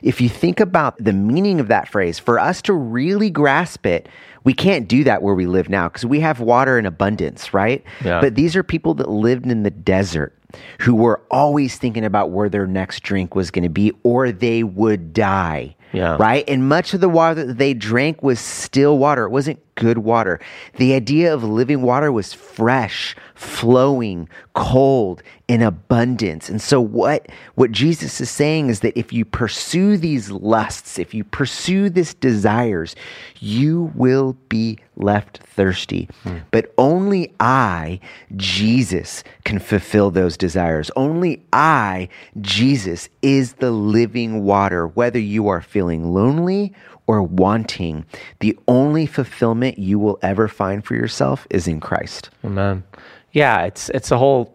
If 0.01 0.19
you 0.19 0.27
think 0.27 0.59
about 0.59 0.97
the 0.97 1.13
meaning 1.13 1.59
of 1.59 1.67
that 1.67 1.87
phrase, 1.87 2.17
for 2.17 2.39
us 2.39 2.61
to 2.63 2.73
really 2.73 3.29
grasp 3.29 3.85
it, 3.85 4.09
we 4.43 4.53
can't 4.53 4.87
do 4.87 5.03
that 5.03 5.21
where 5.21 5.35
we 5.35 5.45
live 5.45 5.69
now 5.69 5.87
because 5.87 6.05
we 6.05 6.19
have 6.21 6.39
water 6.39 6.79
in 6.79 6.87
abundance, 6.87 7.53
right? 7.53 7.83
Yeah. 8.03 8.19
But 8.19 8.33
these 8.33 8.55
are 8.55 8.63
people 8.63 8.95
that 8.95 9.07
lived 9.07 9.45
in 9.45 9.61
the 9.61 9.69
desert 9.69 10.33
who 10.79 10.95
were 10.95 11.21
always 11.29 11.77
thinking 11.77 12.03
about 12.03 12.31
where 12.31 12.49
their 12.49 12.65
next 12.65 13.01
drink 13.01 13.35
was 13.35 13.51
going 13.51 13.63
to 13.63 13.69
be 13.69 13.91
or 14.01 14.31
they 14.31 14.63
would 14.63 15.13
die. 15.13 15.75
Yeah. 15.93 16.17
Right? 16.19 16.43
And 16.47 16.67
much 16.67 16.95
of 16.95 17.01
the 17.01 17.09
water 17.09 17.45
that 17.45 17.57
they 17.57 17.75
drank 17.75 18.23
was 18.23 18.39
still 18.39 18.97
water. 18.97 19.25
It 19.25 19.29
wasn't 19.29 19.59
good 19.77 19.99
water. 19.99 20.39
The 20.75 20.93
idea 20.93 21.33
of 21.33 21.43
living 21.43 21.81
water 21.83 22.11
was 22.11 22.33
fresh, 22.33 23.15
flowing, 23.35 24.27
cold, 24.53 25.23
in 25.47 25.61
abundance. 25.61 26.49
And 26.49 26.61
so 26.61 26.81
what 26.81 27.27
what 27.55 27.71
Jesus 27.71 28.19
is 28.19 28.29
saying 28.29 28.67
is 28.67 28.81
that 28.81 28.97
if 28.97 29.13
you 29.13 29.23
pursue 29.23 29.95
these 29.95 30.29
lusts, 30.29 30.99
if 30.99 31.13
you 31.13 31.23
pursue 31.23 31.89
these 31.89 32.13
desires, 32.13 32.95
you 33.39 33.93
will 33.95 34.35
be 34.49 34.79
left 34.97 35.37
thirsty. 35.43 36.09
Hmm. 36.23 36.39
But 36.51 36.73
only 36.77 37.33
I, 37.39 37.99
Jesus, 38.35 39.23
can 39.45 39.59
fulfill 39.59 40.11
those 40.11 40.35
desires. 40.35 40.91
Only 40.95 41.45
I, 41.53 42.09
Jesus, 42.41 43.07
is 43.21 43.53
the 43.53 43.71
living 43.71 44.43
water. 44.43 44.87
Whether 44.87 45.19
you 45.19 45.47
are 45.47 45.61
feeling 45.61 46.13
lonely 46.13 46.73
or 47.07 47.23
wanting, 47.23 48.05
the 48.39 48.57
only 48.67 49.05
fulfillment 49.05 49.79
you 49.79 49.97
will 49.97 50.19
ever 50.21 50.47
find 50.47 50.85
for 50.85 50.93
yourself 50.93 51.47
is 51.49 51.67
in 51.67 51.79
Christ. 51.79 52.29
Amen. 52.45 52.83
Yeah, 53.31 53.63
it's 53.63 53.89
it's 53.89 54.11
a 54.11 54.17
whole 54.17 54.53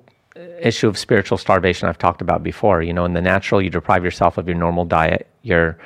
issue 0.60 0.88
of 0.88 0.96
spiritual 0.96 1.38
starvation 1.38 1.88
I've 1.88 1.98
talked 1.98 2.22
about 2.22 2.42
before. 2.42 2.82
You 2.82 2.92
know, 2.92 3.04
in 3.04 3.14
the 3.14 3.22
natural, 3.22 3.60
you 3.60 3.70
deprive 3.70 4.04
yourself 4.04 4.38
of 4.38 4.46
your 4.46 4.56
normal 4.56 4.84
diet, 4.84 5.26
your 5.42 5.78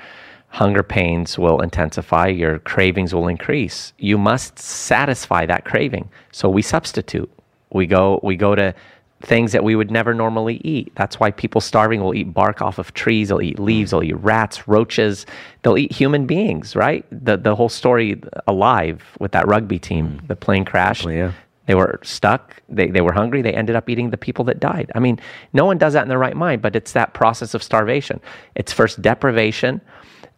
hunger 0.48 0.82
pains 0.82 1.38
will 1.38 1.60
intensify, 1.60 2.28
your 2.28 2.58
cravings 2.60 3.14
will 3.14 3.28
increase. 3.28 3.92
You 3.98 4.18
must 4.18 4.58
satisfy 4.58 5.46
that 5.46 5.64
craving. 5.64 6.08
So 6.32 6.48
we 6.48 6.62
substitute. 6.62 7.30
We 7.70 7.86
go 7.86 8.20
we 8.22 8.36
go 8.36 8.54
to 8.54 8.74
things 9.22 9.52
that 9.52 9.64
we 9.64 9.74
would 9.74 9.90
never 9.90 10.12
normally 10.12 10.60
eat. 10.62 10.92
That's 10.94 11.18
why 11.18 11.30
people 11.30 11.60
starving 11.60 12.02
will 12.02 12.14
eat 12.14 12.32
bark 12.34 12.60
off 12.60 12.78
of 12.78 12.92
trees, 12.94 13.28
they'll 13.28 13.42
eat 13.42 13.58
leaves, 13.58 13.90
they'll 13.90 14.02
eat 14.02 14.16
rats, 14.16 14.68
roaches, 14.68 15.24
they'll 15.62 15.78
eat 15.78 15.92
human 15.92 16.26
beings, 16.26 16.76
right? 16.76 17.04
The 17.10 17.36
the 17.36 17.56
whole 17.56 17.68
story 17.68 18.20
alive 18.46 19.02
with 19.18 19.32
that 19.32 19.46
rugby 19.46 19.78
team, 19.78 20.20
the 20.26 20.36
plane 20.36 20.64
crashed. 20.64 21.06
yeah. 21.06 21.32
They 21.66 21.74
were 21.74 21.98
stuck. 22.04 22.62
They, 22.68 22.86
they 22.90 23.00
were 23.00 23.12
hungry. 23.12 23.42
They 23.42 23.52
ended 23.52 23.74
up 23.74 23.90
eating 23.90 24.10
the 24.10 24.16
people 24.16 24.44
that 24.44 24.60
died. 24.60 24.90
I 24.94 25.00
mean, 25.00 25.18
no 25.52 25.64
one 25.64 25.78
does 25.78 25.94
that 25.94 26.02
in 26.02 26.08
their 26.08 26.18
right 26.18 26.36
mind, 26.36 26.62
but 26.62 26.76
it's 26.76 26.92
that 26.92 27.12
process 27.12 27.54
of 27.54 27.62
starvation. 27.62 28.20
It's 28.54 28.72
first 28.72 29.02
deprivation 29.02 29.80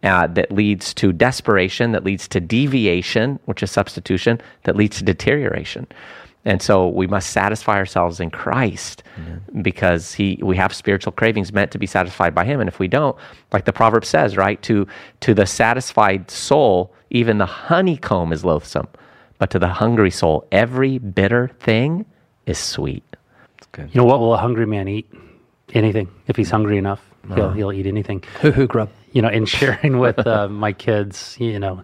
uh, 0.01 0.25
that 0.27 0.51
leads 0.51 0.93
to 0.95 1.13
desperation, 1.13 1.91
that 1.91 2.03
leads 2.03 2.27
to 2.29 2.39
deviation, 2.39 3.39
which 3.45 3.61
is 3.61 3.69
substitution, 3.69 4.41
that 4.63 4.75
leads 4.75 4.97
to 4.97 5.03
deterioration. 5.03 5.85
And 6.49 6.63
so 6.63 6.87
we 6.87 7.05
must 7.05 7.29
satisfy 7.29 7.75
ourselves 7.77 8.19
in 8.19 8.31
Christ 8.31 9.03
because 9.61 10.15
he 10.15 10.39
we 10.41 10.57
have 10.57 10.73
spiritual 10.73 11.11
cravings 11.11 11.53
meant 11.53 11.69
to 11.73 11.77
be 11.77 11.85
satisfied 11.85 12.33
by 12.33 12.43
him. 12.43 12.59
And 12.59 12.67
if 12.67 12.79
we 12.79 12.87
don't, 12.87 13.15
like 13.53 13.65
the 13.65 13.71
proverb 13.71 14.03
says, 14.03 14.35
right, 14.35 14.59
to 14.63 14.87
to 15.19 15.35
the 15.35 15.45
satisfied 15.45 16.31
soul, 16.31 16.91
even 17.11 17.37
the 17.37 17.45
honeycomb 17.45 18.33
is 18.33 18.43
loathsome. 18.43 18.87
But 19.37 19.51
to 19.51 19.59
the 19.59 19.67
hungry 19.67 20.09
soul, 20.09 20.47
every 20.51 20.97
bitter 20.97 21.51
thing 21.59 22.03
is 22.47 22.57
sweet. 22.57 23.03
You 23.77 24.01
know 24.01 24.05
what 24.05 24.19
will 24.19 24.33
a 24.33 24.37
hungry 24.37 24.65
man 24.65 24.87
eat? 24.87 25.07
Anything. 25.75 26.09
If 26.25 26.35
he's 26.35 26.49
hungry 26.49 26.79
enough, 26.79 27.01
he'll, 27.35 27.51
he'll 27.51 27.71
eat 27.71 27.85
anything. 27.85 28.21
Huhu 28.41 28.67
grub. 28.67 28.89
You 29.11 29.21
know, 29.21 29.29
in 29.29 29.45
sharing 29.45 29.99
with 29.99 30.25
uh, 30.25 30.47
my 30.49 30.73
kids, 30.73 31.37
you 31.39 31.59
know, 31.59 31.83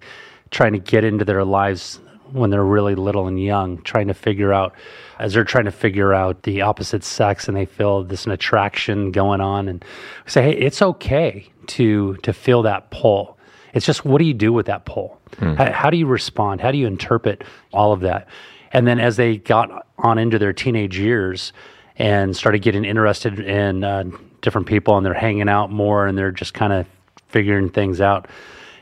trying 0.50 0.74
to 0.74 0.80
get 0.80 1.04
into 1.04 1.24
their 1.24 1.44
lives 1.44 2.00
when 2.36 2.50
they're 2.50 2.64
really 2.64 2.96
little 2.96 3.28
and 3.28 3.42
young, 3.42 3.82
trying 3.84 4.08
to 4.08 4.14
figure 4.14 4.54
out, 4.54 4.74
as 5.20 5.34
they're 5.34 5.44
trying 5.44 5.66
to 5.66 5.72
figure 5.72 6.14
out 6.14 6.44
the 6.44 6.62
opposite 6.62 7.04
sex 7.04 7.48
and 7.48 7.56
they 7.56 7.66
feel 7.66 8.04
this 8.04 8.26
an 8.26 8.32
attraction 8.32 9.12
going 9.12 9.42
on. 9.42 9.68
And 9.68 9.84
say, 10.26 10.44
hey, 10.44 10.58
it's 10.58 10.82
okay 10.82 11.48
to 11.68 12.16
to 12.18 12.34
feel 12.34 12.62
that 12.64 12.92
pull. 12.92 13.38
It's 13.74 13.86
just 13.86 14.06
what 14.06 14.20
do 14.20 14.26
you 14.26 14.34
do 14.34 14.54
with 14.54 14.68
that 14.68 14.86
pull? 14.86 15.20
How, 15.56 15.72
how 15.72 15.90
do 15.90 15.98
you 15.98 16.06
respond? 16.06 16.62
How 16.62 16.72
do 16.72 16.78
you 16.78 16.88
interpret 16.88 17.44
all 17.74 17.92
of 17.92 18.02
that? 18.02 18.28
And 18.72 18.88
then 18.88 19.00
as 19.00 19.18
they 19.18 19.38
got 19.38 19.88
on 19.98 20.18
into 20.18 20.40
their 20.40 20.54
teenage 20.54 20.98
years 20.98 21.54
and 21.98 22.36
started 22.36 22.62
getting 22.62 22.86
interested 22.86 23.40
in 23.40 23.84
uh, 23.84 24.04
different 24.42 24.68
people 24.68 24.98
and 24.98 25.06
they're 25.06 25.14
hanging 25.14 25.50
out 25.50 25.72
more 25.72 26.08
and 26.08 26.18
they're 26.18 26.32
just 26.32 26.54
kind 26.54 26.74
of 26.74 26.86
figuring 27.28 27.70
things 27.70 28.02
out. 28.02 28.28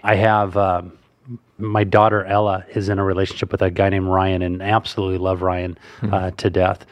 I 0.04 0.16
have 0.16 0.58
um, 0.58 0.98
my 1.64 1.84
daughter 1.84 2.26
Ella 2.26 2.66
is 2.76 2.90
in 2.90 3.00
a 3.00 3.04
relationship 3.04 3.52
with 3.52 3.62
a 3.62 3.72
guy 3.72 3.90
named 3.90 4.08
Ryan 4.08 4.42
and 4.42 4.62
absolutely 4.62 5.18
love 5.18 5.42
Ryan 5.42 5.78
uh, 6.12 6.32
to 6.32 6.50
death. 6.50 6.86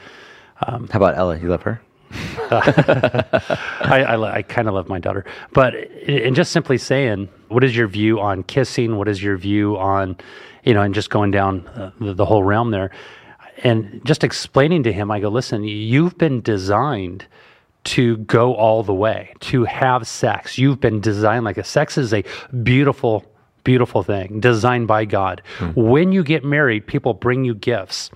How 0.56 0.80
about 0.94 1.18
Ella? 1.18 1.38
You 1.38 1.50
love 1.50 1.64
her? 1.64 1.82
I, 2.52 4.04
I, 4.08 4.36
I 4.38 4.42
kind 4.42 4.68
of 4.68 4.74
love 4.74 4.90
my 4.90 5.00
daughter, 5.00 5.26
but 5.54 5.74
and 6.08 6.36
just 6.36 6.52
simply 6.52 6.78
saying, 6.78 7.30
what 7.48 7.64
is 7.64 7.76
your 7.76 7.88
view 7.88 8.20
on 8.20 8.44
kissing? 8.44 8.98
What 8.98 9.08
is 9.08 9.24
your 9.24 9.38
view 9.38 9.78
on, 9.78 10.18
you 10.66 10.74
know, 10.74 10.82
and 10.82 10.94
just 10.94 11.10
going 11.10 11.32
down 11.32 11.68
uh, 11.70 11.92
the, 12.00 12.14
the 12.14 12.26
whole 12.26 12.44
realm 12.44 12.72
there, 12.72 12.92
and 13.64 14.02
just 14.04 14.24
explaining 14.24 14.84
to 14.84 14.92
him, 14.92 15.10
I 15.10 15.20
go, 15.20 15.30
listen, 15.30 15.64
you've 15.64 16.18
been 16.18 16.42
designed 16.42 17.26
to 17.84 18.18
go 18.18 18.54
all 18.56 18.84
the 18.84 18.94
way, 18.94 19.34
to 19.40 19.64
have 19.66 20.08
sex. 20.08 20.58
You've 20.58 20.80
been 20.80 21.00
designed 21.00 21.46
like 21.46 21.58
a 21.58 21.64
sex 21.64 21.98
is 21.98 22.14
a 22.14 22.24
beautiful, 22.64 23.26
beautiful 23.64 24.04
thing 24.04 24.40
designed 24.40 24.88
by 24.88 25.06
God. 25.06 25.42
Hmm. 25.58 25.72
When 25.76 26.12
you 26.12 26.24
get 26.24 26.44
married, 26.44 26.88
people 26.88 27.14
bring 27.14 27.44
you 27.44 27.56
gifts. 27.56 28.10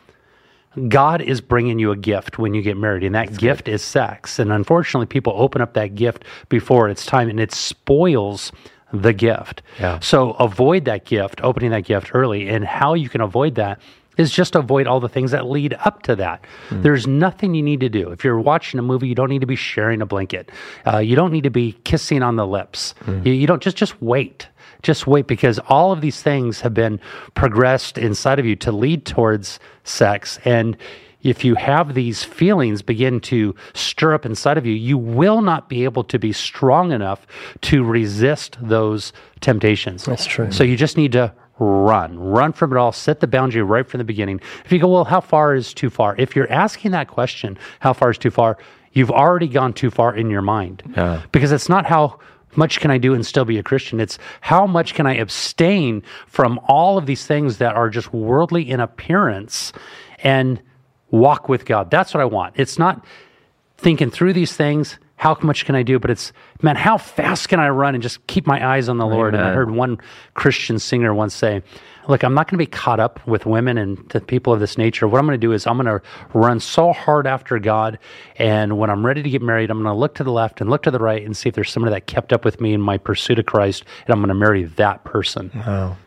God 0.89 1.21
is 1.21 1.39
bringing 1.39 1.79
you 1.79 1.91
a 1.91 1.97
gift 1.97 2.37
when 2.37 2.53
you 2.53 2.61
get 2.61 2.75
married, 2.75 3.03
and 3.03 3.15
that 3.15 3.37
gift 3.37 3.69
is 3.69 3.81
sex. 3.81 4.39
And 4.39 4.51
unfortunately, 4.51 5.05
people 5.05 5.33
open 5.35 5.61
up 5.61 5.73
that 5.73 5.95
gift 5.95 6.25
before 6.49 6.89
it's 6.89 7.05
time, 7.05 7.29
and 7.29 7.39
it 7.39 7.53
spoils 7.53 8.51
the 8.91 9.13
gift. 9.13 9.61
Yeah. 9.79 9.99
So 9.99 10.31
avoid 10.31 10.85
that 10.85 11.05
gift, 11.05 11.41
opening 11.43 11.71
that 11.71 11.85
gift 11.85 12.13
early. 12.13 12.49
And 12.49 12.65
how 12.65 12.93
you 12.93 13.09
can 13.09 13.21
avoid 13.21 13.55
that 13.55 13.79
is 14.17 14.31
just 14.31 14.55
avoid 14.55 14.87
all 14.87 14.99
the 14.99 15.09
things 15.09 15.31
that 15.31 15.45
lead 15.45 15.75
up 15.85 16.01
to 16.03 16.15
that. 16.15 16.45
Hmm. 16.69 16.81
There's 16.81 17.05
nothing 17.07 17.53
you 17.53 17.63
need 17.63 17.81
to 17.81 17.89
do. 17.89 18.11
If 18.11 18.23
you're 18.23 18.39
watching 18.39 18.79
a 18.79 18.83
movie, 18.83 19.07
you 19.07 19.15
don't 19.15 19.29
need 19.29 19.41
to 19.41 19.47
be 19.47 19.57
sharing 19.57 20.01
a 20.01 20.05
blanket. 20.05 20.51
Uh, 20.85 20.99
you 20.99 21.15
don't 21.15 21.31
need 21.31 21.43
to 21.43 21.49
be 21.49 21.73
kissing 21.83 22.23
on 22.23 22.35
the 22.35 22.47
lips. 22.47 22.93
Hmm. 23.03 23.25
You, 23.25 23.33
you 23.33 23.47
don't 23.47 23.61
just 23.61 23.77
just 23.77 24.01
wait. 24.01 24.47
Just 24.85 25.07
wait 25.07 25.27
because 25.27 25.59
all 25.67 25.91
of 25.91 26.01
these 26.01 26.21
things 26.21 26.61
have 26.61 26.73
been 26.73 26.99
progressed 27.33 27.97
inside 27.97 28.39
of 28.39 28.45
you 28.45 28.55
to 28.57 28.71
lead 28.71 29.05
towards 29.05 29.59
sex 29.83 30.39
and 30.45 30.77
if 31.25 31.43
you 31.43 31.55
have 31.55 31.95
these 31.95 32.23
feelings 32.23 32.83
begin 32.83 33.19
to 33.21 33.55
stir 33.73 34.13
up 34.13 34.27
inside 34.27 34.59
of 34.59 34.65
you, 34.67 34.73
you 34.73 34.95
will 34.95 35.41
not 35.41 35.69
be 35.69 35.83
able 35.83 36.03
to 36.03 36.19
be 36.19 36.31
strong 36.31 36.91
enough 36.91 37.25
to 37.61 37.83
resist 37.83 38.57
those 38.61 39.11
temptations. 39.41 40.05
That's 40.05 40.27
true. 40.27 40.51
So 40.51 40.63
you 40.63 40.77
just 40.77 40.97
need 40.97 41.13
to 41.13 41.33
run, 41.57 42.19
run 42.19 42.53
from 42.53 42.73
it 42.73 42.77
all, 42.77 42.91
set 42.91 43.21
the 43.21 43.27
boundary 43.27 43.63
right 43.63 43.87
from 43.87 43.97
the 43.97 44.03
beginning. 44.03 44.39
If 44.65 44.71
you 44.71 44.77
go, 44.77 44.87
well, 44.87 45.05
how 45.05 45.19
far 45.19 45.55
is 45.55 45.73
too 45.73 45.89
far? 45.89 46.15
If 46.19 46.35
you're 46.35 46.51
asking 46.51 46.91
that 46.91 47.07
question, 47.07 47.57
how 47.79 47.93
far 47.93 48.11
is 48.11 48.19
too 48.19 48.29
far? 48.29 48.59
You've 48.93 49.11
already 49.11 49.47
gone 49.47 49.73
too 49.73 49.89
far 49.89 50.15
in 50.15 50.29
your 50.29 50.43
mind. 50.43 50.83
Yeah. 50.95 51.23
Because 51.31 51.51
it's 51.51 51.69
not 51.69 51.87
how 51.87 52.19
much 52.57 52.79
can 52.79 52.91
I 52.91 52.97
do 52.97 53.13
and 53.13 53.25
still 53.25 53.45
be 53.45 53.57
a 53.57 53.63
Christian? 53.63 53.99
It's 53.99 54.17
how 54.41 54.65
much 54.67 54.93
can 54.93 55.07
I 55.07 55.15
abstain 55.15 56.03
from 56.27 56.59
all 56.67 56.97
of 56.97 57.05
these 57.05 57.25
things 57.25 57.57
that 57.57 57.75
are 57.75 57.89
just 57.89 58.13
worldly 58.13 58.69
in 58.69 58.79
appearance 58.79 59.73
and 60.19 60.61
walk 61.11 61.49
with 61.49 61.65
God. 61.65 61.89
That's 61.91 62.13
what 62.13 62.21
I 62.21 62.25
want. 62.25 62.55
It's 62.57 62.77
not 62.77 63.05
thinking 63.77 64.09
through 64.09 64.33
these 64.33 64.53
things. 64.53 64.99
How 65.17 65.37
much 65.41 65.65
can 65.65 65.75
I 65.75 65.83
do? 65.83 65.97
But 65.97 66.11
it's, 66.11 66.33
man, 66.61 66.75
how 66.75 66.97
fast 66.97 67.47
can 67.49 67.59
I 67.59 67.69
run 67.69 67.95
and 67.95 68.03
just 68.03 68.25
keep 68.27 68.45
my 68.45 68.65
eyes 68.65 68.89
on 68.89 68.97
the 68.97 69.05
Lord? 69.07 69.33
And 69.33 69.43
I 69.43 69.53
heard 69.53 69.71
one 69.71 69.97
Christian 70.33 70.77
singer 70.77 71.13
once 71.13 71.33
say, 71.33 71.63
Look, 72.07 72.23
I'm 72.23 72.35
not 72.35 72.47
going 72.47 72.59
to 72.59 72.63
be 72.63 72.67
caught 72.69 72.99
up 72.99 73.25
with 73.25 73.47
women 73.47 73.79
and 73.79 73.97
the 74.09 74.21
people 74.21 74.53
of 74.53 74.59
this 74.59 74.77
nature. 74.77 75.07
What 75.07 75.17
I'm 75.17 75.25
going 75.25 75.39
to 75.39 75.47
do 75.47 75.53
is 75.53 75.65
I'm 75.65 75.77
going 75.77 75.87
to 75.87 76.01
run 76.35 76.59
so 76.59 76.93
hard 76.93 77.25
after 77.25 77.57
God. 77.57 77.97
And 78.35 78.77
when 78.77 78.91
I'm 78.91 79.03
ready 79.03 79.23
to 79.23 79.29
get 79.29 79.41
married, 79.41 79.71
I'm 79.71 79.81
going 79.81 79.91
to 79.91 79.97
look 79.99 80.13
to 80.15 80.23
the 80.23 80.31
left 80.31 80.61
and 80.61 80.69
look 80.69 80.83
to 80.83 80.91
the 80.91 80.99
right 80.99 81.25
and 81.25 81.35
see 81.35 81.49
if 81.49 81.55
there's 81.55 81.71
somebody 81.71 81.95
that 81.95 82.05
kept 82.05 82.31
up 82.31 82.45
with 82.45 82.61
me 82.61 82.73
in 82.73 82.81
my 82.81 82.97
pursuit 82.99 83.39
of 83.39 83.47
Christ. 83.47 83.85
And 84.05 84.13
I'm 84.13 84.19
going 84.19 84.27
to 84.27 84.35
marry 84.35 84.65
that 84.65 85.03
person 85.03 85.49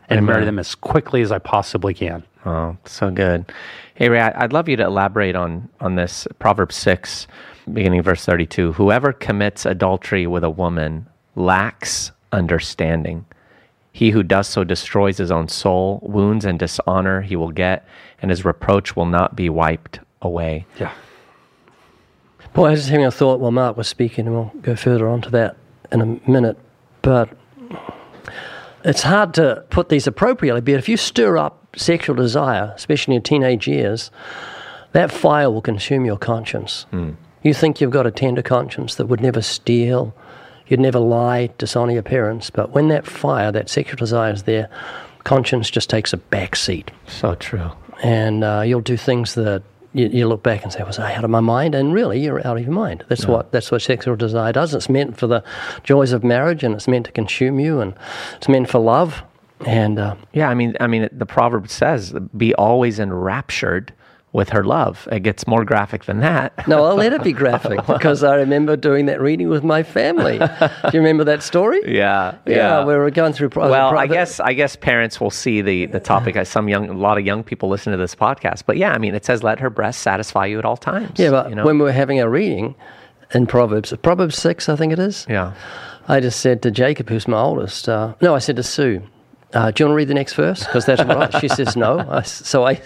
and 0.09 0.25
marry 0.27 0.45
them 0.45 0.59
as 0.61 0.77
quickly 0.77 1.21
as 1.23 1.33
I 1.33 1.39
possibly 1.41 1.95
can. 1.95 2.23
Oh, 2.47 2.77
so 2.85 3.11
good. 3.11 3.51
Hey, 3.95 4.09
Ray, 4.09 4.21
I'd 4.21 4.53
love 4.53 4.69
you 4.69 4.77
to 4.77 4.85
elaborate 4.85 5.35
on 5.35 5.69
on 5.81 5.97
this 5.97 6.29
Proverbs 6.39 6.77
six, 6.77 7.27
beginning 7.73 8.03
verse 8.03 8.25
thirty 8.25 8.47
two. 8.47 8.73
Whoever 8.73 9.13
commits 9.13 9.67
adultery 9.67 10.27
with 10.27 10.45
a 10.45 10.51
woman 10.51 11.07
lacks 11.37 12.11
understanding. 12.33 13.25
He 13.93 14.11
who 14.11 14.23
does 14.23 14.47
so 14.47 14.65
destroys 14.65 15.19
his 15.19 15.31
own 15.31 15.49
soul. 15.49 16.01
Wounds 16.03 16.45
and 16.45 16.59
dishonor 16.59 17.23
he 17.23 17.37
will 17.37 17.51
get, 17.51 17.87
and 18.23 18.31
his 18.31 18.45
reproach 18.45 18.95
will 18.95 19.07
not 19.07 19.35
be 19.35 19.49
wiped 19.49 20.01
away. 20.23 20.67
Yeah. 20.79 20.93
Boy, 22.55 22.67
I 22.67 22.71
was 22.71 22.81
just 22.81 22.91
having 22.91 23.07
a 23.07 23.11
thought 23.11 23.41
while 23.41 23.51
Mark 23.51 23.77
was 23.77 23.89
speaking, 23.89 24.27
and 24.27 24.35
we'll 24.35 24.53
go 24.63 24.77
further 24.77 25.09
on 25.09 25.21
to 25.23 25.31
that 25.31 25.57
in 25.91 26.01
a 26.01 26.31
minute. 26.31 26.59
But 27.03 27.31
it's 28.85 29.03
hard 29.03 29.35
to 29.35 29.65
put 29.71 29.89
these 29.89 30.07
appropriately, 30.07 30.61
but 30.61 30.75
if 30.75 30.89
you 30.89 30.97
stir 30.97 31.37
up 31.37 31.77
sexual 31.77 32.17
desire, 32.17 32.73
especially 32.77 33.17
in 33.17 33.23
teenage 33.23 33.69
years, 33.69 34.11
that 34.93 35.13
fire 35.13 35.51
will 35.51 35.61
consume 35.61 36.05
your 36.05 36.17
conscience. 36.17 36.87
Hmm. 36.91 37.13
You 37.43 37.55
think 37.55 37.81
you've 37.81 37.91
got 37.91 38.07
a 38.07 38.11
tender 38.11 38.43
conscience 38.43 38.97
that 38.97 39.07
would 39.07 39.21
never 39.21 39.41
steal, 39.43 40.15
you'd 40.67 40.81
never 40.81 40.99
lie, 40.99 41.51
dishonor 41.59 41.93
your 41.93 42.03
parents, 42.03 42.51
but 42.51 42.71
when 42.71 42.89
that 42.89 43.07
fire, 43.07 43.53
that 43.53 43.69
sexual 43.69 43.97
desire 43.97 44.33
is 44.33 44.43
there, 44.45 44.69
conscience 45.25 45.71
just 45.71 45.89
takes 45.91 46.13
a 46.13 46.17
back 46.17 46.57
seat 46.57 46.91
So 47.07 47.35
true. 47.35 47.71
and 48.03 48.45
uh, 48.45 48.63
you'll 48.65 48.81
do 48.81 48.97
things 48.97 49.35
that 49.35 49.63
you, 49.95 50.09
you 50.09 50.29
look 50.29 50.43
back 50.43 50.63
and 50.65 50.73
say, 50.73 50.83
"Was 50.83 50.99
I 50.99 51.15
out 51.15 51.25
of 51.25 51.31
my 51.31 51.41
mind?" 51.41 51.75
And 51.75 51.95
really, 51.95 52.21
you're 52.21 52.47
out 52.47 52.59
of 52.59 52.63
your 52.63 52.73
mind. 52.73 53.05
That's 53.09 53.27
what 53.27 53.53
that's 53.53 53.71
what 53.73 53.81
sexual 53.81 54.17
desire 54.17 54.53
does. 54.53 54.75
It's 54.75 54.91
meant 54.91 55.17
for 55.17 55.27
the 55.27 55.43
joys 55.83 56.13
of 56.13 56.23
marriage, 56.23 56.63
and 56.63 56.75
it's 56.75 56.87
meant 56.87 57.07
to 57.07 57.13
consume 57.13 57.59
you, 57.59 57.81
and 57.81 57.95
it's 58.37 58.49
meant 58.51 58.69
for 58.69 58.81
love. 58.81 59.23
And 59.67 59.99
uh, 59.99 60.15
Yeah, 60.35 60.51
I 60.51 60.55
mean, 60.55 60.77
I 60.79 60.87
mean, 60.89 61.09
the 61.11 61.25
proverb 61.27 61.69
says, 61.71 62.13
"Be 62.37 62.55
always 62.55 63.01
enraptured 63.01 63.93
with 64.33 64.51
her 64.51 64.65
love." 64.65 65.09
It 65.11 65.21
gets 65.21 65.47
more 65.47 65.65
graphic 65.65 66.05
than 66.05 66.21
that. 66.21 66.67
no, 66.69 66.85
I'll 66.85 66.97
let 66.97 67.13
it 67.13 67.23
be 67.23 67.33
graphic 67.33 67.85
because 67.87 68.23
I 68.25 68.35
remember 68.37 68.77
doing 68.77 69.07
that 69.07 69.21
reading 69.21 69.49
with 69.49 69.65
my 69.65 69.83
family. 69.83 70.39
Do 70.39 70.91
you 70.93 71.01
remember 71.01 71.25
that 71.25 71.43
story? 71.43 71.81
Yeah, 71.87 72.35
Yeah, 72.47 72.85
we 72.85 72.95
were 72.95 73.11
going 73.11 73.33
through. 73.33 73.49
Pro- 73.51 73.71
well, 73.71 73.91
pro- 73.91 73.99
I 74.01 74.07
guess 74.07 74.41
I 74.41 74.53
guess 74.53 74.77
parents 74.77 75.21
will 75.21 75.31
see 75.31 75.61
the 75.63 75.87
the 75.87 76.01
topic. 76.01 76.37
as 76.37 76.49
Some 76.49 76.69
young, 76.69 76.89
a 76.89 76.93
lot 76.93 77.19
of 77.19 77.25
young 77.27 77.43
people 77.43 77.69
listen 77.69 77.91
to 77.93 77.97
this 77.99 78.15
podcast. 78.15 78.63
But 78.67 78.77
yeah, 78.77 78.93
I 78.93 78.99
mean, 78.99 79.15
it 79.15 79.25
says, 79.25 79.43
"Let 79.43 79.59
her 79.61 79.71
breast 79.71 80.01
satisfy 80.03 80.47
you 80.47 80.59
at 80.59 80.65
all 80.65 80.77
times." 80.77 81.19
Yeah, 81.19 81.31
but 81.31 81.49
you 81.51 81.55
know? 81.55 81.65
when 81.65 81.79
we 81.79 81.85
were 81.85 81.93
having 81.93 82.21
our 82.21 82.29
reading 82.29 82.75
in 83.35 83.47
Proverbs, 83.47 83.93
Proverbs 84.03 84.37
six, 84.37 84.69
I 84.69 84.77
think 84.77 84.93
it 84.93 84.99
is. 84.99 85.27
yeah, 85.29 85.53
I 86.09 86.21
just 86.21 86.41
said 86.41 86.63
to 86.63 86.71
Jacob, 86.71 87.09
who's 87.11 87.29
my 87.29 87.39
oldest, 87.39 87.89
uh, 87.89 88.15
no, 88.23 88.35
I 88.35 88.39
said 88.39 88.57
to 88.57 88.63
Sue, 88.63 89.03
uh, 89.55 89.71
do 89.71 89.83
you 89.83 89.87
want 89.87 89.93
to 89.93 89.97
read 89.97 90.09
the 90.09 90.15
next 90.15 90.35
verse? 90.35 90.65
Because 90.65 90.85
that's 90.85 91.03
right. 91.03 91.35
She 91.41 91.49
says 91.49 91.75
no. 91.75 92.01
I, 92.01 92.23
so 92.23 92.67
I, 92.67 92.83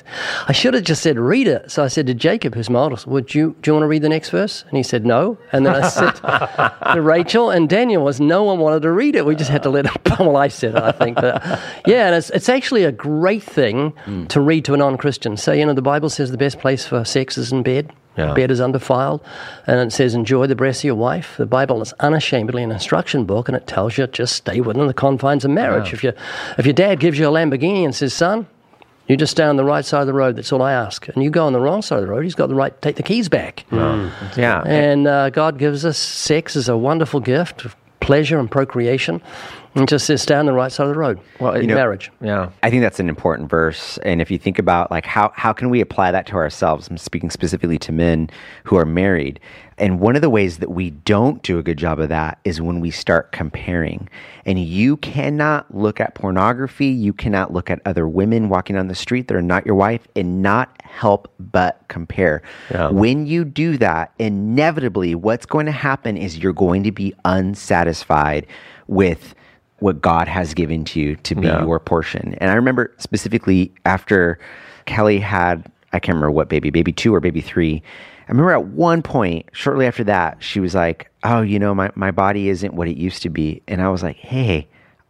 I 0.46 0.52
should 0.52 0.74
have 0.74 0.84
just 0.84 1.02
said 1.02 1.18
read 1.18 1.48
it. 1.48 1.70
So 1.70 1.82
I 1.82 1.88
said 1.88 2.06
to 2.06 2.14
Jacob, 2.14 2.54
who's 2.54 2.70
my 2.70 2.78
oldest, 2.78 3.06
would 3.06 3.34
you, 3.34 3.56
do 3.62 3.70
you 3.70 3.74
want 3.74 3.82
to 3.82 3.88
read 3.88 4.02
the 4.02 4.08
next 4.08 4.30
verse? 4.30 4.64
And 4.68 4.76
he 4.76 4.84
said 4.84 5.04
no. 5.04 5.38
And 5.50 5.66
then 5.66 5.74
I 5.74 5.88
said 5.88 6.12
to 6.12 7.00
Rachel 7.02 7.50
and 7.50 7.68
Daniel 7.68 8.04
was 8.04 8.20
no 8.20 8.44
one 8.44 8.60
wanted 8.60 8.82
to 8.82 8.92
read 8.92 9.16
it. 9.16 9.26
We 9.26 9.34
just 9.34 9.50
had 9.50 9.64
to 9.64 9.70
let 9.70 9.84
them. 9.84 9.94
Well, 10.20 10.36
I 10.36 10.48
said 10.48 10.76
it, 10.76 10.82
I 10.82 10.92
think. 10.92 11.16
But 11.16 11.42
yeah, 11.86 12.06
and 12.06 12.14
it's, 12.14 12.30
it's 12.30 12.48
actually 12.48 12.84
a 12.84 12.92
great 12.92 13.42
thing 13.42 13.92
to 14.28 14.40
read 14.40 14.64
to 14.66 14.74
a 14.74 14.76
non-Christian. 14.76 15.36
So 15.36 15.52
you 15.52 15.66
know, 15.66 15.72
the 15.72 15.82
Bible 15.82 16.10
says 16.10 16.30
the 16.30 16.36
best 16.38 16.58
place 16.58 16.86
for 16.86 17.04
sex 17.04 17.38
is 17.38 17.50
in 17.50 17.62
bed. 17.62 17.92
Yeah. 18.16 18.34
Bed 18.34 18.50
is 18.50 18.60
undefiled. 18.60 19.22
And 19.66 19.80
it 19.80 19.92
says, 19.92 20.14
enjoy 20.14 20.46
the 20.46 20.54
breast 20.54 20.80
of 20.80 20.84
your 20.84 20.94
wife. 20.94 21.36
The 21.38 21.46
Bible 21.46 21.80
is 21.80 21.92
unashamedly 22.00 22.62
an 22.62 22.70
instruction 22.70 23.24
book, 23.24 23.48
and 23.48 23.56
it 23.56 23.66
tells 23.66 23.96
you 23.96 24.06
just 24.06 24.36
stay 24.36 24.60
within 24.60 24.86
the 24.86 24.94
confines 24.94 25.44
of 25.44 25.50
marriage. 25.50 25.92
If, 25.94 26.04
you, 26.04 26.12
if 26.58 26.66
your 26.66 26.74
dad 26.74 27.00
gives 27.00 27.18
you 27.18 27.26
a 27.28 27.32
Lamborghini 27.32 27.84
and 27.84 27.94
says, 27.94 28.12
son, 28.12 28.46
you 29.08 29.16
just 29.16 29.32
stay 29.32 29.44
on 29.44 29.56
the 29.56 29.64
right 29.64 29.84
side 29.84 30.02
of 30.02 30.06
the 30.06 30.12
road, 30.12 30.36
that's 30.36 30.52
all 30.52 30.62
I 30.62 30.72
ask. 30.72 31.08
And 31.08 31.22
you 31.22 31.30
go 31.30 31.46
on 31.46 31.52
the 31.52 31.60
wrong 31.60 31.82
side 31.82 32.00
of 32.00 32.04
the 32.04 32.10
road, 32.10 32.24
he's 32.24 32.34
got 32.34 32.48
the 32.48 32.54
right 32.54 32.72
to 32.74 32.80
take 32.80 32.96
the 32.96 33.02
keys 33.02 33.28
back. 33.28 33.64
yeah. 34.36 34.62
And 34.64 35.06
uh, 35.08 35.30
God 35.30 35.58
gives 35.58 35.84
us 35.84 35.98
sex 35.98 36.54
as 36.54 36.68
a 36.68 36.76
wonderful 36.76 37.20
gift 37.20 37.64
of 37.64 37.74
pleasure 38.00 38.38
and 38.38 38.50
procreation. 38.50 39.22
And 39.74 39.88
just 39.88 40.04
says, 40.06 40.20
stay 40.20 40.34
on 40.34 40.44
the 40.44 40.52
right 40.52 40.70
side 40.70 40.86
of 40.86 40.92
the 40.92 40.98
road. 40.98 41.18
Well, 41.40 41.54
in 41.54 41.62
you 41.62 41.66
know- 41.68 41.74
marriage. 41.76 42.10
yeah. 42.20 42.50
I 42.62 42.68
think 42.68 42.82
that's 42.82 43.00
an 43.00 43.08
important 43.08 43.48
verse. 43.48 43.98
And 43.98 44.20
if 44.20 44.30
you 44.30 44.36
think 44.38 44.58
about 44.58 44.90
like 44.90 45.06
how 45.06 45.32
how 45.34 45.52
can 45.52 45.70
we 45.70 45.80
apply 45.80 46.10
that 46.10 46.26
to 46.26 46.34
ourselves? 46.34 46.88
I'm 46.88 46.98
speaking 46.98 47.30
specifically 47.30 47.78
to 47.78 47.92
men 47.92 48.28
who 48.64 48.76
are 48.76 48.84
married. 48.84 49.40
And 49.78 49.98
one 49.98 50.14
of 50.14 50.22
the 50.22 50.28
ways 50.30 50.58
that 50.58 50.70
we 50.70 50.90
don't 50.90 51.42
do 51.42 51.58
a 51.58 51.62
good 51.62 51.78
job 51.78 51.98
of 51.98 52.10
that 52.10 52.38
is 52.44 52.60
when 52.60 52.80
we 52.80 52.90
start 52.90 53.32
comparing. 53.32 54.08
And 54.44 54.58
you 54.62 54.98
cannot 54.98 55.74
look 55.74 55.98
at 56.00 56.14
pornography, 56.14 56.86
you 56.86 57.12
cannot 57.14 57.52
look 57.52 57.70
at 57.70 57.80
other 57.86 58.06
women 58.06 58.50
walking 58.50 58.76
on 58.76 58.88
the 58.88 58.94
street 58.94 59.28
that 59.28 59.34
are 59.36 59.42
not 59.42 59.64
your 59.64 59.74
wife 59.74 60.06
and 60.14 60.42
not 60.42 60.80
help 60.84 61.32
but 61.40 61.82
compare. 61.88 62.42
Yeah. 62.70 62.90
When 62.90 63.26
you 63.26 63.44
do 63.44 63.78
that, 63.78 64.12
inevitably 64.18 65.14
what's 65.14 65.46
going 65.46 65.66
to 65.66 65.72
happen 65.72 66.16
is 66.18 66.38
you're 66.38 66.52
going 66.52 66.82
to 66.84 66.92
be 66.92 67.14
unsatisfied 67.24 68.46
with 68.86 69.34
what 69.82 70.00
God 70.00 70.28
has 70.28 70.54
given 70.54 70.84
to 70.86 71.00
you 71.00 71.16
to 71.16 71.34
be 71.34 71.46
Yeah. 71.48 71.62
your 71.64 71.80
portion. 71.80 72.34
And 72.38 72.50
I 72.50 72.54
remember 72.54 72.92
specifically 72.98 73.72
after 73.84 74.38
Kelly 74.86 75.18
had 75.18 75.64
I 75.94 75.98
can't 75.98 76.14
remember 76.16 76.30
what 76.30 76.48
baby, 76.48 76.70
baby 76.70 76.92
two 76.92 77.14
or 77.14 77.20
baby 77.20 77.42
three. 77.42 77.82
I 78.26 78.30
remember 78.30 78.52
at 78.52 78.64
one 78.64 79.02
point, 79.02 79.46
shortly 79.52 79.86
after 79.86 80.04
that, 80.04 80.42
she 80.42 80.58
was 80.60 80.74
like, 80.74 81.10
Oh, 81.22 81.42
you 81.42 81.58
know, 81.58 81.74
my, 81.74 81.90
my 81.94 82.10
body 82.10 82.48
isn't 82.48 82.72
what 82.72 82.88
it 82.88 82.96
used 82.96 83.22
to 83.22 83.28
be. 83.28 83.60
And 83.68 83.82
I 83.82 83.88
was 83.90 84.02
like, 84.02 84.16
Hey, 84.16 84.68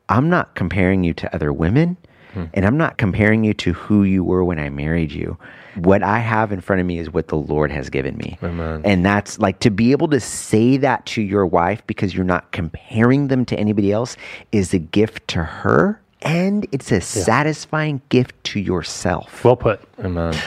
I'm 0.09 0.29
not 0.29 0.55
comparing 0.57 1.05
you 1.05 1.14
to 1.14 1.35
other 1.35 1.53
women, 1.53 1.97
hmm. 2.35 2.45
and 2.55 2.66
I'm 2.66 2.77
not 2.77 2.99
comparing 2.99 3.45
you 3.45 3.55
to 3.55 3.73
who 3.75 4.03
you 4.03 4.25
were 4.25 4.45
when 4.45 4.59
I 4.59 4.68
married 4.70 5.12
you. 5.12 5.39
What 5.77 6.03
I 6.03 6.18
have 6.18 6.53
in 6.53 6.61
front 6.61 6.81
of 6.81 6.87
me 6.87 6.99
is 6.99 7.11
what 7.11 7.29
the 7.29 7.37
Lord 7.37 7.70
has 7.70 7.89
given 7.91 8.16
me. 8.16 8.39
And 8.85 9.05
that's 9.05 9.39
like 9.39 9.61
to 9.61 9.70
be 9.70 9.93
able 9.93 10.09
to 10.09 10.20
say 10.20 10.77
that 10.79 11.07
to 11.07 11.23
your 11.23 11.47
wife 11.47 11.83
because 11.87 12.14
you're 12.14 12.25
not 12.25 12.53
comparing 12.53 13.29
them 13.29 13.45
to 13.47 13.57
anybody 13.57 13.93
else 13.93 14.16
is 14.53 14.75
a 14.75 14.79
gift 14.79 15.27
to 15.29 15.43
her. 15.45 16.01
And 16.25 16.66
it's 16.70 16.93
a 16.93 17.01
satisfying 17.01 18.01
gift 18.09 18.43
to 18.45 18.61
yourself. 18.61 19.43
Well 19.45 19.57
put. 19.57 19.81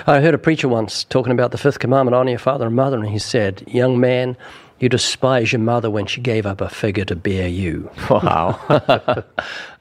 I 0.08 0.22
heard 0.22 0.34
a 0.34 0.38
preacher 0.38 0.70
once 0.70 1.04
talking 1.04 1.34
about 1.34 1.52
the 1.52 1.58
fifth 1.58 1.80
commandment 1.80 2.16
honor 2.16 2.30
your 2.30 2.40
father 2.40 2.68
and 2.68 2.76
mother, 2.76 2.98
and 2.98 3.10
he 3.10 3.20
said, 3.20 3.62
Young 3.68 4.00
man, 4.00 4.38
you 4.80 4.90
despise 4.90 5.52
your 5.52 5.60
mother 5.62 5.90
when 5.90 6.06
she 6.06 6.22
gave 6.22 6.46
up 6.46 6.62
a 6.62 6.70
figure 6.70 7.06
to 7.06 7.16
bear 7.16 7.48
you. 7.48 7.90
Wow. 8.10 8.60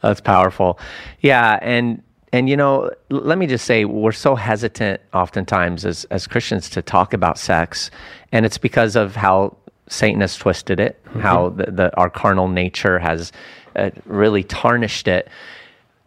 That's 0.03 0.20
powerful. 0.20 0.78
Yeah, 1.20 1.59
and 1.62 2.03
and 2.35 2.49
you 2.49 2.57
know, 2.57 2.91
let 3.11 3.39
me 3.39 3.47
just 3.47 3.64
say 3.64 3.85
we're 3.85 4.11
so 4.11 4.35
hesitant 4.35 5.01
oftentimes 5.12 5.85
as 5.85 6.05
as 6.07 6.26
Christians 6.26 6.68
to 6.70 6.82
talk 6.82 7.14
about 7.14 7.39
sex, 7.39 7.93
and 8.32 8.45
it's 8.45 8.59
because 8.59 8.97
of 8.97 9.14
how 9.14 9.57
Satan 9.87 10.20
has 10.20 10.37
twisted 10.37 10.80
it, 10.80 11.01
how 11.20 11.51
the, 11.51 11.70
the 11.70 11.97
our 11.97 12.11
carnal 12.11 12.49
nature 12.49 12.99
has 12.99 13.30
uh, 13.76 13.91
really 14.05 14.43
tarnished 14.43 15.07
it. 15.07 15.28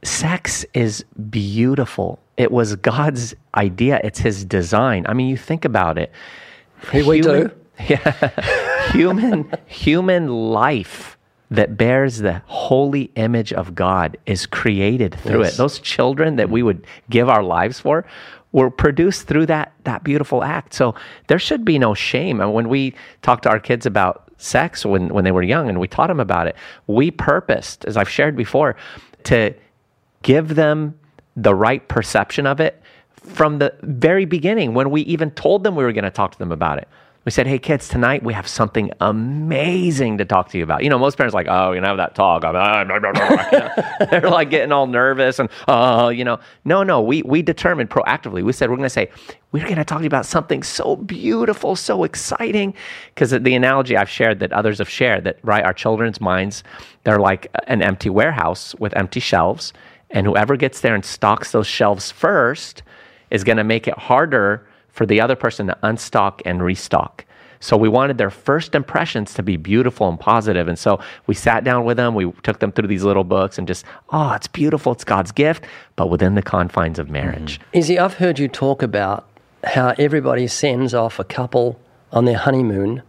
Sex 0.04 0.66
is 0.74 1.06
beautiful. 1.30 2.20
It 2.36 2.52
was 2.52 2.76
God's 2.76 3.34
idea. 3.56 4.02
It's 4.04 4.20
his 4.20 4.44
design. 4.44 5.06
I 5.08 5.14
mean, 5.14 5.30
you 5.30 5.38
think 5.38 5.64
about 5.64 5.98
it. 5.98 6.12
Here 6.92 7.06
we 7.06 7.22
do. 7.22 7.50
Yeah. 7.88 8.92
human 8.92 9.50
human 9.68 10.28
life 10.28 11.17
that 11.50 11.78
bears 11.78 12.18
the 12.18 12.42
holy 12.46 13.12
image 13.16 13.54
of 13.54 13.74
God 13.74 14.18
is 14.26 14.46
created 14.46 15.16
through 15.16 15.44
Yes. 15.44 15.54
it. 15.54 15.58
Those 15.58 15.80
children 15.80 16.36
that 16.36 16.50
we 16.50 16.62
would 16.64 16.86
give 17.10 17.30
our 17.30 17.44
lives 17.44 17.80
for 17.80 18.06
were 18.52 18.70
produced 18.70 19.28
through 19.28 19.46
that 19.46 19.72
that 19.84 20.04
beautiful 20.04 20.44
act. 20.44 20.74
So 20.74 20.96
there 21.28 21.40
should 21.40 21.64
be 21.64 21.80
no 21.80 21.94
shame. 21.94 22.42
And 22.42 22.54
when 22.54 22.68
we 22.70 22.94
talk 23.22 23.42
to 23.44 23.50
our 23.50 23.60
kids 23.60 23.86
about 23.86 24.24
sex 24.38 24.86
when, 24.86 25.10
when 25.14 25.24
they 25.24 25.32
were 25.32 25.42
young 25.44 25.68
and 25.70 25.80
we 25.80 25.88
taught 25.88 26.08
them 26.08 26.20
about 26.20 26.48
it, 26.48 26.56
we 26.88 27.12
purposed, 27.12 27.86
as 27.86 27.98
I've 27.98 28.10
shared 28.10 28.36
before, 28.36 28.76
to 29.24 29.54
give 30.22 30.56
them 30.56 30.98
the 31.36 31.56
right 31.56 31.88
perception 31.88 32.46
of 32.46 32.60
it 32.60 32.82
from 33.14 33.60
the 33.60 33.74
very 33.84 34.26
beginning 34.26 34.74
when 34.74 34.90
we 34.90 35.02
even 35.02 35.32
told 35.32 35.64
them 35.64 35.76
we 35.76 35.84
were 35.84 35.92
going 35.92 36.04
to 36.04 36.10
talk 36.12 36.32
to 36.32 36.40
them 36.40 36.52
about 36.52 36.78
it. 36.78 36.88
We 37.28 37.32
said, 37.32 37.46
"Hey 37.46 37.60
kids, 37.60 37.90
tonight 37.90 38.24
we 38.24 38.34
have 38.34 38.48
something 38.48 38.90
amazing 39.02 40.18
to 40.20 40.24
talk 40.24 40.48
to 40.52 40.58
you 40.58 40.64
about." 40.64 40.82
You 40.86 40.90
know, 40.90 40.98
most 40.98 41.18
parents 41.18 41.36
are 41.36 41.40
like, 41.40 41.48
"Oh, 41.50 41.74
you 41.74 41.82
know, 41.82 41.88
have 41.90 41.98
that 41.98 42.16
talk." 42.16 42.46
I'm, 42.46 42.56
ah, 42.56 42.86
blah, 42.86 43.00
blah, 43.00 43.12
blah, 43.12 43.28
blah." 43.28 43.50
You 43.52 43.60
know, 43.60 44.06
They're 44.10 44.30
like 44.30 44.50
getting 44.50 44.72
all 44.72 44.88
nervous 44.88 45.38
and, 45.38 45.50
"Oh, 45.68 46.08
you 46.08 46.24
know." 46.24 46.40
No, 46.64 46.84
no, 46.84 47.02
we 47.02 47.24
we 47.24 47.42
determined 47.42 47.90
proactively. 47.90 48.44
We 48.44 48.54
said 48.54 48.70
we're 48.70 48.78
going 48.78 48.86
to 48.86 48.90
say 48.90 49.10
we're 49.52 49.66
going 49.66 49.76
to 49.76 49.84
talk 49.84 49.98
to 49.98 50.04
you 50.06 50.08
about 50.08 50.26
something 50.26 50.64
so 50.64 50.96
beautiful, 50.96 51.76
so 51.76 52.06
exciting, 52.06 52.74
because 53.14 53.32
the 53.32 53.56
analogy 53.56 53.98
I've 53.98 54.10
shared 54.10 54.40
that 54.40 54.54
others 54.54 54.78
have 54.78 54.90
shared 54.90 55.26
that 55.26 55.38
right, 55.44 55.66
our 55.66 55.74
children's 55.74 56.22
minds 56.22 56.64
they're 57.04 57.20
like 57.20 57.48
an 57.68 57.82
empty 57.82 58.10
warehouse 58.10 58.74
with 58.80 58.96
empty 58.96 59.20
shelves, 59.20 59.74
and 60.12 60.26
whoever 60.26 60.56
gets 60.56 60.80
there 60.80 60.96
and 60.96 61.04
stocks 61.04 61.52
those 61.52 61.68
shelves 61.68 62.10
first 62.10 62.84
is 63.32 63.44
going 63.44 63.58
to 63.58 63.66
make 63.66 63.86
it 63.86 63.98
harder 63.98 64.66
for 64.98 65.06
the 65.06 65.22
other 65.22 65.36
person 65.36 65.68
to 65.68 65.78
unstock 65.84 66.42
and 66.44 66.64
restock. 66.64 67.24
So 67.60 67.78
we 67.78 67.88
wanted 67.88 68.18
their 68.18 68.30
first 68.30 68.76
impressions 68.76 69.34
to 69.36 69.44
be 69.44 69.58
beautiful 69.58 70.10
and 70.10 70.20
positive. 70.20 70.68
And 70.68 70.78
so 70.78 71.00
we 71.28 71.36
sat 71.36 71.64
down 71.64 71.86
with 71.86 71.98
them, 71.98 72.16
we 72.16 72.32
took 72.44 72.60
them 72.60 72.72
through 72.72 72.88
these 72.88 73.04
little 73.04 73.24
books 73.24 73.58
and 73.58 73.68
just, 73.68 73.86
oh, 74.10 74.34
it's 74.34 74.48
beautiful, 74.48 74.92
it's 74.92 75.04
God's 75.04 75.32
gift, 75.32 75.66
but 75.96 76.10
within 76.10 76.36
the 76.36 76.42
confines 76.42 77.00
of 77.00 77.10
marriage. 77.10 77.60
Mm-hmm. 77.60 77.78
E.Z., 77.78 77.98
I've 78.00 78.16
heard 78.16 78.40
you 78.40 78.48
talk 78.48 78.82
about 78.82 79.28
how 79.64 79.94
everybody 79.98 80.48
sends 80.48 80.94
off 80.94 81.20
a 81.20 81.24
couple 81.24 81.80
on 82.12 82.26
their 82.26 82.38
honeymoon 82.38 83.04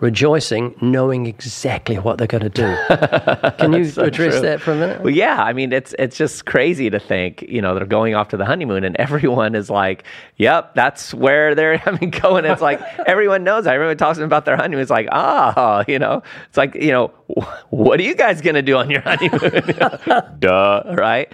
rejoicing, 0.00 0.74
knowing 0.80 1.26
exactly 1.26 1.98
what 1.98 2.18
they're 2.18 2.26
going 2.26 2.42
to 2.42 2.48
do. 2.50 2.76
Can 3.58 3.72
you 3.72 3.80
address 4.02 4.34
true. 4.34 4.40
that 4.40 4.60
for 4.60 4.72
a 4.72 4.76
minute? 4.76 5.00
Well, 5.02 5.12
yeah, 5.12 5.42
I 5.42 5.52
mean, 5.52 5.72
it's 5.72 5.94
it's 5.98 6.16
just 6.16 6.44
crazy 6.46 6.90
to 6.90 6.98
think, 7.00 7.42
you 7.42 7.60
know, 7.62 7.74
they're 7.74 7.86
going 7.86 8.14
off 8.14 8.28
to 8.28 8.36
the 8.36 8.44
honeymoon, 8.44 8.84
and 8.84 8.96
everyone 8.96 9.54
is 9.54 9.70
like, 9.70 10.04
"Yep, 10.36 10.74
that's 10.74 11.14
where 11.14 11.54
they're." 11.54 11.82
I 11.86 11.98
mean, 11.98 12.10
going. 12.10 12.44
It's 12.44 12.62
like 12.62 12.80
everyone 13.06 13.44
knows. 13.44 13.64
that. 13.64 13.74
Everyone 13.74 13.96
talks 13.96 14.18
about 14.18 14.44
their 14.44 14.56
honeymoon. 14.56 14.80
It's 14.82 14.90
like, 14.90 15.08
ah, 15.12 15.84
you 15.88 15.98
know, 15.98 16.22
it's 16.48 16.56
like, 16.56 16.74
you 16.74 16.92
know, 16.92 17.08
what 17.70 17.98
are 17.98 18.02
you 18.04 18.14
guys 18.14 18.40
gonna 18.40 18.62
do 18.62 18.76
on 18.76 18.90
your 18.90 19.00
honeymoon? 19.00 19.62
Duh, 20.38 20.94
right? 20.96 21.32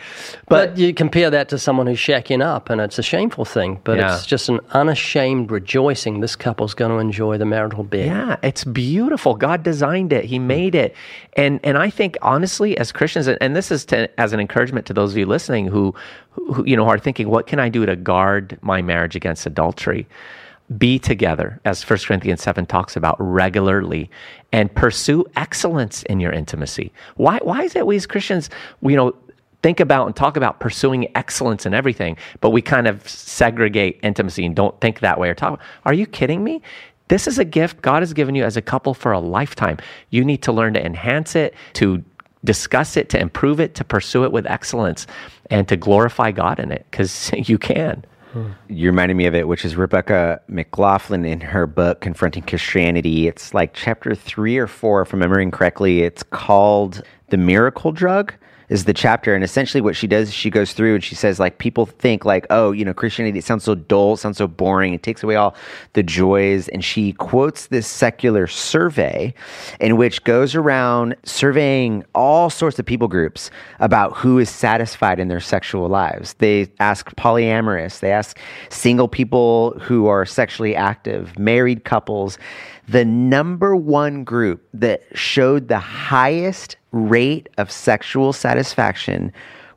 But, 0.49 0.77
you 0.79 0.95
compare 0.95 1.31
that 1.31 1.49
to 1.51 1.59
someone 1.59 1.87
who's 1.87 1.99
shacking 1.99 2.43
up, 2.45 2.71
and 2.71 2.81
it's 2.81 2.99
a 2.99 3.03
shameful 3.03 3.45
thing, 3.45 3.81
but 3.85 3.99
Yeah. 3.99 4.15
it's 4.15 4.27
just 4.27 4.49
an 4.49 4.61
unashamed 4.71 5.51
rejoicing 5.51 6.21
this 6.21 6.37
couple's 6.37 6.75
going 6.75 6.91
to 6.91 6.99
enjoy 6.99 7.39
the 7.39 7.45
marital 7.45 7.85
bed. 7.85 8.07
Yeah, 8.07 8.37
it's 8.53 8.65
beautiful. 8.65 9.35
God 9.35 9.63
designed 9.63 10.13
it. 10.13 10.27
He 10.27 10.37
hmm. 10.37 10.47
made 10.47 10.75
it. 10.75 10.95
And 11.39 11.59
and 11.65 11.79
I 11.79 11.89
think 11.89 12.19
honestly 12.21 12.77
as 12.77 12.93
Christians 12.93 13.27
and, 13.27 13.39
and 13.41 13.57
this 13.57 13.71
is 13.71 13.87
to, 13.87 14.21
as 14.21 14.35
an 14.35 14.41
encouragement 14.41 14.85
to 14.87 14.93
those 14.93 15.13
of 15.13 15.17
you 15.17 15.25
listening 15.25 15.67
who, 15.67 15.95
who 16.33 16.63
you 16.67 16.77
know 16.77 16.87
are 16.87 16.99
thinking 16.99 17.31
what 17.31 17.47
can 17.47 17.59
I 17.59 17.71
do 17.71 17.87
to 17.87 17.97
guard 17.97 18.59
my 18.61 18.83
marriage 18.83 19.17
against 19.17 19.47
adultery? 19.47 20.07
Be 20.77 20.99
together 20.99 21.61
as 21.65 21.83
1 21.83 21.99
Corinthians 22.01 22.43
7 22.43 22.67
talks 22.67 22.95
about 22.95 23.17
regularly 23.19 24.11
and 24.53 24.75
pursue 24.75 25.25
excellence 25.35 26.03
in 26.05 26.21
your 26.21 26.33
intimacy. 26.33 26.93
Why 27.17 27.39
why 27.43 27.63
is 27.63 27.75
it 27.75 27.87
we 27.87 27.97
as 27.97 28.07
Christians, 28.07 28.51
you 28.83 28.97
know, 28.97 29.15
think 29.63 29.81
about 29.81 30.07
and 30.07 30.15
talk 30.15 30.37
about 30.37 30.61
pursuing 30.61 31.09
excellence 31.17 31.65
in 31.65 31.73
everything, 31.73 32.17
but 32.41 32.51
we 32.51 32.61
kind 32.61 32.87
of 32.87 33.09
segregate 33.09 33.99
intimacy 34.03 34.45
and 34.45 34.55
don't 34.55 34.79
think 34.81 35.01
that 35.01 35.19
way 35.19 35.31
or 35.31 35.35
talk. 35.35 35.61
Are 35.85 35.95
you 35.95 36.07
kidding 36.07 36.45
me? 36.45 36.61
This 37.13 37.29
is 37.29 37.39
a 37.39 37.45
gift 37.45 37.83
God 37.83 38.01
has 38.01 38.15
given 38.15 38.35
you 38.35 38.43
as 38.43 38.57
a 38.57 38.63
couple 38.63 38.95
for 38.95 39.13
a 39.13 39.21
lifetime. 39.21 39.77
You 40.09 40.25
need 40.25 40.41
to 40.45 40.51
learn 40.51 40.73
to 40.73 40.83
enhance 40.83 41.37
it, 41.37 41.53
to 41.75 42.03
discuss 42.43 42.97
it, 42.97 43.11
to 43.11 43.21
improve 43.21 43.61
it, 43.61 43.75
to 43.75 43.85
pursue 43.85 44.25
it 44.25 44.33
with 44.33 44.47
excellence, 44.47 45.07
and 45.51 45.69
to 45.69 45.77
glorify 45.77 46.31
God 46.31 46.59
in 46.59 46.73
it 46.73 46.87
because 46.91 47.31
you 47.37 47.59
can. 47.59 48.07
Hmm. 48.33 48.53
you 48.71 48.89
reminded 48.89 49.19
me 49.19 49.27
of 49.27 49.35
it, 49.35 49.47
which 49.47 49.63
is 49.63 49.77
Rebecca 49.77 50.41
McLaughlin 50.49 51.27
in 51.27 51.43
her 51.43 51.67
book 51.67 52.01
Confronting 52.01 52.45
Christianity. 52.45 53.29
It's 53.29 53.53
like 53.53 53.75
chapter 53.75 54.15
three 54.15 54.57
or 54.57 54.67
four, 54.67 55.03
if 55.03 55.13
I'm 55.13 55.19
remembering 55.19 55.51
correctly. 55.51 56.05
It's 56.05 56.23
called 56.23 57.03
The 57.29 57.37
Miracle 57.37 57.93
Drug. 57.93 58.33
Is 58.73 58.87
the 58.87 58.95
chapter 58.95 59.35
and 59.35 59.45
essentially 59.45 59.83
what 59.83 59.95
she 59.97 60.07
does 60.07 60.29
is 60.29 60.35
she 60.35 60.49
goes 60.49 60.73
through 60.73 60.95
and 60.95 61.05
she 61.05 61.15
says 61.15 61.39
like 61.39 61.59
people 61.59 61.85
think 61.85 62.25
like 62.25 62.47
oh 62.49 62.73
you 62.73 62.87
know 62.87 62.95
Christianity 62.95 63.39
it 63.39 63.45
sounds 63.45 63.65
so 63.65 63.75
dull 63.75 64.15
it 64.15 64.17
sounds 64.17 64.39
so 64.39 64.49
boring 64.49 64.95
it 64.95 65.03
takes 65.03 65.23
away 65.23 65.37
all 65.37 65.55
the 65.93 66.03
joys. 66.03 66.69
And 66.69 66.83
she 66.83 67.13
quotes 67.13 67.67
this 67.67 67.87
secular 67.87 68.47
survey 68.47 69.35
in 69.79 69.99
which 69.99 70.25
goes 70.25 70.55
around 70.55 71.17
surveying 71.23 72.03
all 72.15 72.49
sorts 72.49 72.79
of 72.79 72.87
people 72.87 73.09
groups 73.09 73.51
about 73.79 74.17
who 74.17 74.39
is 74.39 74.49
satisfied 74.49 75.21
in 75.21 75.29
their 75.29 75.39
sexual 75.39 75.91
lives. 75.91 76.33
They 76.39 76.73
ask 76.81 77.15
polyamorous 77.17 78.01
they 78.01 78.11
ask 78.11 78.39
single 78.71 79.07
people 79.07 79.79
who 79.81 80.07
are 80.07 80.25
sexually 80.25 80.75
active 80.75 81.39
married 81.39 81.85
couples. 81.85 82.39
The 82.89 83.05
number 83.05 83.77
one 83.77 84.25
group 84.25 84.67
that 84.73 85.03
showed 85.13 85.69
the 85.69 85.79
highest 85.79 86.79
rate 86.93 87.49
of 87.59 87.71
sexual 87.71 88.33
satisfaction 88.33 89.33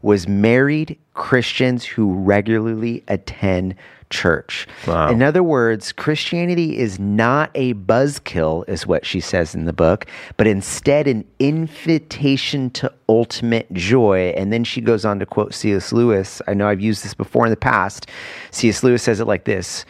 was 0.06 0.28
married 0.28 0.96
Christians 1.16 1.84
who 1.84 2.14
regularly 2.14 3.04
attend 3.08 3.74
church. 4.12 4.68
In 5.10 5.24
other 5.24 5.42
words, 5.42 5.92
Christianity 5.92 6.78
is 6.78 7.00
not 7.00 7.50
a 7.56 7.74
buzzkill, 7.74 8.70
is 8.70 8.86
what 8.86 9.04
she 9.04 9.20
says 9.20 9.56
in 9.56 9.66
the 9.66 9.74
book, 9.74 10.06
but 10.38 10.46
instead 10.46 11.08
an 11.08 11.26
invitation 11.40 12.70
to 12.70 12.94
ultimate 13.10 13.74
joy. 13.74 14.32
And 14.38 14.54
then 14.54 14.64
she 14.64 14.80
goes 14.80 15.06
on 15.06 15.18
to 15.18 15.26
quote 15.26 15.56
C.S. 15.56 15.92
Lewis. 15.92 16.40
I 16.48 16.54
know 16.54 16.68
I've 16.68 16.82
used 16.82 17.04
this 17.04 17.16
before 17.16 17.48
in 17.48 17.50
the 17.50 17.58
past. 17.58 18.08
C.S. 18.52 18.84
Lewis 18.84 19.02
says 19.02 19.20
it 19.20 19.26
like 19.26 19.46
this 19.46 19.86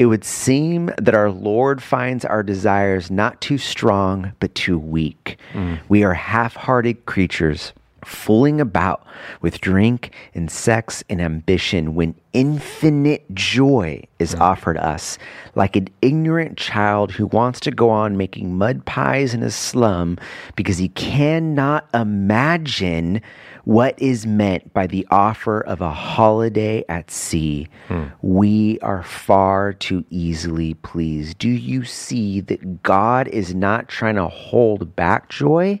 It 0.00 0.06
would 0.06 0.24
seem 0.24 0.90
that 0.98 1.14
our 1.14 1.30
Lord 1.30 1.80
finds 1.80 2.24
our 2.24 2.42
desires 2.42 3.08
not 3.08 3.40
too 3.40 3.56
strong, 3.56 4.32
but 4.40 4.52
too 4.56 4.80
weak. 4.80 5.38
Mm. 5.52 5.78
We 5.88 6.02
are 6.02 6.14
half 6.14 6.56
hearted 6.56 7.06
creatures 7.06 7.72
fooling 8.04 8.60
about 8.60 9.06
with 9.40 9.60
drink 9.60 10.12
and 10.34 10.50
sex 10.50 11.02
and 11.08 11.20
ambition 11.20 11.94
when 11.94 12.14
infinite 12.32 13.24
joy 13.34 14.02
is 14.18 14.34
mm. 14.34 14.40
offered 14.40 14.76
us, 14.76 15.18
like 15.54 15.76
an 15.76 15.88
ignorant 16.02 16.56
child 16.56 17.12
who 17.12 17.26
wants 17.26 17.60
to 17.60 17.70
go 17.70 17.90
on 17.90 18.16
making 18.16 18.56
mud 18.56 18.84
pies 18.84 19.34
in 19.34 19.42
a 19.42 19.50
slum 19.50 20.18
because 20.56 20.78
he 20.78 20.88
cannot 20.90 21.88
imagine 21.94 23.20
what 23.64 24.00
is 24.00 24.26
meant 24.26 24.72
by 24.72 24.86
the 24.86 25.06
offer 25.10 25.60
of 25.60 25.80
a 25.80 25.90
holiday 25.90 26.84
at 26.88 27.10
sea. 27.10 27.68
Hmm. 27.88 28.04
We 28.22 28.78
are 28.80 29.02
far 29.02 29.72
too 29.72 30.04
easily 30.10 30.74
pleased. 30.74 31.38
Do 31.38 31.48
you 31.48 31.84
see 31.84 32.40
that 32.42 32.82
God 32.82 33.28
is 33.28 33.54
not 33.54 33.88
trying 33.88 34.16
to 34.16 34.28
hold 34.28 34.94
back 34.96 35.28
joy? 35.28 35.80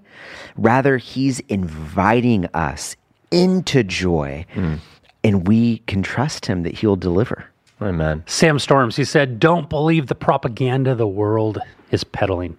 Rather, 0.56 0.98
He's 0.98 1.40
inviting 1.40 2.46
us 2.54 2.96
into 3.30 3.82
joy, 3.84 4.44
hmm. 4.52 4.74
and 5.22 5.46
we 5.46 5.78
can 5.78 6.02
trust 6.02 6.46
Him 6.46 6.62
that 6.64 6.78
He'll 6.78 6.96
deliver. 6.96 7.46
Amen. 7.80 8.22
Sam 8.26 8.58
Storms, 8.58 8.96
he 8.96 9.04
said, 9.04 9.40
Don't 9.40 9.70
believe 9.70 10.06
the 10.06 10.14
propaganda 10.14 10.94
the 10.94 11.08
world 11.08 11.58
is 11.90 12.04
peddling. 12.04 12.58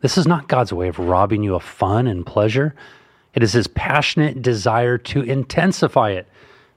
This 0.00 0.18
is 0.18 0.26
not 0.26 0.48
God's 0.48 0.72
way 0.72 0.88
of 0.88 0.98
robbing 0.98 1.42
you 1.42 1.54
of 1.54 1.62
fun 1.62 2.06
and 2.06 2.26
pleasure. 2.26 2.74
It 3.36 3.42
is 3.42 3.52
his 3.52 3.68
passionate 3.68 4.42
desire 4.42 4.98
to 4.98 5.20
intensify 5.20 6.10
it. 6.10 6.26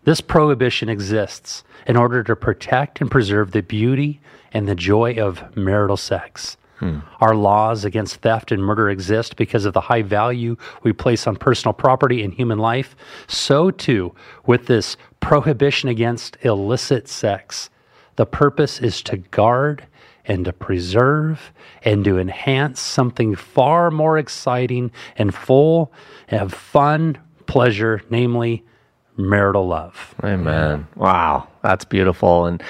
This 0.03 0.21
prohibition 0.21 0.89
exists 0.89 1.63
in 1.87 1.95
order 1.95 2.21
to 2.23 2.35
protect 2.35 3.01
and 3.01 3.09
preserve 3.09 3.51
the 3.51 3.61
beauty 3.61 4.19
and 4.51 4.67
the 4.67 4.75
joy 4.75 5.15
of 5.15 5.55
marital 5.55 5.97
sex. 5.97 6.57
Hmm. 6.79 6.99
Our 7.21 7.35
laws 7.35 7.83
against 7.85 8.17
theft 8.17 8.51
and 8.51 8.63
murder 8.63 8.89
exist 8.89 9.35
because 9.35 9.65
of 9.65 9.73
the 9.73 9.81
high 9.81 10.01
value 10.01 10.55
we 10.83 10.93
place 10.93 11.27
on 11.27 11.35
personal 11.35 11.73
property 11.73 12.23
and 12.23 12.33
human 12.33 12.59
life. 12.59 12.95
So, 13.27 13.71
too, 13.71 14.13
with 14.45 14.67
this 14.67 14.95
prohibition 15.19 15.89
against 15.89 16.37
illicit 16.41 17.07
sex. 17.07 17.69
The 18.15 18.25
purpose 18.25 18.79
is 18.81 19.01
to 19.03 19.17
guard 19.17 19.85
and 20.29 20.45
to 20.45 20.53
preserve 20.53 21.51
and 21.83 22.05
to 22.05 22.17
enhance 22.17 22.79
something 22.79 23.35
far 23.35 23.91
more 23.91 24.17
exciting 24.17 24.91
and 25.17 25.33
full 25.33 25.91
of 26.31 26.53
fun, 26.53 27.17
pleasure, 27.47 28.01
namely 28.09 28.63
marital 29.17 29.67
love. 29.67 30.15
Amen. 30.23 30.87
Wow, 30.95 31.47
that's 31.61 31.83
beautiful. 31.83 32.45
And 32.45 32.63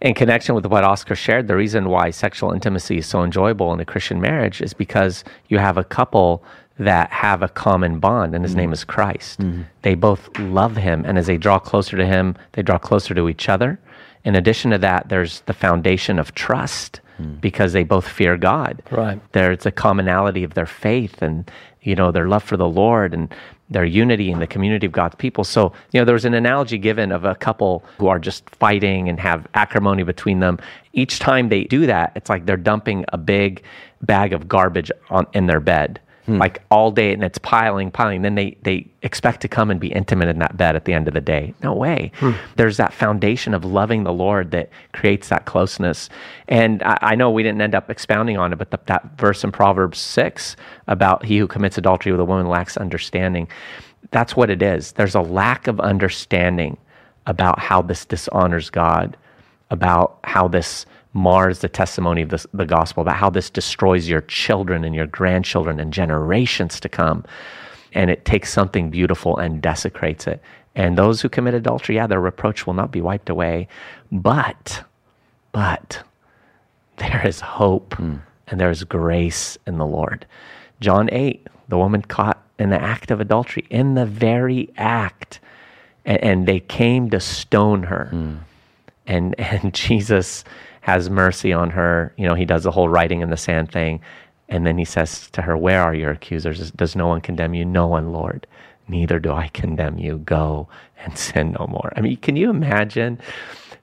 in 0.00 0.14
connection 0.14 0.54
with 0.54 0.64
what 0.66 0.84
Oscar 0.84 1.14
shared, 1.14 1.48
the 1.48 1.56
reason 1.56 1.88
why 1.88 2.10
sexual 2.10 2.52
intimacy 2.52 2.98
is 2.98 3.06
so 3.06 3.22
enjoyable 3.22 3.72
in 3.74 3.80
a 3.80 3.84
Christian 3.84 4.20
marriage 4.20 4.62
is 4.62 4.72
because 4.72 5.24
you 5.48 5.58
have 5.58 5.76
a 5.76 5.84
couple 5.84 6.42
that 6.78 7.10
have 7.10 7.42
a 7.42 7.48
common 7.48 7.98
bond, 7.98 8.34
and 8.34 8.44
his 8.44 8.52
mm-hmm. 8.52 8.60
name 8.60 8.72
is 8.72 8.84
Christ. 8.84 9.40
Mm-hmm. 9.40 9.62
They 9.82 9.94
both 9.94 10.36
love 10.38 10.76
him, 10.76 11.04
and 11.04 11.18
as 11.18 11.26
they 11.26 11.36
draw 11.36 11.58
closer 11.58 11.96
to 11.96 12.06
him, 12.06 12.34
they 12.52 12.62
draw 12.62 12.78
closer 12.78 13.14
to 13.14 13.28
each 13.28 13.48
other. 13.48 13.78
In 14.24 14.36
addition 14.36 14.70
to 14.70 14.78
that, 14.78 15.08
there's 15.08 15.40
the 15.42 15.52
foundation 15.52 16.18
of 16.18 16.34
trust 16.34 17.00
hmm. 17.16 17.34
because 17.34 17.72
they 17.72 17.84
both 17.84 18.06
fear 18.06 18.36
God. 18.36 18.82
Right. 18.90 19.20
There's 19.32 19.66
a 19.66 19.70
commonality 19.72 20.44
of 20.44 20.54
their 20.54 20.66
faith 20.66 21.22
and 21.22 21.50
you 21.82 21.96
know 21.96 22.12
their 22.12 22.28
love 22.28 22.44
for 22.44 22.56
the 22.56 22.68
Lord 22.68 23.12
and 23.12 23.34
their 23.72 23.84
unity 23.84 24.30
in 24.30 24.38
the 24.38 24.46
community 24.46 24.86
of 24.86 24.92
God's 24.92 25.14
people. 25.16 25.44
So, 25.44 25.72
you 25.92 26.00
know, 26.00 26.04
there 26.04 26.14
was 26.14 26.24
an 26.24 26.34
analogy 26.34 26.78
given 26.78 27.10
of 27.10 27.24
a 27.24 27.34
couple 27.34 27.84
who 27.98 28.06
are 28.06 28.18
just 28.18 28.48
fighting 28.50 29.08
and 29.08 29.18
have 29.18 29.46
acrimony 29.54 30.02
between 30.02 30.40
them. 30.40 30.58
Each 30.92 31.18
time 31.18 31.48
they 31.48 31.64
do 31.64 31.86
that, 31.86 32.12
it's 32.14 32.28
like 32.28 32.46
they're 32.46 32.56
dumping 32.56 33.04
a 33.12 33.18
big 33.18 33.62
bag 34.02 34.32
of 34.32 34.46
garbage 34.46 34.90
on 35.10 35.26
in 35.32 35.46
their 35.46 35.60
bed. 35.60 36.00
Hmm. 36.26 36.38
Like 36.38 36.62
all 36.70 36.92
day 36.92 37.12
and 37.12 37.24
it's 37.24 37.38
piling, 37.38 37.90
piling. 37.90 38.22
Then 38.22 38.36
they 38.36 38.56
they 38.62 38.86
expect 39.02 39.40
to 39.40 39.48
come 39.48 39.72
and 39.72 39.80
be 39.80 39.88
intimate 39.92 40.28
in 40.28 40.38
that 40.38 40.56
bed 40.56 40.76
at 40.76 40.84
the 40.84 40.92
end 40.92 41.08
of 41.08 41.14
the 41.14 41.20
day. 41.20 41.52
No 41.64 41.74
way. 41.74 42.12
Hmm. 42.16 42.32
There's 42.54 42.76
that 42.76 42.92
foundation 42.92 43.54
of 43.54 43.64
loving 43.64 44.04
the 44.04 44.12
Lord 44.12 44.52
that 44.52 44.70
creates 44.92 45.30
that 45.30 45.46
closeness. 45.46 46.08
And 46.46 46.80
I, 46.84 46.98
I 47.02 47.14
know 47.16 47.30
we 47.30 47.42
didn't 47.42 47.60
end 47.60 47.74
up 47.74 47.90
expounding 47.90 48.38
on 48.38 48.52
it, 48.52 48.56
but 48.56 48.70
the, 48.70 48.78
that 48.86 49.18
verse 49.18 49.42
in 49.42 49.50
Proverbs 49.50 49.98
6 49.98 50.54
about 50.86 51.24
he 51.24 51.38
who 51.38 51.48
commits 51.48 51.76
adultery 51.76 52.12
with 52.12 52.20
a 52.20 52.24
woman 52.24 52.46
lacks 52.48 52.76
understanding, 52.76 53.48
that's 54.12 54.36
what 54.36 54.48
it 54.48 54.62
is. 54.62 54.92
There's 54.92 55.16
a 55.16 55.20
lack 55.20 55.66
of 55.66 55.80
understanding 55.80 56.76
about 57.26 57.58
how 57.58 57.82
this 57.82 58.04
dishonors 58.04 58.70
God, 58.70 59.16
about 59.70 60.20
how 60.22 60.46
this 60.46 60.86
mars 61.12 61.58
the 61.58 61.68
testimony 61.68 62.22
of 62.22 62.30
this, 62.30 62.46
the 62.52 62.64
gospel, 62.64 63.02
about 63.02 63.16
how 63.16 63.30
this 63.30 63.50
destroys 63.50 64.08
your 64.08 64.22
children 64.22 64.84
and 64.84 64.94
your 64.94 65.06
grandchildren 65.06 65.78
and 65.78 65.92
generations 65.92 66.80
to 66.80 66.88
come. 66.88 67.24
And 67.92 68.10
it 68.10 68.24
takes 68.24 68.52
something 68.52 68.90
beautiful 68.90 69.36
and 69.36 69.60
desecrates 69.60 70.26
it. 70.26 70.40
And 70.74 70.96
those 70.96 71.20
who 71.20 71.28
commit 71.28 71.54
adultery, 71.54 71.96
yeah, 71.96 72.06
their 72.06 72.20
reproach 72.20 72.66
will 72.66 72.74
not 72.74 72.90
be 72.90 73.02
wiped 73.02 73.28
away. 73.28 73.68
But, 74.10 74.84
but, 75.52 76.02
there 76.96 77.26
is 77.26 77.40
hope 77.40 77.94
hmm. 77.94 78.16
and 78.48 78.60
there 78.60 78.70
is 78.70 78.84
grace 78.84 79.58
in 79.66 79.78
the 79.78 79.86
Lord. 79.86 80.26
John 80.80 81.08
8, 81.12 81.46
the 81.68 81.78
woman 81.78 82.02
caught 82.02 82.42
in 82.58 82.70
the 82.70 82.80
act 82.80 83.10
of 83.10 83.20
adultery, 83.20 83.66
in 83.70 83.94
the 83.94 84.06
very 84.06 84.70
act, 84.76 85.40
and, 86.04 86.22
and 86.22 86.46
they 86.46 86.60
came 86.60 87.10
to 87.10 87.20
stone 87.20 87.84
her. 87.84 88.06
Hmm. 88.10 88.36
And, 89.06 89.34
and 89.38 89.74
Jesus 89.74 90.44
has 90.82 91.10
mercy 91.10 91.52
on 91.52 91.70
her. 91.70 92.12
You 92.16 92.28
know, 92.28 92.34
he 92.34 92.44
does 92.44 92.64
the 92.64 92.70
whole 92.70 92.88
writing 92.88 93.20
in 93.20 93.30
the 93.30 93.36
sand 93.36 93.70
thing. 93.70 94.00
And 94.48 94.66
then 94.66 94.76
he 94.76 94.84
says 94.84 95.30
to 95.30 95.42
her, 95.42 95.56
Where 95.56 95.82
are 95.82 95.94
your 95.94 96.10
accusers? 96.10 96.70
Does 96.72 96.94
no 96.94 97.08
one 97.08 97.20
condemn 97.20 97.54
you? 97.54 97.64
No 97.64 97.86
one, 97.86 98.12
Lord. 98.12 98.46
Neither 98.88 99.18
do 99.18 99.32
I 99.32 99.48
condemn 99.48 99.98
you. 99.98 100.18
Go 100.18 100.68
and 101.04 101.16
sin 101.18 101.56
no 101.58 101.66
more. 101.66 101.92
I 101.96 102.00
mean, 102.00 102.16
can 102.18 102.36
you 102.36 102.50
imagine 102.50 103.18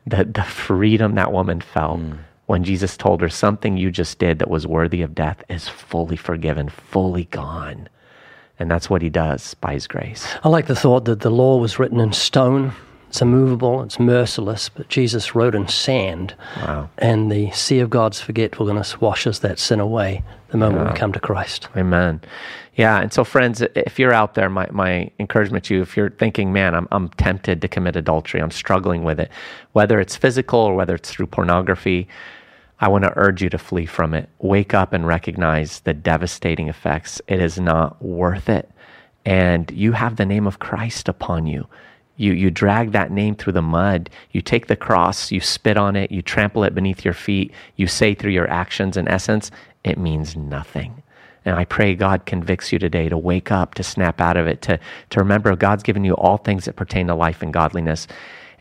the, 0.06 0.26
the 0.26 0.44
freedom 0.44 1.16
that 1.16 1.32
woman 1.32 1.62
felt 1.62 2.00
mm. 2.00 2.20
when 2.46 2.64
Jesus 2.64 2.98
told 2.98 3.22
her 3.22 3.30
something 3.30 3.78
you 3.78 3.92
just 3.92 4.20
did 4.20 4.40
that 4.40 4.50
was 4.50 4.68
worthy 4.68 5.02
of 5.02 5.16
death 5.16 5.44
is 5.50 5.68
fully 5.68 6.16
forgiven, 6.16 6.70
fully 6.70 7.26
gone? 7.26 7.90
And 8.60 8.70
that's 8.70 8.90
what 8.90 9.02
he 9.02 9.10
does 9.10 9.54
by 9.56 9.74
his 9.74 9.88
grace. 9.88 10.28
I 10.44 10.50
like 10.50 10.68
the 10.68 10.76
thought 10.76 11.06
that 11.06 11.22
the 11.22 11.32
law 11.32 11.58
was 11.58 11.80
written 11.80 12.00
in 12.00 12.12
stone. 12.12 12.74
It's 13.10 13.24
immovable, 13.24 13.82
it's 13.82 14.00
merciless, 14.00 14.70
but 14.70 14.88
Jesus 14.88 15.34
wrote 15.34 15.56
in 15.56 15.68
sand. 15.68 16.36
Wow. 16.58 16.92
And 17.00 17.32
the 17.32 17.50
sea 17.52 17.80
of 17.80 17.90
God's 17.90 18.22
forgetfulness 18.22 19.02
washes 19.02 19.40
that 19.40 19.58
sin 19.58 19.80
away 19.80 20.24
the 20.50 20.58
moment 20.58 20.92
we 20.92 20.96
come 20.96 21.12
to 21.14 21.20
Christ. 21.20 21.70
Amen. 21.76 22.22
Yeah. 22.76 23.02
And 23.02 23.12
so, 23.12 23.24
friends, 23.24 23.64
if 23.74 23.98
you're 23.98 24.14
out 24.14 24.36
there, 24.36 24.48
my, 24.48 24.68
my 24.70 25.10
encouragement 25.18 25.66
to 25.66 25.76
you, 25.76 25.82
if 25.82 25.98
you're 25.98 26.12
thinking, 26.12 26.54
man, 26.54 26.76
I'm, 26.76 26.88
I'm 26.92 27.10
tempted 27.10 27.64
to 27.64 27.68
commit 27.68 27.96
adultery, 27.96 28.42
I'm 28.42 28.52
struggling 28.52 29.04
with 29.04 29.20
it, 29.20 29.32
whether 29.72 30.00
it's 30.00 30.16
physical 30.16 30.60
or 30.60 30.76
whether 30.76 30.94
it's 30.94 31.10
through 31.10 31.28
pornography, 31.28 32.08
I 32.80 32.90
want 32.90 33.06
to 33.06 33.14
urge 33.16 33.42
you 33.42 33.50
to 33.50 33.58
flee 33.58 33.88
from 33.88 34.14
it. 34.14 34.30
Wake 34.38 34.76
up 34.76 34.94
and 34.94 35.08
recognize 35.08 35.80
the 35.80 35.96
devastating 35.96 36.68
effects. 36.68 37.22
It 37.28 37.42
is 37.42 37.60
not 37.60 38.00
worth 38.04 38.50
it. 38.50 38.70
And 39.26 39.70
you 39.72 39.94
have 39.94 40.16
the 40.16 40.28
name 40.28 40.46
of 40.46 40.60
Christ 40.60 41.10
upon 41.10 41.48
you. 41.48 41.68
You, 42.20 42.34
you 42.34 42.52
drag 42.52 42.92
that 42.92 43.12
name 43.12 43.36
through 43.36 43.54
the 43.54 43.62
mud. 43.62 44.10
You 44.32 44.42
take 44.42 44.68
the 44.68 44.76
cross, 44.76 45.32
you 45.32 45.40
spit 45.40 45.78
on 45.78 45.96
it, 45.96 46.12
you 46.12 46.22
trample 46.22 46.66
it 46.66 46.76
beneath 46.76 47.06
your 47.06 47.14
feet. 47.14 47.54
You 47.78 47.88
say 47.88 48.14
through 48.14 48.32
your 48.32 48.50
actions, 48.50 48.98
in 48.98 49.08
essence, 49.08 49.52
it 49.86 49.98
means 49.98 50.36
nothing. 50.36 51.02
And 51.46 51.56
I 51.56 51.64
pray 51.64 51.96
God 51.96 52.26
convicts 52.26 52.74
you 52.74 52.78
today 52.78 53.08
to 53.08 53.18
wake 53.18 53.54
up, 53.54 53.74
to 53.76 53.84
snap 53.84 54.20
out 54.20 54.36
of 54.36 54.48
it, 54.48 54.62
to, 54.64 54.78
to 55.12 55.20
remember 55.20 55.56
God's 55.56 55.82
given 55.82 56.04
you 56.04 56.14
all 56.16 56.36
things 56.36 56.66
that 56.66 56.76
pertain 56.76 57.08
to 57.08 57.16
life 57.16 57.42
and 57.42 57.54
godliness. 57.54 58.06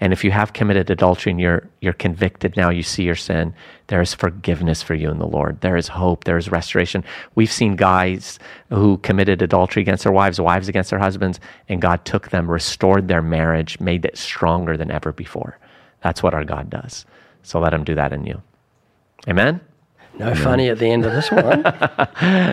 And 0.01 0.13
if 0.13 0.23
you 0.23 0.31
have 0.31 0.53
committed 0.53 0.91
adultery 0.91 1.33
and 1.33 1.41
you're, 1.41 1.69
you're 1.81 1.93
convicted 1.93 2.57
now, 2.57 2.71
you 2.71 2.83
see 2.83 3.03
your 3.03 3.17
sin, 3.17 3.55
there 3.89 4.01
is 4.01 4.15
forgiveness 4.15 4.83
for 4.83 4.95
you 4.95 5.11
in 5.11 5.19
the 5.19 5.27
Lord. 5.27 5.61
There 5.61 5.77
is 5.77 5.89
hope. 5.89 6.25
There 6.25 6.37
is 6.37 6.51
restoration. 6.53 7.05
We've 7.35 7.51
seen 7.51 7.75
guys 7.75 8.39
who 8.69 8.99
committed 8.99 9.43
adultery 9.43 9.83
against 9.83 10.05
their 10.05 10.13
wives, 10.13 10.41
wives 10.41 10.69
against 10.69 10.91
their 10.91 10.99
husbands, 10.99 11.41
and 11.69 11.83
God 11.83 12.05
took 12.05 12.31
them, 12.31 12.51
restored 12.51 13.09
their 13.09 13.23
marriage, 13.23 13.81
made 13.81 14.05
it 14.05 14.17
stronger 14.17 14.77
than 14.77 14.91
ever 14.91 15.13
before. 15.13 15.59
That's 16.03 16.23
what 16.23 16.35
our 16.35 16.45
God 16.45 16.71
does. 16.71 17.05
So 17.43 17.59
let 17.59 17.75
him 17.75 17.85
do 17.85 17.95
that 17.97 18.13
in 18.13 18.25
you. 18.25 18.43
Amen? 19.27 19.61
No 20.19 20.35
funny 20.35 20.69
at 20.69 20.79
the 20.79 20.91
end 20.91 21.05
of 21.05 21.13
this 21.13 21.31
one. 21.31 21.65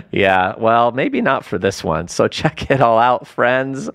Yeah, 0.12 0.54
well, 0.58 0.92
maybe 0.92 1.20
not 1.20 1.44
for 1.44 1.58
this 1.58 1.82
one. 1.84 2.08
So 2.08 2.28
check 2.28 2.70
it 2.70 2.80
all 2.80 2.98
out, 2.98 3.26
friends. 3.26 3.90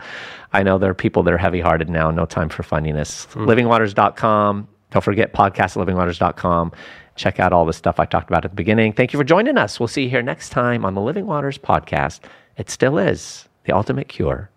I 0.54 0.62
know 0.64 0.78
there 0.78 0.92
are 0.92 0.96
people 0.96 1.24
that 1.24 1.34
are 1.34 1.38
heavy 1.38 1.62
hearted 1.62 1.90
now. 1.90 2.12
No 2.12 2.26
time 2.26 2.50
for 2.50 2.64
funniness. 2.64 3.26
Hmm. 3.26 3.46
Livingwaters.com. 3.46 4.68
Don't 4.92 5.02
forget 5.02 5.34
podcast 5.34 5.78
at 5.78 5.88
livingwaters.com. 5.88 6.74
Check 7.16 7.40
out 7.40 7.54
all 7.54 7.66
the 7.66 7.74
stuff 7.74 8.00
I 8.00 8.06
talked 8.06 8.30
about 8.30 8.44
at 8.46 8.52
the 8.52 8.56
beginning. 8.56 8.94
Thank 8.94 9.14
you 9.14 9.20
for 9.20 9.24
joining 9.24 9.58
us. 9.58 9.80
We'll 9.80 9.88
see 9.88 10.04
you 10.04 10.10
here 10.10 10.22
next 10.22 10.50
time 10.50 10.84
on 10.86 10.94
the 10.94 11.02
Living 11.02 11.26
Waters 11.26 11.58
podcast. 11.58 12.20
It 12.58 12.70
still 12.70 12.98
is 12.98 13.48
the 13.66 13.74
ultimate 13.74 14.08
cure 14.10 14.50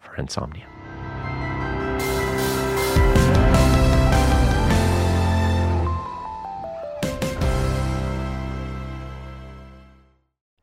for 0.00 0.14
insomnia. 0.16 0.66